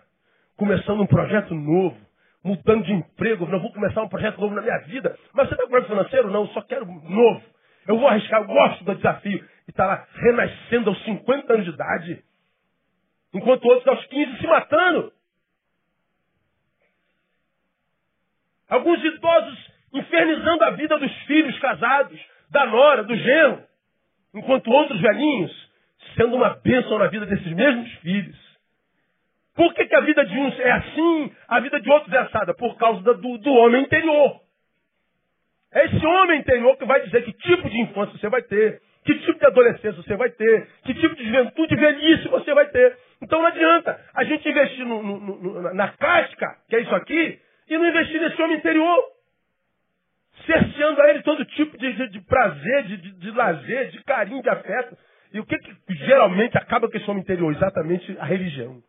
Começando 0.57 1.01
um 1.01 1.07
projeto 1.07 1.55
novo 1.55 1.97
mudando 2.45 2.85
de 2.85 2.93
emprego, 2.93 3.47
não 3.47 3.61
vou 3.61 3.73
começar 3.73 4.03
um 4.03 4.09
projeto 4.09 4.41
novo 4.41 4.55
na 4.55 4.63
minha 4.63 4.79
vida. 4.79 5.17
Mas 5.33 5.49
você 5.49 5.55
está 5.55 5.65
com 5.65 5.71
problema 5.71 5.89
financeiro? 5.89 6.31
Não, 6.31 6.43
eu 6.43 6.49
só 6.49 6.63
quero 6.63 6.85
novo. 6.87 7.43
Eu 7.87 7.99
vou 7.99 8.09
arriscar, 8.09 8.41
eu 8.41 8.47
gosto 8.47 8.85
do 8.85 8.95
desafio. 8.95 9.49
E 9.67 9.71
está 9.71 9.87
lá 9.87 10.07
renascendo 10.15 10.91
aos 10.91 11.05
50 11.05 11.53
anos 11.53 11.65
de 11.65 11.73
idade. 11.73 12.25
Enquanto 13.33 13.65
outros 13.65 13.87
aos 13.87 14.05
15 14.07 14.39
se 14.39 14.47
matando. 14.47 15.13
Alguns 18.69 19.03
idosos 19.05 19.73
infernizando 19.93 20.65
a 20.65 20.71
vida 20.71 20.99
dos 20.99 21.13
filhos 21.25 21.59
casados, 21.59 22.19
da 22.51 22.67
nora, 22.67 23.05
do 23.05 23.15
genro. 23.15 23.63
Enquanto 24.35 24.71
outros 24.71 25.01
velhinhos 25.01 25.73
sendo 26.17 26.37
uma 26.37 26.51
bênção 26.63 26.99
na 26.99 27.07
vida 27.09 27.27
desses 27.27 27.53
mesmos 27.53 27.91
filhos. 27.97 28.37
Por 29.55 29.73
que, 29.75 29.85
que 29.85 29.95
a 29.95 30.01
vida 30.01 30.25
de 30.25 30.39
uns 30.39 30.59
é 30.61 30.71
assim, 30.71 31.33
a 31.49 31.61
vida 31.61 31.81
de 31.81 31.91
outros 31.91 32.13
é 32.13 32.19
assada? 32.19 32.55
Por 32.55 32.77
causa 32.77 33.03
do, 33.03 33.39
do 33.39 33.53
homem 33.53 33.83
interior. 33.83 34.41
É 35.73 35.87
esse 35.87 36.07
homem 36.07 36.41
interior 36.41 36.77
que 36.77 36.85
vai 36.85 37.03
dizer 37.03 37.25
que 37.25 37.33
tipo 37.33 37.69
de 37.69 37.81
infância 37.81 38.19
você 38.19 38.29
vai 38.29 38.43
ter, 38.43 38.81
que 39.05 39.15
tipo 39.15 39.39
de 39.39 39.47
adolescência 39.47 40.03
você 40.03 40.17
vai 40.17 40.31
ter, 40.31 40.69
que 40.85 40.95
tipo 40.95 41.15
de 41.17 41.25
juventude 41.25 41.75
velhice 41.77 42.29
você 42.29 42.55
vai 42.55 42.67
ter. 42.67 42.97
Então 43.23 43.41
não 43.41 43.49
adianta 43.49 43.99
a 44.15 44.25
gente 44.25 44.49
investir 44.49 44.85
no, 44.85 45.03
no, 45.03 45.21
no, 45.21 45.75
na 45.75 45.89
casca, 45.89 46.57
que 46.69 46.77
é 46.77 46.81
isso 46.81 46.95
aqui, 46.95 47.39
e 47.69 47.79
não 47.79 47.89
investir 47.89 48.21
nesse 48.21 48.41
homem 48.41 48.57
interior. 48.57 49.03
Cerceando 50.47 51.01
a 51.01 51.11
ele 51.11 51.23
todo 51.23 51.45
tipo 51.45 51.77
de, 51.79 52.09
de, 52.09 52.21
prazer, 52.23 52.85
de, 52.85 52.97
de, 52.97 53.13
de, 53.13 53.31
lazer, 53.31 53.91
de 53.91 54.03
carinho, 54.05 54.43
de 54.43 54.49
afeto. 54.49 54.97
E 55.33 55.41
o 55.41 55.47
que, 55.47 55.57
que 55.59 55.95
geralmente 55.95 56.59
acaba 56.59 56.91
com 56.91 56.97
esse 56.97 57.09
homem 57.11 57.23
interior? 57.23 57.53
Exatamente 57.53 58.17
a 58.19 58.25
religião. 58.25 58.83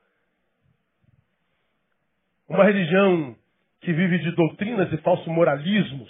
Uma 2.49 2.66
religião 2.66 3.36
que 3.82 3.93
vive 3.93 4.20
de 4.20 4.32
doutrinas 4.32 4.91
e 4.91 4.97
falsos 4.97 5.28
moralismos. 5.28 6.10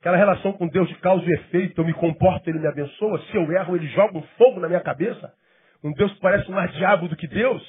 Aquela 0.00 0.16
relação 0.16 0.52
com 0.52 0.68
Deus 0.68 0.88
de 0.88 0.94
causa 0.96 1.24
e 1.28 1.32
efeito, 1.32 1.80
eu 1.80 1.84
me 1.84 1.92
comporto, 1.92 2.48
ele 2.48 2.60
me 2.60 2.68
abençoa. 2.68 3.20
Se 3.30 3.36
eu 3.36 3.50
erro, 3.52 3.76
ele 3.76 3.88
joga 3.88 4.16
um 4.16 4.22
fogo 4.38 4.60
na 4.60 4.68
minha 4.68 4.80
cabeça. 4.80 5.32
Um 5.82 5.92
Deus 5.92 6.12
que 6.12 6.20
parece 6.20 6.50
mais 6.50 6.72
diabo 6.74 7.08
do 7.08 7.16
que 7.16 7.26
Deus. 7.26 7.62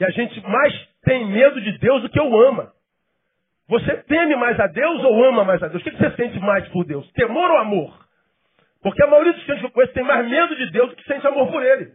E 0.00 0.04
a 0.04 0.10
gente 0.10 0.40
mais 0.46 0.88
tem 1.04 1.26
medo 1.26 1.60
de 1.60 1.78
Deus 1.78 2.02
do 2.02 2.08
que 2.08 2.20
o 2.20 2.40
ama. 2.48 2.72
Você 3.68 3.96
teme 4.04 4.34
mais 4.36 4.58
a 4.58 4.66
Deus 4.66 5.04
ou 5.04 5.24
ama 5.24 5.44
mais 5.44 5.62
a 5.62 5.68
Deus? 5.68 5.82
O 5.82 5.84
que 5.84 5.96
você 5.96 6.10
sente 6.16 6.38
mais 6.40 6.66
por 6.68 6.84
Deus? 6.84 7.10
Temor 7.12 7.50
ou 7.50 7.58
amor? 7.58 8.08
Porque 8.82 9.02
a 9.02 9.06
maioria 9.06 9.32
dos 9.32 9.44
crentes 9.44 9.60
que 9.60 9.66
eu 9.66 9.72
conheço 9.72 9.92
tem 9.92 10.04
mais 10.04 10.26
medo 10.26 10.56
de 10.56 10.70
Deus 10.70 10.90
do 10.90 10.96
que 10.96 11.04
sente 11.04 11.26
amor 11.26 11.50
por 11.50 11.62
Ele. 11.62 11.92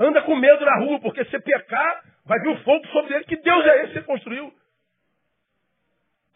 Anda 0.00 0.22
com 0.22 0.34
medo 0.34 0.64
na 0.64 0.78
rua, 0.78 0.98
porque 1.00 1.22
se 1.26 1.38
pecar, 1.40 2.02
vai 2.24 2.40
vir 2.40 2.48
um 2.48 2.56
fogo 2.60 2.86
sobre 2.86 3.14
ele. 3.14 3.24
Que 3.24 3.36
Deus 3.36 3.66
é 3.66 3.82
esse 3.82 3.88
que 3.88 3.94
você 3.94 4.02
construiu? 4.02 4.50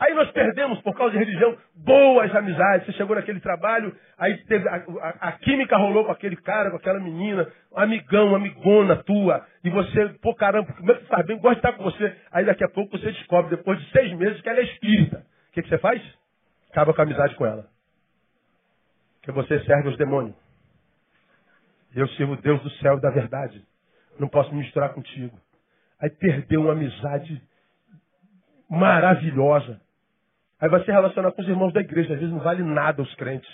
Aí 0.01 0.13
nós 0.13 0.31
perdemos, 0.33 0.81
por 0.83 0.95
causa 0.97 1.13
de 1.13 1.19
religião, 1.19 1.57
boas 1.77 2.35
amizades. 2.35 2.87
Você 2.87 2.93
chegou 2.95 3.15
naquele 3.15 3.41
trabalho, 3.41 3.95
aí 4.19 4.37
teve, 4.45 4.69
a, 4.69 4.75
a, 4.75 5.29
a, 5.29 5.33
química 5.33 5.77
rolou 5.77 6.05
com 6.05 6.11
aquele 6.11 6.37
cara, 6.37 6.71
com 6.71 6.77
aquela 6.77 6.99
menina, 6.99 7.47
amigão, 7.77 8.35
amigona 8.35 8.97
tua. 9.05 9.47
E 9.63 9.71
você, 9.71 10.09
pô, 10.21 10.35
caramba, 10.35 10.73
como 10.73 10.91
é 10.91 10.95
que 10.97 11.07
faz 11.07 11.25
bem? 11.27 11.39
Gosta 11.39 11.55
de 11.55 11.59
estar 11.59 11.73
com 11.75 11.85
você. 11.85 12.17
Aí 12.33 12.45
daqui 12.45 12.65
a 12.65 12.69
pouco 12.69 12.99
você 12.99 13.13
descobre, 13.13 13.57
depois 13.57 13.79
de 13.81 13.91
seis 13.93 14.13
meses, 14.15 14.41
que 14.41 14.49
ela 14.49 14.59
é 14.59 14.65
espírita. 14.65 15.19
O 15.19 15.53
que, 15.53 15.63
que 15.63 15.69
você 15.69 15.79
faz? 15.79 16.03
Acaba 16.71 16.93
com 16.93 17.01
a 17.01 17.05
amizade 17.05 17.37
com 17.37 17.47
ela. 17.47 17.67
Porque 19.19 19.31
você 19.31 19.61
serve 19.65 19.89
os 19.89 19.97
demônios. 19.97 20.35
Eu 21.95 22.09
sirvo 22.09 22.33
o 22.33 22.43
Deus 22.43 22.61
do 22.63 22.71
céu 22.73 22.99
e 22.99 23.01
da 23.01 23.11
verdade. 23.11 23.65
Não 24.19 24.29
posso 24.29 24.53
me 24.53 24.59
misturar 24.59 24.93
contigo. 24.93 25.39
Aí 26.01 26.11
perdeu 26.11 26.63
uma 26.63 26.73
amizade 26.73 27.41
maravilhosa. 28.69 29.81
Aí 30.61 30.69
vai 30.69 30.83
se 30.85 30.91
relacionar 30.91 31.33
com 31.33 31.43
os 31.43 31.49
irmãos 31.49 31.73
da 31.73 31.81
igreja. 31.81 32.15
Às 32.15 32.21
vezes 32.21 32.35
não 32.35 32.43
vale 32.43 32.63
nada 32.63 33.03
os 33.03 33.15
crentes. 33.15 33.51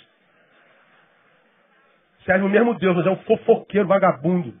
Serve 2.25 2.45
o 2.45 2.49
mesmo 2.49 2.77
Deus, 2.77 2.95
mas 2.95 3.05
é 3.05 3.09
um 3.09 3.23
fofoqueiro, 3.23 3.87
vagabundo. 3.87 4.53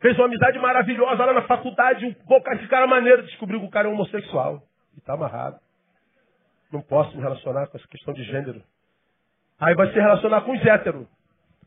Fez 0.00 0.16
uma 0.18 0.26
amizade 0.26 0.58
maravilhosa 0.58 1.24
lá 1.24 1.32
na 1.32 1.42
faculdade. 1.42 2.04
Um 2.04 2.54
esse 2.54 2.68
cara 2.68 2.86
maneiro 2.86 3.22
descobriu 3.22 3.60
que 3.60 3.66
o 3.66 3.70
cara 3.70 3.88
é 3.88 3.90
homossexual. 3.90 4.62
E 4.94 4.98
está 4.98 5.14
amarrado. 5.14 5.58
Não 6.72 6.82
posso 6.82 7.16
me 7.16 7.22
relacionar 7.22 7.68
com 7.68 7.78
essa 7.78 7.88
questão 7.88 8.12
de 8.12 8.24
gênero. 8.24 8.62
Aí 9.60 9.74
vai 9.74 9.86
se 9.92 9.94
relacionar 9.94 10.40
com 10.42 10.52
os 10.52 10.64
héteros. 10.64 11.06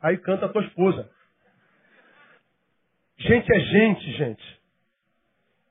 Aí 0.02 0.18
canta 0.18 0.46
a 0.46 0.50
tua 0.50 0.64
esposa. 0.64 1.10
Gente 3.18 3.52
é 3.52 3.60
gente, 3.60 4.12
gente. 4.18 4.62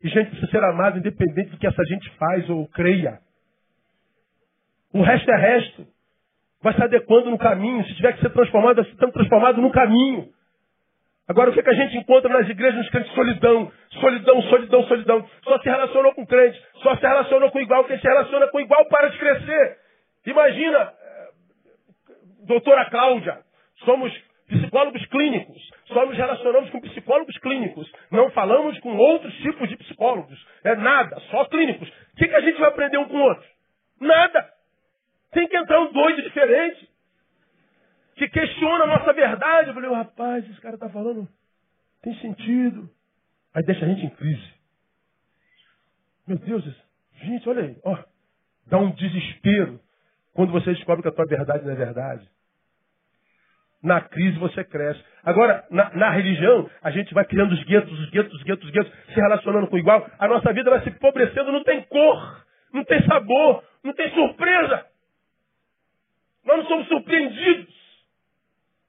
E 0.05 0.09
gente 0.11 0.29
precisa 0.29 0.51
ser 0.51 0.63
amada 0.63 0.99
independente 0.99 1.51
do 1.51 1.57
que 1.57 1.67
essa 1.67 1.83
gente 1.87 2.11
faz 2.19 2.49
ou 2.51 2.69
creia. 2.69 3.21
O 4.93 5.01
resto 5.03 5.31
é 5.31 5.37
resto. 5.37 5.87
Vai 6.61 6.75
se 6.75 6.83
adequando 6.83 7.31
no 7.31 7.39
caminho. 7.39 7.83
Se 7.87 7.95
tiver 7.95 8.13
que 8.13 8.21
ser 8.21 8.29
transformado, 8.31 8.77
vai 8.77 8.85
ser 8.85 8.97
transformado 9.13 9.63
no 9.63 9.73
caminho. 9.73 10.29
Agora, 11.27 11.49
o 11.49 11.55
que, 11.55 11.61
é 11.61 11.63
que 11.63 11.71
a 11.71 11.75
gente 11.75 11.97
encontra 11.97 12.31
nas 12.31 12.47
igrejas, 12.51 12.77
nos 12.77 12.91
crentes? 12.91 13.15
Solidão, 13.15 13.73
solidão, 13.99 14.43
solidão, 14.43 14.83
solidão. 14.83 15.31
Só 15.43 15.59
se 15.61 15.71
relacionou 15.71 16.13
com 16.13 16.27
crente, 16.27 16.63
só 16.83 16.95
se 16.97 17.03
relacionou 17.07 17.51
com 17.51 17.61
igual. 17.61 17.85
Quem 17.85 17.99
se 17.99 18.07
relaciona 18.07 18.49
com 18.49 18.61
igual 18.61 18.85
para 18.87 19.09
de 19.09 19.19
crescer. 19.19 19.79
Imagina, 20.27 20.79
eh, 20.79 21.29
doutora 22.47 22.91
Cláudia, 22.91 23.39
somos 23.87 24.13
psicólogos 24.49 25.05
clínicos. 25.07 25.71
Só 25.87 26.07
nos 26.07 26.17
relacionamos 26.17 26.71
com 26.71 26.81
psicólogos 26.81 27.37
clínicos. 27.39 27.91
Não 28.11 28.31
falamos 28.31 28.79
com 28.81 28.97
outros 28.97 29.35
tipos 29.39 29.69
de 29.69 29.77
psicólogos. 29.77 30.47
É 30.63 30.75
nada, 30.75 31.19
só 31.31 31.45
clínicos. 31.47 31.89
O 31.89 32.17
que, 32.17 32.29
que 32.29 32.35
a 32.35 32.41
gente 32.41 32.59
vai 32.59 32.69
aprender 32.69 32.99
um 32.99 33.09
com 33.09 33.17
o 33.17 33.23
outro? 33.23 33.45
Nada. 34.01 34.53
Tem 35.33 35.49
que 35.49 35.57
entrar 35.57 35.81
um 35.81 35.93
doido 35.93 36.23
diferente. 36.23 36.89
Que 38.17 38.29
questiona 38.29 38.85
a 38.85 38.87
nossa 38.87 39.13
verdade. 39.13 39.69
Eu 39.69 39.75
falei, 39.75 39.91
rapaz, 39.91 40.49
esse 40.49 40.61
cara 40.61 40.75
está 40.75 40.89
falando, 40.89 41.29
tem 42.03 42.15
sentido. 42.21 42.89
Aí 43.55 43.63
deixa 43.65 43.85
a 43.85 43.89
gente 43.89 44.07
em 44.07 44.11
crise. 44.11 44.55
Meu 46.27 46.39
Deus, 46.39 46.65
gente, 47.23 47.49
olha 47.49 47.65
aí, 47.65 47.77
dá 48.67 48.79
um 48.79 48.93
desespero 48.93 49.79
quando 50.33 50.53
você 50.53 50.73
descobre 50.73 51.03
que 51.03 51.09
a 51.09 51.13
tua 51.13 51.27
verdade 51.27 51.65
não 51.65 51.73
é 51.73 51.77
verdade. 51.77 52.29
Na 53.85 54.01
crise 54.01 54.39
você 54.39 54.65
cresce. 54.65 54.99
Agora, 55.23 55.63
na, 55.71 55.91
na, 55.95 56.11
religião, 56.11 56.71
a 56.83 56.91
gente 56.91 57.13
vai 57.13 57.23
criando 57.27 57.53
os 57.53 57.63
guetos, 57.65 57.93
os 57.93 58.09
guetos, 58.09 58.33
os 58.33 58.43
guetos, 58.43 58.65
os 58.65 58.71
guetos, 58.71 58.93
se 59.13 59.21
relacionando 59.21 59.67
com 59.67 59.77
o 59.77 59.79
igual. 59.79 60.09
A 60.19 60.27
nossa 60.27 60.55
vida 60.55 60.71
vai 60.71 60.81
se 60.81 60.89
empobrecendo, 60.89 61.53
não 61.53 61.63
tem 61.63 61.83
cor, 61.83 62.45
não 62.73 62.83
tem 62.83 63.05
sabor, 63.05 63.63
não 63.85 63.93
tem 63.93 64.11
surpresa. 64.15 64.87
Nós 66.47 66.59
não 66.59 66.65
somos 66.67 66.89
surpreendidos. 66.89 67.75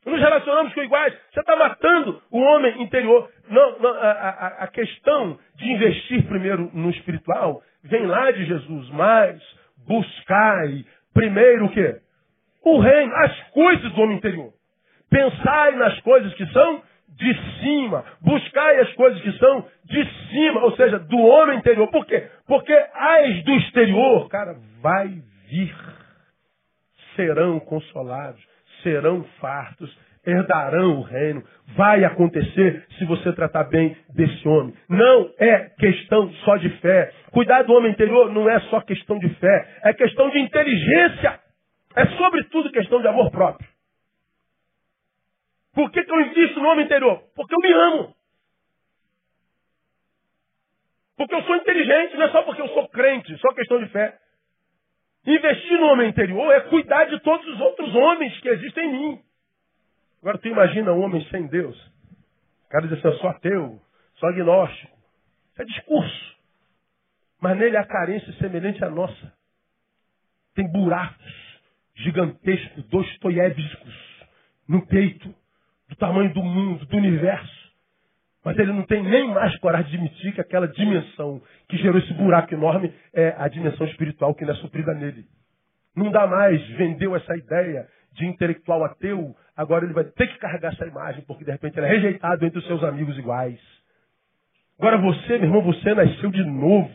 Nos 0.06 0.20
relacionamos 0.20 0.74
com 0.74 0.82
iguais. 0.82 1.14
Você 1.34 1.42
está 1.42 1.58
matando 1.58 2.22
o 2.32 2.40
homem 2.40 2.82
interior. 2.82 3.30
Não, 3.50 3.80
não 3.80 3.90
a, 3.96 4.12
a, 4.12 4.48
a 4.64 4.68
questão 4.68 5.38
de 5.56 5.72
investir 5.72 6.26
primeiro 6.28 6.72
no 6.74 6.90
espiritual 6.92 7.62
vem 7.84 8.06
lá 8.06 8.32
de 8.32 8.46
Jesus. 8.46 8.90
Mas 8.92 9.42
buscai 9.86 10.86
primeiro 11.14 11.66
o 11.66 11.72
quê? 11.72 12.00
O 12.64 12.80
reino, 12.80 13.14
as 13.16 13.50
coisas 13.50 13.92
do 13.92 14.02
homem 14.02 14.18
interior. 14.18 14.55
Pensai 15.16 15.76
nas 15.78 15.98
coisas 16.02 16.34
que 16.34 16.46
são 16.48 16.82
de 17.08 17.34
cima. 17.62 18.04
Buscai 18.20 18.82
as 18.82 18.92
coisas 18.96 19.22
que 19.22 19.32
são 19.38 19.66
de 19.86 20.06
cima, 20.30 20.62
ou 20.62 20.76
seja, 20.76 21.00
do 21.00 21.18
homem 21.18 21.58
interior. 21.58 21.88
Por 21.88 22.06
quê? 22.06 22.28
Porque 22.46 22.74
as 22.74 23.44
do 23.46 23.54
exterior, 23.54 24.28
cara, 24.28 24.58
vai 24.82 25.08
vir. 25.50 25.74
Serão 27.16 27.62
consolados, 27.62 28.46
serão 28.84 29.24
fartos, 29.40 29.98
herdarão 30.28 31.00
o 31.00 31.04
reino. 31.04 31.42
Vai 31.78 32.04
acontecer 32.04 32.86
se 32.98 33.06
você 33.06 33.32
tratar 33.32 33.64
bem 33.70 33.96
desse 34.14 34.46
homem. 34.46 34.74
Não 34.90 35.30
é 35.40 35.70
questão 35.80 36.30
só 36.44 36.58
de 36.58 36.68
fé. 36.82 37.10
Cuidar 37.32 37.64
do 37.64 37.72
homem 37.72 37.94
interior 37.94 38.34
não 38.34 38.50
é 38.50 38.60
só 38.70 38.82
questão 38.82 39.18
de 39.18 39.30
fé, 39.36 39.80
é 39.82 39.94
questão 39.94 40.30
de 40.30 40.40
inteligência. 40.40 41.40
É 41.96 42.06
sobretudo 42.18 42.70
questão 42.70 43.00
de 43.00 43.08
amor 43.08 43.32
próprio. 43.32 43.75
Por 45.76 45.92
que, 45.92 46.04
que 46.04 46.12
eu 46.12 46.22
invisto 46.22 46.60
no 46.62 46.70
homem 46.70 46.86
interior? 46.86 47.22
Porque 47.36 47.54
eu 47.54 47.60
me 47.60 47.74
amo. 47.74 48.16
Porque 51.18 51.36
eu 51.36 51.44
sou 51.44 51.56
inteligente, 51.58 52.16
não 52.16 52.26
é 52.26 52.32
só 52.32 52.44
porque 52.44 52.62
eu 52.62 52.70
sou 52.70 52.88
crente, 52.88 53.38
só 53.40 53.54
questão 53.54 53.84
de 53.84 53.90
fé. 53.90 54.18
Investir 55.26 55.78
no 55.78 55.88
homem 55.88 56.10
interior 56.10 56.50
é 56.54 56.62
cuidar 56.62 57.06
de 57.06 57.20
todos 57.20 57.46
os 57.48 57.60
outros 57.60 57.94
homens 57.94 58.40
que 58.40 58.48
existem 58.48 58.86
em 58.86 58.92
mim. 58.92 59.22
Agora 60.22 60.38
tu 60.38 60.48
imagina 60.48 60.94
um 60.94 61.02
homem 61.02 61.22
sem 61.30 61.46
Deus. 61.48 61.78
O 62.66 62.70
cara 62.70 62.88
diz 62.88 62.98
assim, 62.98 63.08
eu 63.08 63.20
sou 63.20 63.30
ateu, 63.30 63.82
sou 64.16 64.30
agnóstico. 64.30 64.98
Isso 65.52 65.62
é 65.62 65.66
discurso. 65.66 66.38
Mas 67.42 67.58
nele 67.58 67.76
há 67.76 67.86
carência 67.86 68.32
semelhante 68.34 68.84
à 68.84 68.90
nossa. 68.90 69.34
Tem 70.54 70.72
buracos 70.72 71.60
gigantescos, 71.96 72.84
dois 72.88 73.18
toiébiscos 73.20 74.26
no 74.68 74.86
peito 74.88 75.36
do 75.96 75.98
tamanho 75.98 76.34
do 76.34 76.44
mundo, 76.44 76.86
do 76.86 76.98
universo. 76.98 77.66
Mas 78.44 78.60
ele 78.60 78.74
não 78.74 78.84
tem 78.84 79.02
nem 79.02 79.28
mais 79.30 79.58
coragem 79.58 79.90
de 79.90 79.98
admitir 79.98 80.34
que 80.34 80.42
aquela 80.42 80.68
dimensão 80.68 81.42
que 81.68 81.78
gerou 81.78 81.98
esse 81.98 82.14
buraco 82.14 82.54
enorme 82.54 82.94
é 83.14 83.34
a 83.38 83.48
dimensão 83.48 83.88
espiritual 83.88 84.36
que 84.36 84.46
não 84.46 84.54
é 84.54 84.58
suprida 84.58 84.94
nele. 84.94 85.26
Não 85.96 86.12
dá 86.12 86.28
mais, 86.28 86.62
vendeu 86.72 87.16
essa 87.16 87.36
ideia 87.36 87.88
de 88.14 88.26
intelectual 88.26 88.84
ateu, 88.84 89.36
agora 89.58 89.86
ele 89.86 89.94
vai 89.94 90.04
ter 90.04 90.28
que 90.28 90.38
carregar 90.38 90.74
essa 90.74 90.86
imagem, 90.86 91.24
porque 91.26 91.44
de 91.44 91.52
repente 91.52 91.78
ele 91.78 91.88
é 91.88 91.90
rejeitado 91.90 92.46
entre 92.46 92.60
os 92.60 92.68
seus 92.68 92.84
amigos 92.84 93.18
iguais. 93.18 93.60
Agora 94.78 94.98
você, 94.98 95.38
meu 95.38 95.46
irmão, 95.48 95.62
você 95.62 95.94
nasceu 95.94 96.30
de 96.30 96.44
novo. 96.44 96.92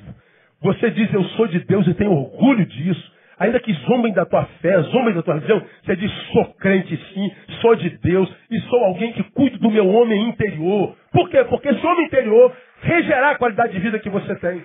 Você 0.60 0.90
diz, 0.90 1.12
eu 1.12 1.24
sou 1.30 1.48
de 1.48 1.60
Deus 1.60 1.86
e 1.86 1.94
tenho 1.94 2.12
orgulho 2.12 2.64
disso. 2.66 3.12
Ainda 3.40 3.58
que 3.58 3.72
zombem 3.72 4.12
da 4.12 4.26
tua 4.26 4.44
fé, 4.60 4.82
zombem 4.82 5.14
da 5.14 5.22
tua 5.22 5.32
religião, 5.32 5.66
você 5.82 5.96
diz, 5.96 6.12
sou 6.30 6.44
crente 6.56 6.94
sim, 7.14 7.34
sou 7.62 7.74
de 7.74 7.88
Deus 7.88 8.30
e 8.50 8.60
sou 8.60 8.84
alguém 8.84 9.14
que 9.14 9.22
cuido 9.22 9.58
do 9.58 9.70
meu 9.70 9.88
homem 9.88 10.28
interior. 10.28 10.94
Por 11.10 11.30
quê? 11.30 11.42
Porque 11.44 11.68
esse 11.68 11.86
homem 11.86 12.04
interior 12.04 12.54
regerá 12.82 13.30
a 13.30 13.38
qualidade 13.38 13.72
de 13.72 13.78
vida 13.78 13.98
que 13.98 14.10
você 14.10 14.34
tem. 14.36 14.62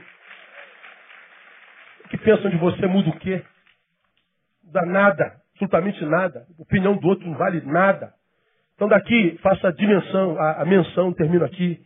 O 2.03 2.09
que 2.09 2.17
pensam 2.17 2.51
de 2.51 2.57
você 2.57 2.85
muda 2.85 3.11
o 3.11 3.17
quê? 3.17 3.41
Dá 4.73 4.85
nada, 4.85 5.37
absolutamente 5.53 6.03
nada. 6.03 6.45
A 6.59 6.61
opinião 6.61 6.97
do 6.97 7.07
outro 7.07 7.25
não 7.25 7.37
vale 7.37 7.61
nada. 7.61 8.11
Então 8.75 8.89
daqui, 8.89 9.39
faça 9.41 9.69
a 9.69 9.71
dimensão, 9.71 10.37
a, 10.37 10.63
a 10.63 10.65
menção, 10.65 11.13
termino 11.13 11.45
aqui, 11.45 11.79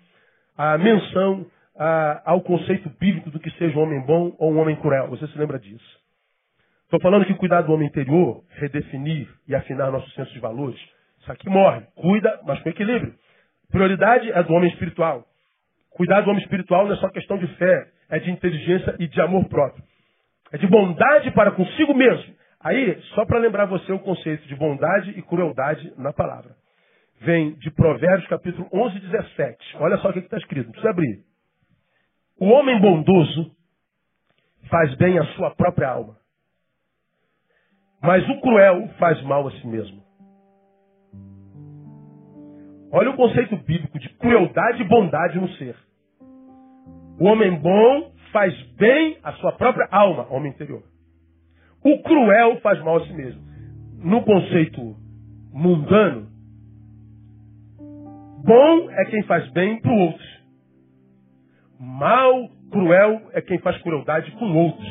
a 0.58 0.76
menção 0.76 1.46
a, 1.78 2.32
ao 2.32 2.42
conceito 2.42 2.90
bíblico 3.00 3.30
do 3.30 3.40
que 3.40 3.52
seja 3.52 3.78
um 3.78 3.84
homem 3.84 4.04
bom 4.08 4.36
ou 4.40 4.52
um 4.52 4.58
homem 4.58 4.76
cruel. 4.78 5.08
Você 5.10 5.28
se 5.28 5.38
lembra 5.38 5.60
disso? 5.60 5.99
Estou 6.90 7.00
falando 7.02 7.24
que 7.24 7.36
cuidar 7.36 7.62
do 7.62 7.72
homem 7.72 7.88
interior, 7.88 8.44
redefinir 8.50 9.30
e 9.48 9.54
afinar 9.54 9.92
nosso 9.92 10.10
senso 10.16 10.34
de 10.34 10.40
valores, 10.40 10.80
isso 11.20 11.32
aqui 11.32 11.48
morre. 11.48 11.82
Cuida, 11.94 12.40
mas 12.48 12.60
com 12.64 12.70
equilíbrio. 12.70 13.14
Prioridade 13.70 14.32
é 14.32 14.42
do 14.42 14.52
homem 14.52 14.72
espiritual. 14.72 15.24
Cuidar 15.92 16.22
do 16.22 16.32
homem 16.32 16.42
espiritual 16.42 16.88
não 16.88 16.94
é 16.94 16.98
só 16.98 17.08
questão 17.10 17.38
de 17.38 17.46
fé, 17.58 17.92
é 18.10 18.18
de 18.18 18.32
inteligência 18.32 18.96
e 18.98 19.08
de 19.08 19.22
amor 19.22 19.48
próprio. 19.48 19.84
É 20.52 20.58
de 20.58 20.66
bondade 20.66 21.30
para 21.30 21.52
consigo 21.52 21.94
mesmo. 21.94 22.34
Aí, 22.60 23.00
só 23.14 23.24
para 23.24 23.38
lembrar 23.38 23.66
você 23.66 23.92
o 23.92 24.00
conceito 24.00 24.48
de 24.48 24.56
bondade 24.56 25.12
e 25.12 25.22
crueldade 25.22 25.94
na 25.96 26.12
palavra. 26.12 26.56
Vem 27.22 27.54
de 27.60 27.70
Provérbios 27.70 28.28
capítulo 28.28 28.68
11, 28.74 29.00
17. 29.00 29.78
Olha 29.78 29.98
só 29.98 30.10
o 30.10 30.14
que 30.14 30.20
está 30.20 30.38
escrito, 30.38 30.66
não 30.66 30.72
precisa 30.72 30.90
abrir. 30.90 31.20
O 32.40 32.48
homem 32.48 32.82
bondoso 32.82 33.52
faz 34.72 34.96
bem 34.96 35.20
à 35.20 35.26
sua 35.36 35.52
própria 35.52 35.90
alma. 35.90 36.18
Mas 38.02 38.28
o 38.30 38.40
cruel 38.40 38.88
faz 38.98 39.22
mal 39.24 39.48
a 39.48 39.52
si 39.52 39.68
mesmo. 39.68 40.02
Olha 42.92 43.12
o 43.12 43.16
conceito 43.16 43.56
bíblico 43.58 44.00
de 44.00 44.10
crueldade 44.18 44.82
e 44.82 44.88
bondade 44.88 45.40
no 45.40 45.50
ser. 45.50 45.76
O 47.20 47.26
homem 47.26 47.54
bom 47.60 48.12
faz 48.32 48.54
bem 48.78 49.18
à 49.24 49.34
sua 49.34 49.52
própria 49.52 49.88
alma, 49.92 50.26
homem 50.32 50.52
interior. 50.52 50.84
O 51.84 52.02
cruel 52.02 52.60
faz 52.62 52.82
mal 52.82 52.98
a 52.98 53.06
si 53.06 53.14
mesmo. 53.14 53.42
No 53.98 54.24
conceito 54.24 54.96
mundano, 55.54 56.30
bom 58.44 58.90
é 58.92 59.06
quem 59.06 59.24
faz 59.24 59.50
bem 59.52 59.82
para 59.82 59.92
o 59.92 60.00
outro. 60.00 60.26
Mal, 61.80 62.50
cruel 62.72 63.30
é 63.34 63.42
quem 63.42 63.60
faz 63.60 63.78
crueldade 63.82 64.32
com 64.32 64.58
outros. 64.58 64.88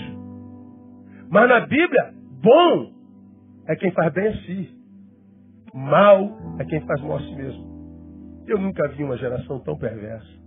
Mas 1.31 1.49
na 1.49 1.61
Bíblia, 1.61 2.13
bom 2.43 2.98
é 3.69 3.77
quem 3.77 3.91
faz 3.93 4.13
bem 4.13 4.29
a 4.29 4.37
si. 4.39 4.71
Mal 5.75 6.39
é 6.59 6.65
quem 6.65 6.81
faz 6.81 7.01
mal 7.03 7.19
a 7.19 7.21
si 7.21 7.35
mesmo. 7.37 8.45
Eu 8.47 8.59
nunca 8.59 8.89
vi 8.89 9.05
uma 9.05 9.17
geração 9.19 9.61
tão 9.61 9.77
perversa. 9.77 10.39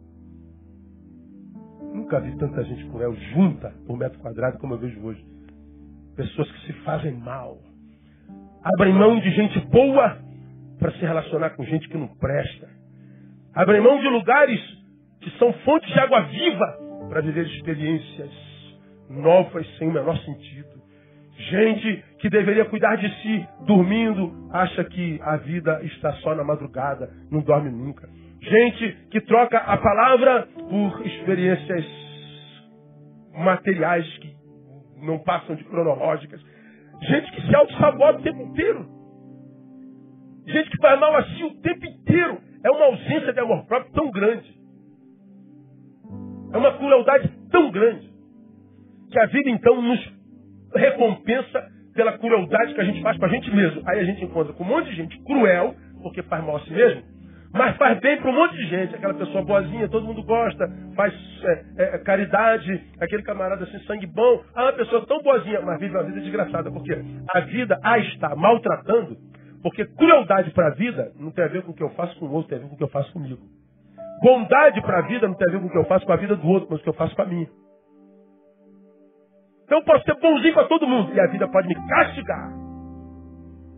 Nunca 1.93 2.19
vi 2.19 2.35
tanta 2.37 2.63
gente 2.63 2.83
cruel 2.89 3.13
junta 3.33 3.71
por 3.85 3.97
metro 3.97 4.19
quadrado 4.19 4.57
como 4.57 4.73
eu 4.73 4.79
vejo 4.79 4.99
hoje. 5.05 5.23
Pessoas 6.15 6.51
que 6.51 6.65
se 6.65 6.73
fazem 6.83 7.13
mal. 7.13 7.59
Abrem 8.63 8.93
mão 8.93 9.19
de 9.19 9.29
gente 9.31 9.59
boa 9.67 10.17
para 10.79 10.91
se 10.93 10.99
relacionar 10.99 11.51
com 11.51 11.63
gente 11.63 11.87
que 11.87 11.97
não 11.97 12.07
presta. 12.07 12.67
Abrem 13.53 13.81
mão 13.81 13.99
de 13.99 14.07
lugares 14.07 14.59
que 15.19 15.29
são 15.37 15.53
fontes 15.65 15.91
de 15.93 15.99
água 15.99 16.21
viva 16.21 16.79
para 17.09 17.21
viver 17.21 17.45
experiências 17.45 18.31
novas 19.09 19.67
sem 19.77 19.89
o 19.89 19.93
menor 19.93 20.17
sentido. 20.19 20.81
Gente 21.37 22.03
que 22.21 22.29
deveria 22.29 22.65
cuidar 22.65 22.95
de 22.97 23.09
si 23.21 23.47
dormindo, 23.65 24.47
acha 24.51 24.83
que 24.83 25.19
a 25.23 25.37
vida 25.37 25.81
está 25.83 26.13
só 26.17 26.35
na 26.35 26.43
madrugada, 26.43 27.09
não 27.31 27.41
dorme 27.41 27.71
nunca. 27.71 28.07
Gente 28.39 29.07
que 29.09 29.21
troca 29.21 29.57
a 29.57 29.75
palavra 29.77 30.47
por 30.69 31.05
experiências 31.05 31.83
materiais 33.33 34.05
que 34.19 34.35
não 35.01 35.17
passam 35.19 35.55
de 35.55 35.63
cronológicas. 35.63 36.39
Gente 37.01 37.31
que 37.31 37.41
se 37.41 37.55
auto-sabota 37.55 38.19
o 38.19 38.21
tempo 38.21 38.41
inteiro. 38.43 38.85
Gente 40.45 40.69
que 40.69 40.77
faz 40.77 40.99
mal 40.99 41.15
a 41.15 41.23
si 41.23 41.43
o 41.43 41.59
tempo 41.61 41.85
inteiro. 41.87 42.37
É 42.63 42.69
uma 42.69 42.85
ausência 42.85 43.33
de 43.33 43.39
amor 43.39 43.65
próprio 43.65 43.91
tão 43.93 44.11
grande. 44.11 44.55
É 46.53 46.57
uma 46.57 46.77
crueldade 46.77 47.31
tão 47.49 47.71
grande. 47.71 48.11
Que 49.09 49.19
a 49.19 49.25
vida 49.25 49.49
então 49.49 49.81
nos 49.81 49.99
recompensa 50.75 51.80
pela 51.93 52.17
crueldade 52.17 52.73
que 52.73 52.81
a 52.81 52.85
gente 52.85 53.01
faz 53.01 53.17
com 53.17 53.25
a 53.25 53.29
gente 53.29 53.53
mesmo. 53.53 53.81
Aí 53.85 53.99
a 53.99 54.03
gente 54.03 54.23
encontra 54.23 54.53
com 54.53 54.63
um 54.63 54.67
monte 54.67 54.89
de 54.89 54.95
gente 54.95 55.17
cruel, 55.23 55.75
porque 56.01 56.21
faz 56.23 56.43
mal 56.43 56.57
a 56.57 56.59
si 56.61 56.71
mesmo, 56.71 57.03
mas 57.53 57.75
faz 57.77 57.99
bem 57.99 58.17
para 58.17 58.29
um 58.29 58.35
monte 58.35 58.55
de 58.55 58.65
gente. 58.67 58.95
Aquela 58.95 59.13
pessoa 59.13 59.43
boazinha, 59.43 59.89
todo 59.89 60.05
mundo 60.05 60.23
gosta, 60.23 60.69
faz 60.95 61.13
é, 61.43 61.95
é, 61.95 61.97
caridade, 61.99 62.81
aquele 62.99 63.23
camarada 63.23 63.63
assim, 63.63 63.79
sangue 63.79 64.07
bom. 64.07 64.41
Ah, 64.55 64.63
uma 64.63 64.73
pessoa 64.73 65.05
tão 65.05 65.21
boazinha, 65.21 65.61
mas 65.61 65.79
vive 65.79 65.95
uma 65.95 66.03
vida 66.03 66.21
desgraçada. 66.21 66.71
Porque 66.71 66.93
a 67.33 67.39
vida 67.41 67.77
a 67.83 67.99
está 67.99 68.35
maltratando, 68.35 69.17
porque 69.61 69.85
crueldade 69.85 70.51
para 70.51 70.67
a 70.67 70.71
vida 70.71 71.11
não 71.19 71.31
tem 71.31 71.43
a 71.43 71.49
ver 71.49 71.63
com 71.63 71.71
o 71.71 71.75
que 71.75 71.83
eu 71.83 71.89
faço 71.89 72.17
com 72.19 72.25
o 72.25 72.31
outro, 72.31 72.49
tem 72.49 72.57
a 72.57 72.61
ver 72.61 72.67
com 72.67 72.75
o 72.75 72.77
que 72.77 72.83
eu 72.83 72.89
faço 72.89 73.11
comigo. 73.11 73.41
Bondade 74.23 74.81
para 74.81 74.99
a 74.99 75.01
vida 75.01 75.27
não 75.27 75.35
tem 75.35 75.49
a 75.49 75.51
ver 75.51 75.59
com 75.59 75.67
o 75.67 75.71
que 75.71 75.77
eu 75.77 75.85
faço 75.85 76.05
com 76.05 76.13
a 76.13 76.17
vida 76.17 76.35
do 76.35 76.47
outro, 76.47 76.67
mas 76.69 76.79
o 76.79 76.83
que 76.83 76.89
eu 76.89 76.93
faço 76.93 77.15
com 77.15 77.23
a 77.23 77.25
minha. 77.25 77.47
Então 79.71 79.79
eu 79.79 79.85
posso 79.85 80.03
ser 80.03 80.19
bonzinho 80.19 80.53
para 80.53 80.67
todo 80.67 80.85
mundo 80.85 81.13
e 81.13 81.19
a 81.21 81.27
vida 81.27 81.47
pode 81.47 81.65
me 81.65 81.75
castigar. 81.87 82.51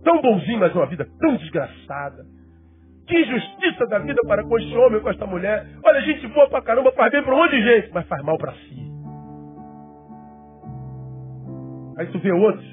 Tão 0.04 0.20
bonzinho, 0.24 0.60
mas 0.60 0.74
uma 0.74 0.88
vida 0.88 1.08
tão 1.20 1.36
desgraçada. 1.36 2.26
Que 3.06 3.16
injustiça 3.16 3.86
da 3.86 4.00
vida 4.00 4.20
para 4.28 4.44
com 4.44 4.58
este 4.58 4.76
homem, 4.76 5.00
com 5.02 5.10
esta 5.12 5.28
mulher. 5.28 5.68
Olha, 5.86 6.02
gente 6.02 6.28
boa 6.30 6.50
pra 6.50 6.64
caramba, 6.64 6.92
faz 6.94 7.12
bem 7.12 7.22
para 7.22 7.36
um 7.36 7.38
monte 7.38 7.52
de 7.52 7.62
gente, 7.62 7.92
mas 7.94 8.08
faz 8.08 8.24
mal 8.24 8.40
para 8.40 8.54
si. 8.54 8.92
Aí 12.00 12.08
tu 12.08 12.18
vê 12.18 12.32
outros 12.32 12.66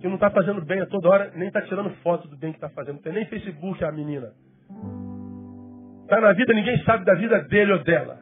que 0.00 0.08
não 0.08 0.14
está 0.14 0.30
fazendo 0.30 0.64
bem 0.64 0.80
a 0.80 0.86
toda 0.86 1.06
hora, 1.10 1.32
nem 1.36 1.48
está 1.48 1.60
tirando 1.60 1.90
foto 2.02 2.28
do 2.28 2.36
bem 2.38 2.52
que 2.52 2.56
está 2.56 2.70
fazendo. 2.70 2.94
Não 2.94 3.02
tem 3.02 3.12
nem 3.12 3.26
Facebook 3.26 3.84
a 3.84 3.92
menina. 3.92 4.32
Está 6.04 6.18
na 6.18 6.32
vida, 6.32 6.54
ninguém 6.54 6.82
sabe 6.84 7.04
da 7.04 7.14
vida 7.14 7.42
dele 7.42 7.74
ou 7.74 7.84
dela. 7.84 8.20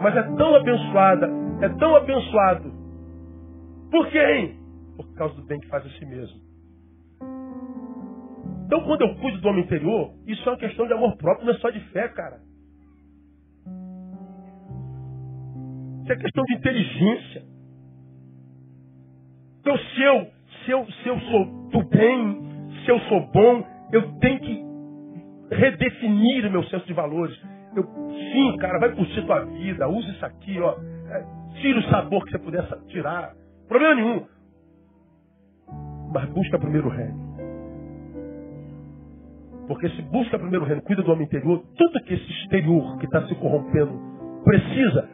Mas 0.00 0.16
é 0.16 0.22
tão 0.22 0.54
abençoada, 0.54 1.28
é 1.60 1.68
tão 1.70 1.96
abençoado. 1.96 2.72
Por 3.90 4.08
quem? 4.10 4.58
Por 4.96 5.14
causa 5.14 5.34
do 5.34 5.42
bem 5.42 5.58
que 5.60 5.68
faz 5.68 5.84
a 5.84 5.90
si 5.90 6.06
mesmo. 6.06 6.40
Então, 8.66 8.84
quando 8.84 9.00
eu 9.00 9.14
cuido 9.16 9.40
do 9.40 9.48
homem 9.48 9.64
interior, 9.64 10.12
isso 10.26 10.46
é 10.46 10.52
uma 10.52 10.58
questão 10.58 10.86
de 10.86 10.92
amor 10.92 11.16
próprio, 11.16 11.46
não 11.46 11.54
é 11.54 11.58
só 11.58 11.70
de 11.70 11.80
fé, 11.90 12.06
cara. 12.08 12.40
Isso 16.02 16.12
é 16.12 16.16
questão 16.16 16.44
de 16.44 16.54
inteligência. 16.54 17.42
Então, 19.60 19.76
se 19.76 20.02
eu, 20.02 20.26
se 20.64 20.70
eu, 20.70 20.86
se 20.86 21.08
eu 21.08 21.20
sou 21.20 21.68
do 21.70 21.88
bem, 21.88 22.40
se 22.84 22.90
eu 22.90 23.00
sou 23.00 23.26
bom, 23.32 23.66
eu 23.92 24.18
tenho 24.18 24.40
que 24.40 24.64
redefinir 25.54 26.46
o 26.46 26.50
meu 26.50 26.64
senso 26.64 26.86
de 26.86 26.92
valores. 26.92 27.38
Eu, 27.74 27.84
sim, 27.84 28.56
cara, 28.58 28.78
vai 28.78 28.94
curtir 28.94 29.24
tua 29.24 29.44
vida, 29.46 29.88
use 29.88 30.10
isso 30.10 30.24
aqui, 30.26 30.60
ó. 30.60 30.76
Tira 31.54 31.78
o 31.78 31.82
sabor 31.84 32.24
que 32.24 32.32
você 32.32 32.38
puder 32.38 32.64
tirar. 32.86 33.32
Problema 33.68 33.94
nenhum. 33.94 34.26
Mas 36.12 36.28
busca 36.30 36.58
primeiro 36.58 36.88
o 36.88 36.90
reino. 36.90 37.28
Porque 39.66 39.88
se 39.90 40.02
busca 40.02 40.38
primeiro 40.38 40.64
o 40.64 40.68
reino, 40.68 40.80
cuida 40.82 41.02
do 41.02 41.12
homem 41.12 41.26
interior, 41.26 41.62
tudo 41.76 42.00
que 42.04 42.14
esse 42.14 42.30
exterior 42.42 42.98
que 42.98 43.04
está 43.04 43.26
se 43.26 43.34
corrompendo 43.34 44.00
precisa, 44.42 45.08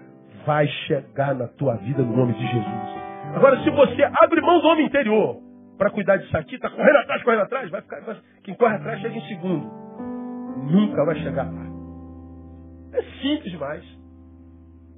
vai 0.47 0.67
chegar 0.87 1.35
na 1.35 1.49
tua 1.49 1.75
vida 1.77 2.03
no 2.03 2.17
nome 2.17 2.35
de 2.35 2.47
Jesus. 2.47 2.95
Agora, 3.35 3.61
se 3.65 3.71
você 3.71 4.09
abre 4.23 4.41
mão 4.41 4.61
do 4.61 4.69
homem 4.69 4.87
interior 4.87 5.41
para 5.77 5.91
cuidar 5.91 6.19
disso 6.19 6.37
aqui, 6.37 6.55
está 6.55 6.71
correndo 6.71 6.99
atrás, 6.99 7.23
correndo 7.25 7.43
atrás, 7.43 7.71
vai 7.71 7.83
ficar. 7.83 8.01
Quem 8.45 8.55
corre 8.55 8.77
atrás 8.77 9.01
chega 9.01 9.17
em 9.17 9.23
segundo. 9.23 9.67
Nunca 10.71 11.05
vai 11.05 11.17
chegar 11.17 11.53
lá. 11.53 11.67
É 12.93 13.03
simples 13.21 13.51
demais. 13.51 13.85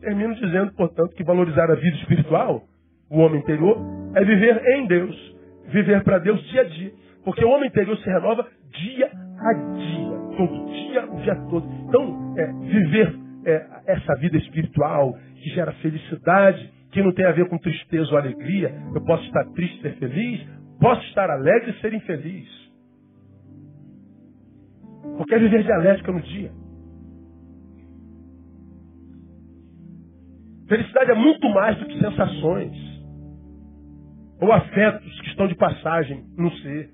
Termino 0.00 0.34
dizendo, 0.34 0.72
portanto, 0.74 1.14
que 1.14 1.24
valorizar 1.24 1.70
a 1.70 1.74
vida 1.74 1.96
espiritual, 1.96 2.62
o 3.10 3.18
homem 3.18 3.40
interior, 3.40 3.78
é 4.14 4.24
viver 4.24 4.62
em 4.76 4.86
Deus. 4.86 5.36
Viver 5.68 6.02
para 6.04 6.18
Deus 6.18 6.40
dia 6.50 6.60
a 6.60 6.64
dia. 6.64 6.92
Porque 7.24 7.44
o 7.44 7.50
homem 7.50 7.68
interior 7.68 7.96
se 7.98 8.08
renova 8.08 8.46
dia 8.70 9.10
a 9.38 9.52
dia. 9.52 10.16
Todo 10.36 10.66
dia, 10.66 11.06
o 11.06 11.16
dia 11.22 11.34
todo. 11.50 11.66
Então, 11.88 12.34
é, 12.38 12.52
viver 12.52 13.14
é, 13.46 13.66
essa 13.86 14.14
vida 14.16 14.36
espiritual 14.36 15.16
que 15.42 15.50
gera 15.50 15.72
felicidade, 15.74 16.70
que 16.92 17.02
não 17.02 17.12
tem 17.12 17.24
a 17.24 17.32
ver 17.32 17.48
com 17.48 17.58
tristeza 17.58 18.10
ou 18.12 18.18
alegria. 18.18 18.72
Eu 18.94 19.02
posso 19.04 19.24
estar 19.24 19.44
triste 19.54 19.78
e 19.78 19.82
ser 19.82 19.96
feliz, 19.98 20.46
posso 20.80 21.02
estar 21.08 21.28
alegre 21.30 21.70
e 21.70 21.80
ser 21.80 21.92
infeliz. 21.94 22.48
Porque 25.16 25.34
é 25.34 25.38
viver 25.38 25.62
dialética 25.62 26.12
no 26.12 26.20
dia. 26.20 26.50
Felicidade 30.68 31.10
é 31.10 31.14
muito 31.14 31.48
mais 31.50 31.76
do 31.78 31.86
que 31.86 31.98
sensações 31.98 32.76
ou 34.40 34.52
afetos 34.52 35.20
que 35.20 35.28
estão 35.28 35.46
de 35.46 35.54
passagem 35.54 36.24
no 36.36 36.50
ser. 36.58 36.90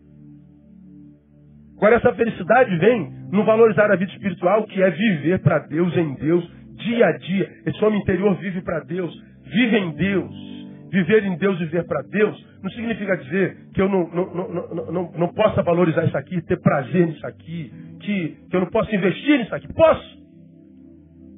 Agora, 1.76 1.96
essa 1.96 2.14
felicidade 2.14 2.76
vem 2.76 3.10
no 3.32 3.44
valorizar 3.44 3.90
a 3.90 3.96
vida 3.96 4.12
espiritual, 4.12 4.64
que 4.64 4.80
é 4.80 4.90
viver 4.90 5.40
para 5.40 5.58
Deus, 5.60 5.96
em 5.96 6.14
Deus, 6.14 6.48
dia 6.76 7.06
a 7.06 7.12
dia. 7.18 7.50
Esse 7.66 7.84
homem 7.84 8.00
interior 8.00 8.36
vive 8.36 8.62
para 8.62 8.80
Deus, 8.80 9.12
vive 9.44 9.76
em 9.78 9.90
Deus. 9.92 10.52
Viver 10.92 11.24
em 11.24 11.38
Deus, 11.38 11.58
viver 11.58 11.86
para 11.86 12.02
Deus, 12.02 12.46
não 12.62 12.70
significa 12.70 13.16
dizer 13.16 13.56
que 13.72 13.80
eu 13.80 13.88
não, 13.88 14.06
não, 14.10 14.34
não, 14.34 14.92
não, 14.92 15.12
não 15.12 15.28
possa 15.28 15.62
valorizar 15.62 16.04
isso 16.04 16.18
aqui, 16.18 16.42
ter 16.42 16.60
prazer 16.60 17.06
nisso 17.06 17.26
aqui, 17.26 17.72
que, 17.98 18.36
que 18.50 18.54
eu 18.56 18.60
não 18.60 18.66
possa 18.68 18.94
investir 18.94 19.38
nisso 19.38 19.54
aqui. 19.54 19.72
Posso. 19.72 20.21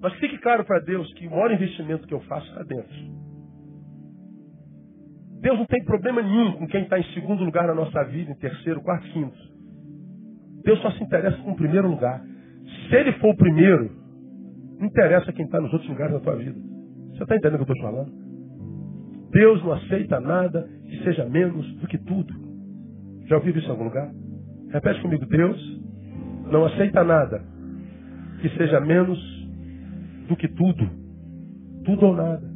Mas 0.04 0.12
fique 0.16 0.36
claro 0.36 0.62
para 0.66 0.80
Deus 0.80 1.10
que 1.14 1.26
o 1.26 1.30
maior 1.30 1.50
investimento 1.50 2.06
que 2.06 2.12
eu 2.12 2.20
faço 2.20 2.46
está 2.48 2.62
dentro. 2.62 2.94
Deus 5.40 5.58
não 5.58 5.64
tem 5.64 5.82
problema 5.82 6.20
nenhum 6.20 6.58
com 6.58 6.66
quem 6.66 6.82
está 6.82 6.98
em 6.98 7.04
segundo 7.14 7.42
lugar 7.42 7.66
na 7.66 7.74
nossa 7.74 8.04
vida, 8.04 8.30
em 8.30 8.34
terceiro, 8.34 8.82
quarto, 8.82 9.08
quinto. 9.08 9.34
Deus 10.62 10.78
só 10.82 10.90
se 10.90 11.02
interessa 11.02 11.38
com 11.38 11.52
o 11.52 11.56
primeiro 11.56 11.88
lugar. 11.88 12.22
Se 12.86 12.96
ele 12.96 13.12
for 13.14 13.30
o 13.30 13.36
primeiro, 13.36 13.90
não 14.78 14.88
interessa 14.88 15.32
quem 15.32 15.46
está 15.46 15.58
nos 15.58 15.72
outros 15.72 15.88
lugares 15.88 16.12
da 16.12 16.20
tua 16.20 16.36
vida. 16.36 16.60
Você 17.12 17.22
está 17.22 17.36
entendendo 17.36 17.62
o 17.62 17.64
que 17.64 17.72
eu 17.72 17.74
estou 17.74 17.90
falando? 17.90 18.12
Deus 19.30 19.64
não 19.64 19.72
aceita 19.72 20.20
nada 20.20 20.68
que 20.82 21.02
seja 21.02 21.24
menos 21.24 21.66
do 21.76 21.86
que 21.86 21.96
tudo. 21.96 22.34
Já 23.26 23.36
ouviu 23.36 23.56
isso 23.56 23.68
em 23.68 23.70
algum 23.70 23.84
lugar? 23.84 24.12
Repete 24.70 25.00
comigo, 25.00 25.24
Deus 25.24 25.80
não 26.50 26.66
aceita 26.66 27.02
nada 27.02 27.42
que 28.42 28.50
seja 28.50 28.78
menos 28.80 29.33
do 30.28 30.36
que 30.36 30.48
tudo. 30.48 30.88
Tudo 31.84 32.06
ou 32.06 32.16
nada. 32.16 32.54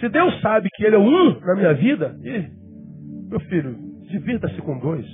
Se 0.00 0.08
Deus 0.08 0.40
sabe 0.40 0.68
que 0.74 0.84
Ele 0.84 0.96
é 0.96 0.98
um 0.98 1.40
na 1.40 1.54
minha 1.54 1.74
vida, 1.74 2.16
e, 2.22 3.28
meu 3.30 3.40
filho, 3.40 3.76
divirta-se 4.10 4.60
com 4.62 4.78
dois. 4.78 5.06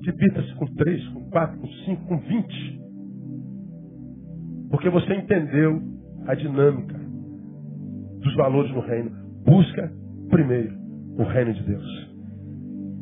Divirta-se 0.00 0.54
com 0.54 0.66
três, 0.74 1.06
com 1.08 1.28
quatro, 1.30 1.58
com 1.58 1.68
cinco, 1.84 2.06
com 2.06 2.18
vinte. 2.18 2.80
Porque 4.70 4.88
você 4.88 5.14
entendeu 5.14 5.80
a 6.26 6.34
dinâmica 6.34 6.98
dos 8.22 8.34
valores 8.36 8.70
no 8.72 8.80
reino. 8.80 9.10
Busca 9.44 9.92
primeiro 10.30 10.74
o 11.18 11.22
reino 11.24 11.52
de 11.52 11.62
Deus. 11.62 12.10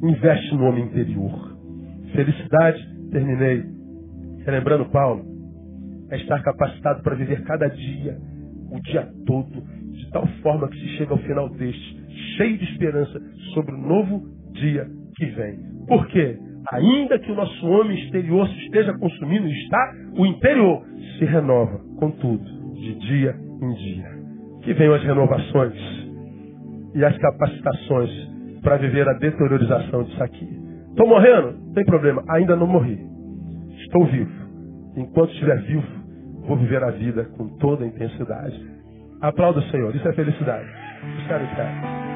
Investe 0.02 0.54
no 0.54 0.64
homem 0.64 0.84
interior. 0.84 1.56
Felicidade, 2.14 2.78
terminei. 3.10 3.64
Relembrando 4.44 4.86
Paulo, 4.90 5.24
é 6.10 6.16
estar 6.16 6.42
capacitado 6.42 7.02
para 7.02 7.14
viver 7.14 7.42
cada 7.44 7.68
dia, 7.68 8.16
o 8.70 8.80
dia 8.82 9.08
todo, 9.26 9.62
de 9.92 10.10
tal 10.10 10.26
forma 10.42 10.68
que 10.68 10.78
se 10.78 10.88
chega 10.96 11.12
ao 11.12 11.18
final 11.18 11.48
deste, 11.50 11.98
cheio 12.36 12.58
de 12.58 12.64
esperança 12.64 13.20
sobre 13.54 13.74
o 13.74 13.78
novo 13.78 14.22
dia 14.52 14.86
que 15.16 15.26
vem. 15.26 15.58
Por 15.86 16.06
quê? 16.08 16.38
Ainda 16.72 17.18
que 17.18 17.32
o 17.32 17.34
nosso 17.34 17.66
homem 17.66 17.98
exterior 17.98 18.46
se 18.48 18.58
esteja 18.64 18.92
consumindo, 18.98 19.48
está, 19.48 19.94
o 20.16 20.26
interior 20.26 20.84
se 21.18 21.24
renova, 21.24 21.80
contudo, 21.98 22.44
de 22.74 22.94
dia 23.00 23.34
em 23.62 23.74
dia. 23.74 24.18
Que 24.62 24.74
venham 24.74 24.94
as 24.94 25.02
renovações 25.02 25.74
e 26.94 27.04
as 27.04 27.16
capacitações 27.16 28.10
para 28.62 28.76
viver 28.76 29.08
a 29.08 29.14
deteriorização 29.14 30.02
disso 30.04 30.22
aqui. 30.22 30.48
Estou 30.90 31.08
morrendo? 31.08 31.52
Não 31.52 31.72
tem 31.72 31.84
problema, 31.84 32.22
ainda 32.28 32.56
não 32.56 32.66
morri. 32.66 32.98
Estou 33.78 34.04
vivo. 34.06 34.30
Enquanto 34.96 35.32
estiver 35.32 35.62
vivo, 35.62 35.86
vou 36.48 36.56
viver 36.56 36.82
a 36.82 36.90
vida 36.90 37.24
com 37.36 37.46
toda 37.58 37.84
a 37.84 37.86
intensidade. 37.86 38.58
Aplauda 39.20 39.60
o 39.60 39.70
Senhor, 39.70 39.94
isso 39.94 40.08
é 40.08 40.12
felicidade. 40.14 40.66
Isso 41.20 41.32
é 41.32 42.07